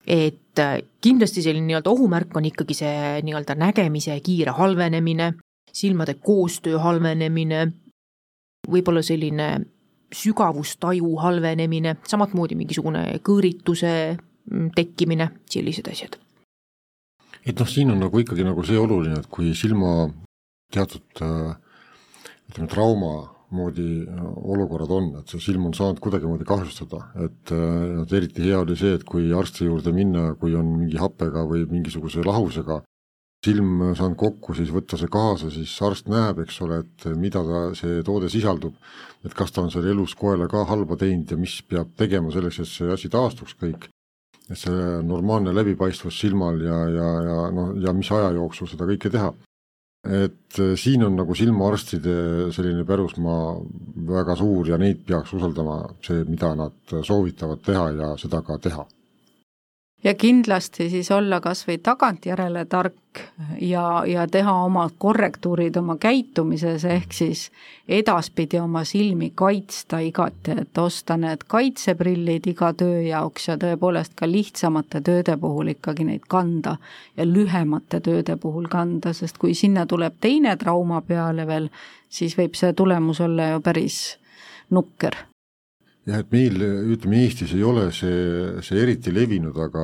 et 0.07 0.59
äh, 0.59 0.79
kindlasti 1.01 1.43
selline 1.45 1.67
nii-öelda 1.67 1.89
ohumärk 1.89 2.35
on 2.35 2.45
ikkagi 2.49 2.73
see 2.73 3.21
nii-öelda 3.21 3.55
nägemise 3.55 4.17
kiire 4.25 4.51
halvenemine, 4.57 5.33
silmade 5.71 6.13
koostöö 6.13 6.79
halvenemine, 6.81 7.67
võib-olla 8.67 9.01
selline 9.05 9.61
sügavustaju 10.11 11.15
halvenemine, 11.21 11.95
samamoodi 12.07 12.55
mingisugune 12.55 13.05
kõõrituse 13.23 14.17
tekkimine, 14.75 15.31
sellised 15.49 15.87
asjad. 15.91 16.17
et 17.45 17.57
noh, 17.57 17.67
siin 17.67 17.91
on 17.91 17.99
nagu 17.99 18.19
ikkagi 18.21 18.45
nagu 18.45 18.63
see 18.65 18.77
oluline, 18.77 19.19
et 19.19 19.29
kui 19.31 19.53
silma 19.57 20.11
teatud 20.71 21.21
äh, 21.25 21.55
ütleme, 22.51 22.69
trauma 22.69 23.13
moodi 23.51 24.05
äh, 24.05 24.21
olukorrad 24.53 24.93
on, 24.95 25.09
et 25.19 25.31
see 25.31 25.41
silm 25.43 25.65
on 25.69 25.75
saanud 25.75 25.99
kuidagimoodi 26.03 26.47
kahjustada, 26.47 27.01
et, 27.25 27.53
äh, 27.55 28.03
et 28.03 28.15
eriti 28.19 28.45
hea 28.45 28.61
oli 28.61 28.77
see, 28.79 28.93
et 28.97 29.05
kui 29.07 29.31
arsti 29.35 29.67
juurde 29.67 29.93
minna, 29.95 30.31
kui 30.39 30.55
on 30.57 30.69
mingi 30.77 31.01
happega 31.01 31.43
või 31.49 31.65
mingisuguse 31.71 32.23
lahusega 32.27 32.81
silm 33.41 33.79
saanud 33.97 34.19
kokku, 34.21 34.53
siis 34.53 34.69
võtta 34.69 34.99
see 35.01 35.09
kaasa, 35.11 35.49
siis 35.53 35.71
arst 35.81 36.09
näeb, 36.11 36.43
eks 36.43 36.59
ole, 36.61 36.83
et 36.83 37.07
mida 37.17 37.41
ta, 37.45 37.61
see 37.77 38.03
toode 38.05 38.29
sisaldub, 38.29 38.75
et 39.25 39.33
kas 39.37 39.53
ta 39.53 39.63
on 39.63 39.71
seal 39.73 39.87
elus 39.89 40.13
koele 40.17 40.45
ka 40.51 40.61
halba 40.69 40.97
teinud 41.01 41.33
ja 41.33 41.39
mis 41.41 41.57
peab 41.65 41.95
tegema 41.97 42.29
selleks, 42.33 42.61
et 42.61 42.69
see 42.69 42.93
asi 42.93 43.09
taastuks 43.09 43.57
kõik 43.57 43.89
see 44.57 44.99
normaalne 45.05 45.53
läbipaistvus 45.55 46.19
silmal 46.23 46.59
ja, 46.61 46.77
ja, 46.89 47.09
ja 47.27 47.37
noh, 47.55 47.73
ja 47.81 47.93
mis 47.95 48.11
aja 48.11 48.31
jooksul 48.35 48.69
seda 48.71 48.87
kõike 48.89 49.11
teha. 49.13 49.31
et 50.01 50.57
eh, 50.59 50.73
siin 50.81 51.03
on 51.05 51.15
nagu 51.15 51.35
silmaarstide 51.37 52.15
selline 52.55 52.85
pärusmaa 52.85 53.43
väga 54.07 54.35
suur 54.35 54.71
ja 54.73 54.79
neid 54.81 55.03
peaks 55.05 55.33
usaldama, 55.37 55.83
see, 56.01 56.23
mida 56.25 56.55
nad 56.57 56.95
soovitavad 57.05 57.61
teha 57.65 57.91
ja 57.99 58.15
seda 58.17 58.41
ka 58.41 58.57
teha 58.57 58.87
ja 60.03 60.13
kindlasti 60.13 60.89
siis 60.89 61.11
olla 61.11 61.39
kas 61.41 61.65
või 61.67 61.77
tagantjärele 61.83 62.65
tark 62.65 63.21
ja, 63.61 64.03
ja 64.07 64.25
teha 64.27 64.53
omad 64.65 64.95
korrektuurid 64.97 65.77
oma 65.77 65.97
käitumises, 66.01 66.85
ehk 66.85 67.13
siis 67.13 67.49
edaspidi 67.87 68.59
oma 68.59 68.83
silmi 68.83 69.31
kaitsta 69.35 69.99
igati, 69.99 70.57
et 70.63 70.77
osta 70.77 71.17
need 71.17 71.45
kaitseprillid 71.47 72.47
iga 72.47 72.73
töö 72.73 73.01
jaoks 73.05 73.47
ja 73.51 73.57
tõepoolest 73.61 74.15
ka 74.15 74.29
lihtsamate 74.29 75.01
tööde 75.05 75.37
puhul 75.37 75.73
ikkagi 75.75 76.07
neid 76.07 76.25
kanda 76.27 76.77
ja 77.17 77.27
lühemate 77.27 78.01
tööde 78.01 78.37
puhul 78.37 78.69
kanda, 78.71 79.13
sest 79.13 79.37
kui 79.37 79.53
sinna 79.53 79.85
tuleb 79.85 80.17
teine 80.21 80.55
trauma 80.57 81.01
peale 81.01 81.47
veel, 81.47 81.69
siis 82.09 82.37
võib 82.37 82.57
see 82.57 82.73
tulemus 82.73 83.21
olla 83.21 83.53
ju 83.53 83.61
päris 83.61 84.01
nukker 84.71 85.30
jah, 86.09 86.21
et 86.21 86.31
meil, 86.33 86.57
ütleme 86.95 87.21
Eestis 87.25 87.53
ei 87.55 87.63
ole 87.65 87.89
see, 87.95 88.61
see 88.65 88.79
eriti 88.81 89.13
levinud, 89.13 89.57
aga 89.61 89.83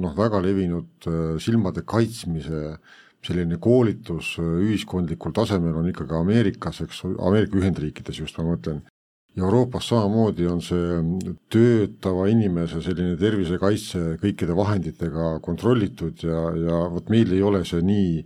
noh, 0.00 0.14
väga 0.16 0.42
levinud 0.42 1.08
äh, 1.08 1.20
silmade 1.42 1.84
kaitsmise 1.86 2.76
selline 3.22 3.58
koolitus 3.62 4.34
äh, 4.42 4.48
ühiskondlikul 4.66 5.34
tasemel 5.36 5.78
on 5.78 5.90
ikkagi 5.92 6.18
Ameerikas, 6.18 6.82
eks, 6.86 7.04
Ameerika 7.14 7.60
Ühendriikides 7.60 8.18
just 8.24 8.40
ma 8.40 8.48
mõtlen. 8.50 8.82
Euroopas 9.38 9.86
samamoodi 9.88 10.44
on 10.44 10.58
see 10.60 10.98
töötava 11.48 12.26
inimese 12.28 12.82
selline 12.84 13.14
tervisekaitse 13.16 14.18
kõikide 14.20 14.52
vahenditega 14.58 15.38
kontrollitud 15.44 16.20
ja, 16.26 16.42
ja 16.52 16.80
vot 16.92 17.08
meil 17.08 17.32
ei 17.32 17.40
ole 17.40 17.62
see 17.64 17.80
nii 17.86 18.18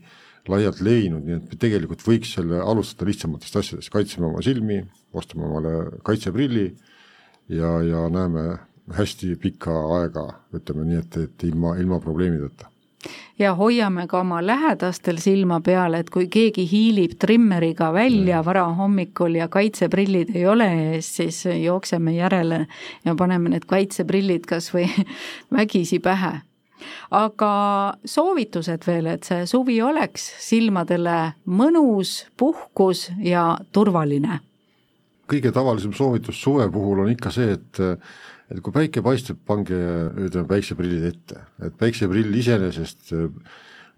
laialt 0.51 0.80
levinud, 0.82 1.22
nii 1.22 1.37
et 1.37 1.53
me 1.53 1.61
tegelikult 1.62 2.03
võiks 2.07 2.32
selle 2.34 2.59
alustada 2.59 3.07
lihtsamatest 3.07 3.61
asjadest, 3.61 3.93
kaitseme 3.95 4.26
oma 4.32 4.43
silmi, 4.43 4.80
ostame 5.14 5.47
omale 5.47 5.76
kaitseprilli 6.07 6.72
ja, 7.49 7.83
ja 7.83 8.09
näeme 8.09 8.59
hästi 8.93 9.37
pikka 9.37 9.75
aega, 9.99 10.31
ütleme 10.55 10.87
nii, 10.87 11.03
et, 11.03 11.17
et 11.17 11.45
ilma, 11.45 11.75
ilma 11.77 12.01
probleemideta. 12.01 12.71
ja 13.39 13.55
hoiame 13.55 14.07
ka 14.07 14.21
oma 14.21 14.41
lähedastel 14.47 15.19
silma 15.23 15.61
peal, 15.61 15.95
et 15.95 16.11
kui 16.11 16.27
keegi 16.29 16.67
hiilib 16.71 17.19
trimmeriga 17.19 17.93
välja 17.93 18.45
varahommikul 18.45 19.35
ja 19.35 19.49
kaitseprillid 19.49 20.35
ei 20.35 20.47
ole 20.47 20.69
ees, 20.93 21.17
siis 21.17 21.45
jookseme 21.47 22.15
järele 22.17 22.67
ja 23.05 23.15
paneme 23.15 23.49
need 23.49 23.67
kaitseprillid 23.67 24.47
kas 24.47 24.73
või 24.75 24.89
vägisi 25.59 25.99
pähe. 25.99 26.41
aga 27.11 27.53
soovitused 28.05 28.87
veel, 28.87 29.07
et 29.07 29.25
see 29.25 29.47
suvi 29.47 29.81
oleks 29.83 30.27
silmadele 30.49 31.33
mõnus, 31.47 32.27
puhkus 32.37 33.11
ja 33.19 33.57
turvaline 33.73 34.41
kõige 35.31 35.53
tavalisem 35.55 35.93
soovitus 35.97 36.39
suve 36.43 36.68
puhul 36.72 37.05
on 37.05 37.12
ikka 37.12 37.35
see, 37.35 37.57
et 37.59 37.83
et 38.47 38.61
kui 38.62 38.70
päike 38.70 39.03
paistab, 39.03 39.41
pange 39.43 39.74
ütleme 40.22 40.47
päikseprillid 40.47 41.07
ette, 41.09 41.41
et 41.66 41.74
päikseprill 41.74 42.31
iseenesest 42.39 43.11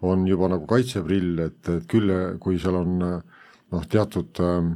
on 0.09 0.25
juba 0.29 0.49
nagu 0.49 0.65
kaitseprill, 0.71 1.43
et, 1.49 1.61
et 1.69 1.85
küll 1.91 2.13
kui 2.41 2.57
seal 2.63 2.79
on 2.81 2.95
noh, 3.03 3.85
teatud 3.93 4.41
äh, 4.41 4.71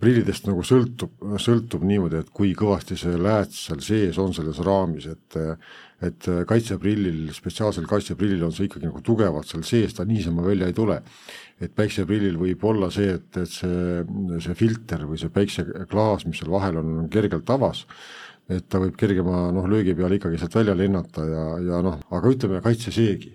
prillidest 0.00 0.44
nagu 0.48 0.60
sõltub, 0.66 1.14
sõltub 1.40 1.84
niimoodi, 1.88 2.20
et 2.20 2.30
kui 2.34 2.52
kõvasti 2.58 2.98
see 3.00 3.16
lääts 3.16 3.66
seal 3.68 3.80
sees 3.84 4.18
on 4.22 4.34
selles 4.36 4.62
raamis, 4.64 5.10
et 5.12 5.42
et 6.04 6.26
kaitseprillil, 6.44 7.30
spetsiaalsel 7.32 7.86
kaitseprillil 7.88 8.42
on 8.44 8.50
see 8.52 8.66
ikkagi 8.68 8.84
nagu 8.84 9.00
tugevalt 9.00 9.48
seal 9.48 9.62
sees, 9.64 9.94
ta 9.96 10.04
niisama 10.04 10.42
välja 10.44 10.68
ei 10.68 10.74
tule 10.76 10.98
et 11.62 11.72
päikseprillil 11.76 12.36
võib 12.40 12.64
olla 12.68 12.90
see, 12.92 13.14
et, 13.16 13.28
et 13.40 13.50
see, 13.50 14.02
see 14.44 14.56
filter 14.58 15.06
või 15.08 15.20
see 15.20 15.32
päikseklaas, 15.32 16.26
mis 16.28 16.42
seal 16.42 16.52
vahel 16.52 16.80
on, 16.82 16.92
on 17.04 17.08
kergelt 17.12 17.48
avas, 17.52 17.84
et 18.52 18.66
ta 18.70 18.80
võib 18.82 18.96
kergema 19.00 19.46
noh, 19.54 19.68
löögi 19.70 19.96
peale 19.96 20.18
ikkagi 20.20 20.40
sealt 20.40 20.58
välja 20.58 20.76
lennata 20.76 21.24
ja, 21.26 21.46
ja 21.64 21.80
noh, 21.84 21.98
aga 22.12 22.34
ütleme, 22.34 22.60
kaitse 22.64 22.92
seegi. 22.94 23.32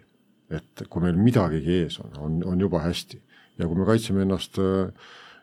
et 0.51 0.83
kui 0.91 0.99
meil 0.99 1.15
midagigi 1.15 1.81
ees 1.85 1.97
on, 2.03 2.13
on, 2.19 2.39
on 2.53 2.59
juba 2.59 2.83
hästi. 2.83 3.21
ja 3.57 3.67
kui 3.67 3.79
me 3.79 3.85
kaitseme 3.87 4.25
ennast 4.25 4.59
äh, 4.59 4.91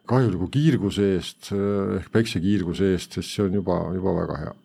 kahjuliku 0.08 0.48
kiirguse 0.52 1.12
eest 1.16 1.52
äh, 1.52 1.98
ehk 1.98 2.08
päiksekiirguse 2.14 2.94
eest, 2.94 3.18
siis 3.18 3.34
see 3.34 3.46
on 3.46 3.60
juba, 3.60 3.82
juba 3.96 4.16
väga 4.22 4.40
hea 4.44 4.56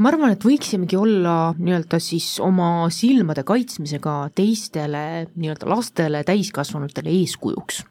ma 0.00 0.08
arvan, 0.08 0.32
et 0.32 0.44
võiksimegi 0.44 0.96
olla 0.96 1.52
nii-öelda 1.58 2.00
siis 2.02 2.32
oma 2.42 2.88
silmade 2.94 3.44
kaitsmisega 3.46 4.14
teistele 4.36 5.04
nii-öelda 5.34 5.68
lastele, 5.68 6.22
täiskasvanutele 6.26 7.12
eeskujuks. 7.20 7.82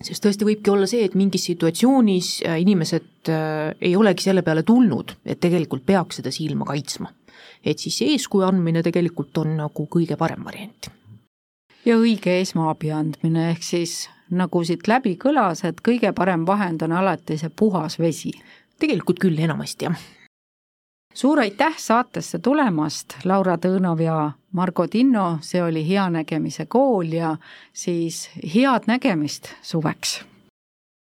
sest 0.00 0.24
tõesti 0.24 0.46
võibki 0.48 0.72
olla 0.72 0.88
see, 0.88 1.04
et 1.04 1.16
mingis 1.18 1.44
situatsioonis 1.50 2.30
äh, 2.48 2.60
inimesed 2.64 3.28
äh, 3.28 3.74
ei 3.80 3.96
olegi 3.96 4.24
selle 4.24 4.42
peale 4.46 4.62
tulnud, 4.64 5.18
et 5.24 5.40
tegelikult 5.40 5.84
peaks 5.86 6.20
seda 6.20 6.32
silma 6.32 6.64
kaitsma. 6.68 7.12
et 7.64 7.78
siis 7.78 8.00
eeskuju 8.06 8.46
andmine 8.46 8.82
tegelikult 8.82 9.36
on 9.44 9.58
nagu 9.58 9.86
kõige 9.86 10.16
parem 10.16 10.44
variant. 10.44 10.88
ja 11.84 12.00
õige 12.00 12.40
esmaabi 12.40 12.92
andmine, 12.92 13.50
ehk 13.50 13.62
siis 13.62 14.08
nagu 14.30 14.64
siit 14.64 14.88
läbi 14.88 15.16
kõlas, 15.20 15.64
et 15.64 15.80
kõige 15.84 16.12
parem 16.16 16.46
vahend 16.46 16.82
on 16.82 16.92
alati 16.92 17.38
see 17.38 17.50
puhas 17.50 17.98
vesi. 17.98 18.32
tegelikult 18.80 19.18
küll 19.20 19.38
enamasti, 19.38 19.84
jah. 19.84 19.96
Suur 21.14 21.40
aitäh 21.40 21.74
saatesse 21.76 22.38
tulemast, 22.38 23.16
Laura 23.24 23.56
Tõõnov 23.58 24.00
ja 24.00 24.30
Margo 24.52 24.86
Tinno, 24.86 25.38
see 25.42 25.62
oli 25.62 25.82
Hea 25.88 26.08
Nägemise 26.10 26.66
Kool 26.66 27.12
ja 27.12 27.36
siis 27.72 28.30
head 28.54 28.86
nägemist 28.86 29.50
suveks 29.62 30.29